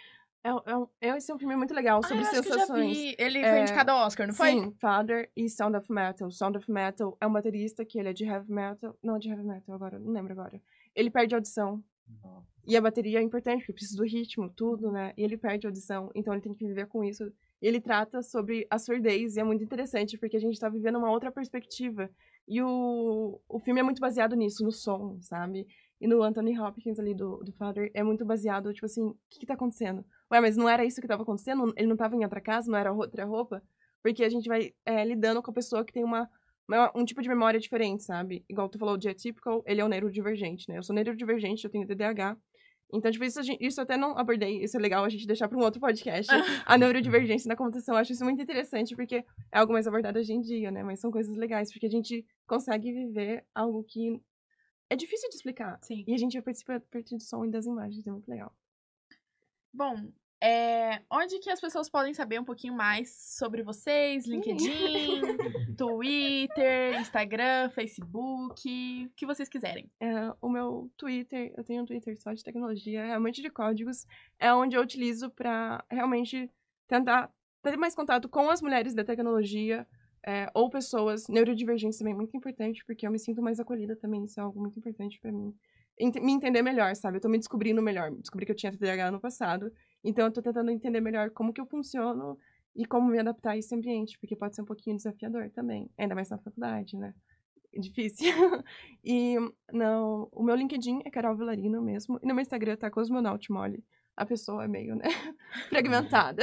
é, 0.47 0.51
é, 0.51 1.09
é, 1.09 1.17
esse 1.17 1.31
é 1.31 1.35
um 1.35 1.39
filme 1.39 1.57
muito 1.57 1.75
legal 1.75 2.03
sobre 2.03 2.23
ah, 2.23 2.27
sensações. 2.27 3.15
Ele 3.19 3.39
é, 3.39 3.51
foi 3.51 3.61
indicado 3.63 3.91
ao 3.91 4.07
Oscar, 4.07 4.27
não 4.27 4.35
foi? 4.35 4.51
Sim, 4.51 4.73
Father 4.79 5.31
e 5.37 5.49
Sound 5.49 5.77
of 5.77 5.91
Metal. 5.91 6.31
Sound 6.31 6.59
of 6.59 6.71
Metal 6.71 7.17
é 7.21 7.27
um 7.27 7.33
baterista 7.33 7.85
que 7.85 7.99
ele 7.99 8.11
é 8.11 8.13
de 8.13 8.25
heavy 8.25 8.53
metal. 8.53 8.97
Não, 9.03 9.19
de 9.19 9.29
heavy 9.29 9.43
metal 9.43 9.75
agora, 9.75 9.99
não 9.99 10.13
lembro 10.13 10.33
agora. 10.33 10.61
Ele 10.95 11.11
perde 11.11 11.35
a 11.35 11.39
audição. 11.39 11.83
E 12.65 12.77
a 12.77 12.81
bateria 12.81 13.21
é 13.21 13.23
importante, 13.23 13.61
porque 13.61 13.75
precisa 13.75 13.97
do 13.97 14.05
ritmo, 14.05 14.49
tudo, 14.49 14.91
né? 14.91 15.13
E 15.17 15.23
ele 15.23 15.37
perde 15.37 15.67
a 15.67 15.71
audição, 15.71 16.11
então 16.15 16.33
ele 16.33 16.43
tem 16.43 16.53
que 16.53 16.67
viver 16.67 16.87
com 16.87 17.05
isso. 17.05 17.33
Ele 17.63 17.81
trata 17.81 18.23
sobre 18.23 18.67
a 18.69 18.79
surdez, 18.79 19.37
e 19.37 19.41
é 19.41 19.45
muito 19.45 19.63
interessante, 19.63 20.19
porque 20.19 20.37
a 20.37 20.41
gente 20.41 20.59
tá 20.59 20.69
vivendo 20.69 20.99
uma 20.99 21.11
outra 21.11 21.31
perspectiva. 21.31 22.11
E 22.47 22.61
o, 22.61 23.41
o 23.49 23.59
filme 23.61 23.81
é 23.81 23.83
muito 23.83 24.01
baseado 24.01 24.35
nisso, 24.35 24.65
no 24.65 24.73
som, 24.73 25.17
sabe? 25.21 25.67
E 26.01 26.07
no 26.07 26.23
Anthony 26.23 26.59
Hopkins 26.59 26.99
ali 26.99 27.15
do, 27.15 27.39
do 27.39 27.53
Father, 27.53 27.91
é 27.95 28.03
muito 28.03 28.25
baseado, 28.25 28.73
tipo 28.73 28.87
assim, 28.87 29.03
o 29.03 29.17
que 29.31 29.41
que 29.41 29.47
tá 29.47 29.55
acontecendo? 29.55 30.05
Ué, 30.31 30.41
mas 30.41 30.57
não 30.57 30.69
era 30.69 30.85
isso 30.85 31.01
que 31.01 31.09
tava 31.09 31.23
acontecendo? 31.23 31.73
Ele 31.77 31.87
não 31.87 31.97
tava 31.97 32.15
em 32.15 32.23
outra 32.23 32.41
casa? 32.41 32.71
Não 32.71 32.79
era 32.79 32.93
outra 32.93 33.25
roupa? 33.25 33.63
Porque 34.03 34.23
a 34.23 34.29
gente 34.29 34.49
vai 34.49 34.73
é, 34.85 35.05
lidando 35.05 35.43
com 35.43 35.51
a 35.51 35.55
pessoa 35.55 35.85
que 35.85 35.93
tem 35.93 36.05
uma, 36.05 36.29
uma, 36.69 36.93
um 36.95 37.05
tipo 37.05 37.23
de 37.23 37.29
memória 37.29 37.59
diferente, 37.59 38.05
sabe? 38.05 38.45
Igual 38.49 38.69
tu 38.69 38.79
falou 38.79 38.97
de 38.99 39.09
atypical, 39.09 39.63
ele 39.67 39.81
é 39.81 39.85
um 39.85 39.89
neurodivergente, 39.89 40.69
né? 40.69 40.77
Eu 40.79 40.83
sou 40.83 40.95
neurodivergente, 40.95 41.65
eu 41.65 41.71
tenho 41.71 41.87
TDAH. 41.87 42.37
Então, 42.93 43.11
tipo, 43.11 43.25
isso, 43.25 43.41
isso 43.59 43.81
eu 43.81 43.83
até 43.83 43.97
não 43.97 44.17
abordei, 44.17 44.63
isso 44.63 44.77
é 44.77 44.81
legal 44.81 45.05
a 45.05 45.09
gente 45.09 45.27
deixar 45.27 45.49
para 45.49 45.59
um 45.59 45.63
outro 45.63 45.81
podcast. 45.81 46.31
a 46.65 46.79
neurodivergência 46.79 47.49
na 47.49 47.57
computação, 47.57 47.95
eu 47.95 48.01
acho 48.01 48.13
isso 48.13 48.25
muito 48.25 48.41
interessante, 48.41 48.95
porque 48.95 49.17
é 49.17 49.59
algo 49.59 49.73
mais 49.73 49.87
abordado 49.87 50.19
hoje 50.19 50.33
em 50.33 50.41
dia, 50.41 50.71
né? 50.71 50.85
Mas 50.85 51.01
são 51.01 51.11
coisas 51.11 51.37
legais, 51.37 51.73
porque 51.73 51.87
a 51.87 51.91
gente 51.91 52.25
consegue 52.47 52.93
viver 52.93 53.45
algo 53.55 53.83
que 53.83 54.21
é 54.91 54.97
difícil 54.97 55.29
de 55.29 55.37
explicar. 55.37 55.79
Sim. 55.83 56.05
E 56.07 56.15
a 56.15 56.17
gente 56.17 56.41
participa 56.41 56.77
a 56.77 56.81
partir 56.81 57.17
do 57.17 57.23
som 57.23 57.45
e 57.45 57.51
das 57.51 57.67
imagens, 57.67 58.07
é 58.07 58.11
muito 58.11 58.29
legal. 58.29 58.53
Bom, 59.73 60.11
é, 60.43 61.03
onde 61.11 61.39
que 61.39 61.51
as 61.51 61.61
pessoas 61.61 61.89
podem 61.89 62.13
saber 62.13 62.39
um 62.39 62.45
pouquinho 62.45 62.75
mais 62.75 63.11
sobre 63.39 63.63
vocês? 63.63 64.27
LinkedIn, 64.27 65.21
Twitter, 65.77 67.01
Instagram, 67.01 67.71
Facebook, 67.71 69.07
o 69.07 69.11
que 69.17 69.27
vocês 69.27 69.49
quiserem. 69.49 69.91
É, 69.99 70.33
o 70.41 70.49
meu 70.49 70.91
Twitter, 70.97 71.53
eu 71.57 71.65
tenho 71.65 71.83
um 71.83 71.87
Twitter 71.87 72.21
só 72.21 72.33
de 72.33 72.45
tecnologia, 72.45 73.07
realmente 73.07 73.41
de 73.41 73.51
códigos, 73.51 74.07
é 74.39 74.53
onde 74.53 74.77
eu 74.77 74.83
utilizo 74.83 75.31
para 75.31 75.83
realmente 75.91 76.51
tentar 76.87 77.33
ter 77.63 77.77
mais 77.77 77.95
contato 77.95 78.29
com 78.29 78.51
as 78.51 78.61
mulheres 78.61 78.95
da 78.95 79.05
tecnologia, 79.05 79.87
é, 80.27 80.51
ou 80.53 80.69
pessoas 80.69 81.29
neurodivergentes 81.29 81.99
também, 81.99 82.15
muito 82.15 82.37
importante, 82.37 82.85
porque 82.85 83.07
eu 83.07 83.13
me 83.13 83.19
sinto 83.19 83.41
mais 83.41 83.61
acolhida 83.61 83.95
também, 83.95 84.25
isso 84.25 84.41
é 84.41 84.43
algo 84.43 84.61
muito 84.61 84.77
importante 84.79 85.21
para 85.21 85.31
mim. 85.31 85.55
Ent 85.99 86.17
me 86.17 86.33
entender 86.33 86.63
melhor, 86.63 86.95
sabe? 86.97 87.19
Eu 87.19 87.21
tô 87.21 87.29
me 87.29 87.39
descobrindo 87.39 87.81
melhor. 87.81 88.11
Descobri 88.11 88.45
que 88.45 88.53
eu 88.53 88.57
tinha 88.57 88.73
TDAH 88.73 89.13
no 89.13 89.21
passado, 89.21 89.73
então 90.05 90.27
eu 90.27 90.33
tô 90.33 90.43
tentando 90.43 90.71
entender 90.71 91.01
melhor 91.01 91.31
como 91.31 91.53
que 91.53 91.61
eu 91.61 91.67
funciono 91.67 92.37
e 92.75 92.85
como 92.85 93.09
me 93.09 93.19
adaptar 93.19 93.53
a 93.53 93.57
esse 93.57 93.75
ambiente, 93.75 94.19
porque 94.19 94.35
pode 94.35 94.57
ser 94.57 94.63
um 94.63 94.67
pouquinho 94.67 94.97
desafiador 94.97 95.49
também, 95.51 95.89
ainda 95.97 96.15
mais 96.15 96.29
na 96.29 96.39
faculdade, 96.39 96.97
né? 96.97 97.15
É 97.73 97.79
difícil. 97.79 98.27
e 99.05 99.37
no, 99.73 100.29
o 100.33 100.43
meu 100.43 100.57
LinkedIn 100.57 101.03
é 101.05 101.11
Carol 101.11 101.37
Vilarino 101.37 101.81
mesmo, 101.81 102.19
e 102.21 102.27
no 102.27 102.35
meu 102.35 102.43
Instagram 102.43 102.77
tá 102.77 102.91
Cosmonaut 102.91 103.51
Mole. 103.51 103.83
A 104.17 104.27
pessoa 104.27 104.65
é 104.65 104.69
meio, 104.69 104.97
né, 104.97 105.05
fragmentada. 105.69 106.43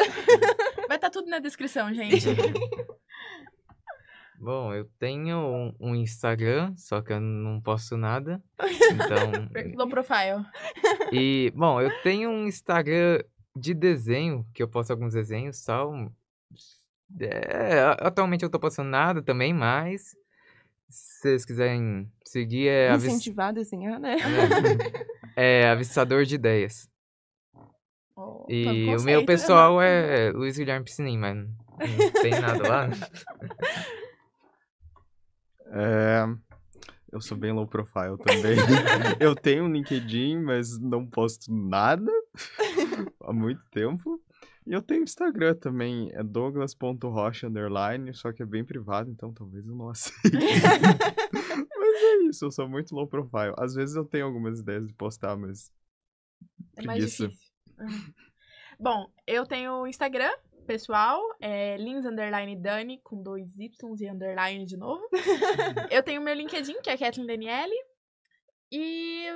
Vai 0.87 0.97
estar 0.97 0.99
tá 0.99 1.09
tudo 1.09 1.29
na 1.29 1.39
descrição, 1.39 1.93
gente. 1.93 2.27
Bom, 4.43 4.73
eu 4.73 4.83
tenho 4.99 5.37
um, 5.37 5.73
um 5.79 5.95
Instagram, 5.95 6.73
só 6.75 7.01
que 7.01 7.13
eu 7.13 7.21
não 7.21 7.61
posto 7.61 7.95
nada. 7.95 8.43
Então. 8.59 9.47
Low 9.73 9.87
profile. 9.87 10.45
E, 11.13 11.49
bom, 11.55 11.79
eu 11.79 11.89
tenho 12.01 12.29
um 12.29 12.45
Instagram 12.45 13.19
de 13.55 13.73
desenho, 13.73 14.45
que 14.53 14.61
eu 14.61 14.67
posto 14.67 14.91
alguns 14.91 15.13
desenhos 15.13 15.63
tal. 15.63 16.11
É, 17.21 17.79
atualmente 17.99 18.43
eu 18.43 18.49
tô 18.49 18.59
postando 18.59 18.89
nada 18.89 19.21
também, 19.21 19.53
mas. 19.53 20.13
Se 20.89 21.21
vocês 21.21 21.45
quiserem 21.45 22.11
seguir, 22.25 22.67
é. 22.67 22.93
Incentivar 22.93 23.47
a 23.47 23.53
desenhar, 23.53 23.97
né? 23.97 24.17
É, 25.37 25.61
é 25.61 25.69
avistador 25.69 26.25
de 26.25 26.35
ideias. 26.35 26.91
Oh, 28.13 28.45
e 28.49 28.93
o 28.93 29.01
meu 29.03 29.25
pessoal 29.25 29.81
é 29.81 30.31
Luiz 30.31 30.57
Guilherme 30.57 30.83
Piscinim, 30.83 31.17
mas 31.17 31.37
não 31.37 32.11
tem 32.21 32.31
nada 32.41 32.67
lá. 32.67 32.89
É, 35.75 36.23
eu 37.11 37.19
sou 37.19 37.35
bem 37.35 37.51
low 37.51 37.67
profile 37.67 38.17
também. 38.17 38.57
eu 39.19 39.35
tenho 39.35 39.63
um 39.63 39.71
LinkedIn, 39.71 40.37
mas 40.37 40.79
não 40.79 41.05
posto 41.05 41.51
nada 41.51 42.11
há 43.21 43.33
muito 43.33 43.63
tempo. 43.71 44.21
E 44.65 44.71
eu 44.71 44.81
tenho 44.81 45.03
Instagram 45.03 45.55
também, 45.55 46.09
é 46.13 46.23
douglas.rocha 46.23 47.47
underline, 47.47 48.13
só 48.13 48.31
que 48.31 48.41
é 48.41 48.45
bem 48.45 48.63
privado, 48.63 49.09
então 49.11 49.33
talvez 49.33 49.65
eu 49.67 49.75
não 49.75 49.89
aceite. 49.89 50.21
mas 51.77 52.03
é 52.03 52.15
isso, 52.29 52.45
eu 52.45 52.51
sou 52.51 52.69
muito 52.69 52.95
low 52.95 53.07
profile. 53.07 53.53
Às 53.57 53.73
vezes 53.73 53.95
eu 53.95 54.05
tenho 54.05 54.25
algumas 54.25 54.59
ideias 54.59 54.87
de 54.87 54.93
postar, 54.93 55.35
mas. 55.35 55.71
É 56.77 56.83
mais 56.83 57.03
difícil. 57.03 57.31
Bom, 58.79 59.11
eu 59.27 59.45
tenho 59.45 59.81
o 59.81 59.87
Instagram, 59.87 60.31
pessoal, 60.63 61.21
é 61.39 61.77
Lins 61.77 62.05
Underline 62.05 62.55
Dani, 62.55 62.99
com 63.03 63.21
dois 63.21 63.57
Ys 63.59 63.77
e 64.01 64.09
underline 64.09 64.65
de 64.65 64.77
novo. 64.77 65.03
eu 65.91 66.01
tenho 66.03 66.21
meu 66.21 66.33
LinkedIn, 66.33 66.81
que 66.81 66.89
é 66.89 66.97
Kathleen 66.97 67.27
Daniele. 67.27 67.75
E 68.71 69.27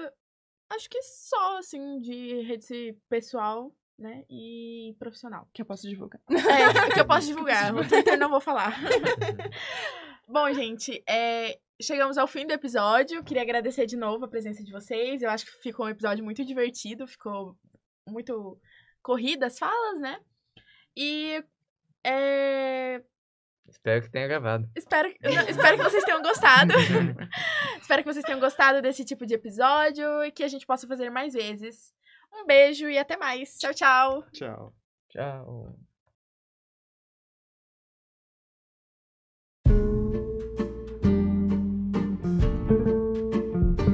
acho 0.70 0.90
que 0.90 1.02
só, 1.04 1.58
assim, 1.58 2.00
de 2.00 2.42
rede 2.42 2.98
pessoal, 3.10 3.72
né? 3.98 4.24
E 4.30 4.96
profissional. 5.00 5.48
Que 5.54 5.62
eu 5.62 5.66
posso 5.66 5.88
divulgar. 5.88 6.22
É, 6.30 6.34
que 6.94 7.00
eu 7.00 7.08
posso 7.08 7.28
divulgar. 7.28 7.76
O 7.76 7.88
Twitter 7.88 8.18
não 8.18 8.30
vou 8.30 8.42
falar. 8.42 8.76
Bom, 10.28 10.52
gente, 10.54 11.04
é, 11.08 11.60
chegamos 11.82 12.18
ao 12.18 12.28
fim 12.28 12.46
do 12.46 12.54
episódio. 12.54 13.24
Queria 13.24 13.44
agradecer 13.44 13.86
de 13.86 13.96
novo 13.96 14.26
a 14.26 14.30
presença 14.30 14.64
de 14.64 14.72
vocês. 14.72 15.22
Eu 15.22 15.30
acho 15.30 15.46
que 15.46 15.52
ficou 15.62 15.86
um 15.86 15.90
episódio 15.90 16.24
muito 16.24 16.44
divertido, 16.44 17.08
ficou 17.08 17.56
muito 18.08 18.60
corrida 19.02 19.48
as 19.48 19.58
falas, 19.58 20.00
né? 20.00 20.20
E. 20.98 21.44
É... 22.04 23.04
Espero 23.70 24.02
que 24.02 24.10
tenha 24.10 24.28
gravado. 24.28 24.68
Espero, 24.76 25.08
espero 25.48 25.78
que 25.78 25.84
vocês 25.84 26.04
tenham 26.04 26.22
gostado. 26.24 26.74
espero 27.80 28.04
que 28.04 28.12
vocês 28.12 28.26
tenham 28.26 28.40
gostado 28.40 28.82
desse 28.82 29.06
tipo 29.06 29.26
de 29.26 29.36
episódio 29.36 30.24
e 30.24 30.32
que 30.32 30.44
a 30.44 30.48
gente 30.48 30.66
possa 30.66 30.88
fazer 30.88 31.12
mais 31.12 31.34
vezes. 31.34 31.94
Um 32.34 32.46
beijo 32.48 32.90
e 32.90 32.98
até 32.98 33.16
mais. 33.16 33.58
Tchau, 33.60 33.74
tchau. 33.74 34.24
Tchau. 34.32 34.74
Tchau. 35.10 35.76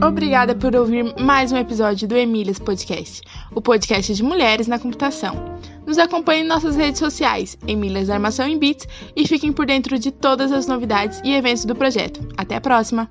Obrigada 0.05 0.55
por 0.55 0.75
ouvir 0.75 1.15
mais 1.19 1.51
um 1.51 1.57
episódio 1.57 2.07
do 2.07 2.17
Emílias 2.17 2.59
Podcast, 2.59 3.21
o 3.55 3.61
podcast 3.61 4.13
de 4.13 4.21
mulheres 4.21 4.67
na 4.67 4.77
computação. 4.77 5.52
Nos 5.93 5.99
acompanhe 5.99 6.41
em 6.41 6.47
nossas 6.47 6.75
redes 6.75 6.97
sociais, 6.97 7.55
Emílias 7.67 8.09
Armação 8.09 8.47
em 8.47 8.57
Bits, 8.57 8.87
e 9.15 9.27
fiquem 9.27 9.53
por 9.53 9.67
dentro 9.67 9.99
de 9.99 10.09
todas 10.09 10.51
as 10.51 10.65
novidades 10.65 11.21
e 11.23 11.35
eventos 11.35 11.65
do 11.65 11.75
projeto. 11.75 12.19
Até 12.35 12.55
a 12.55 12.61
próxima! 12.61 13.07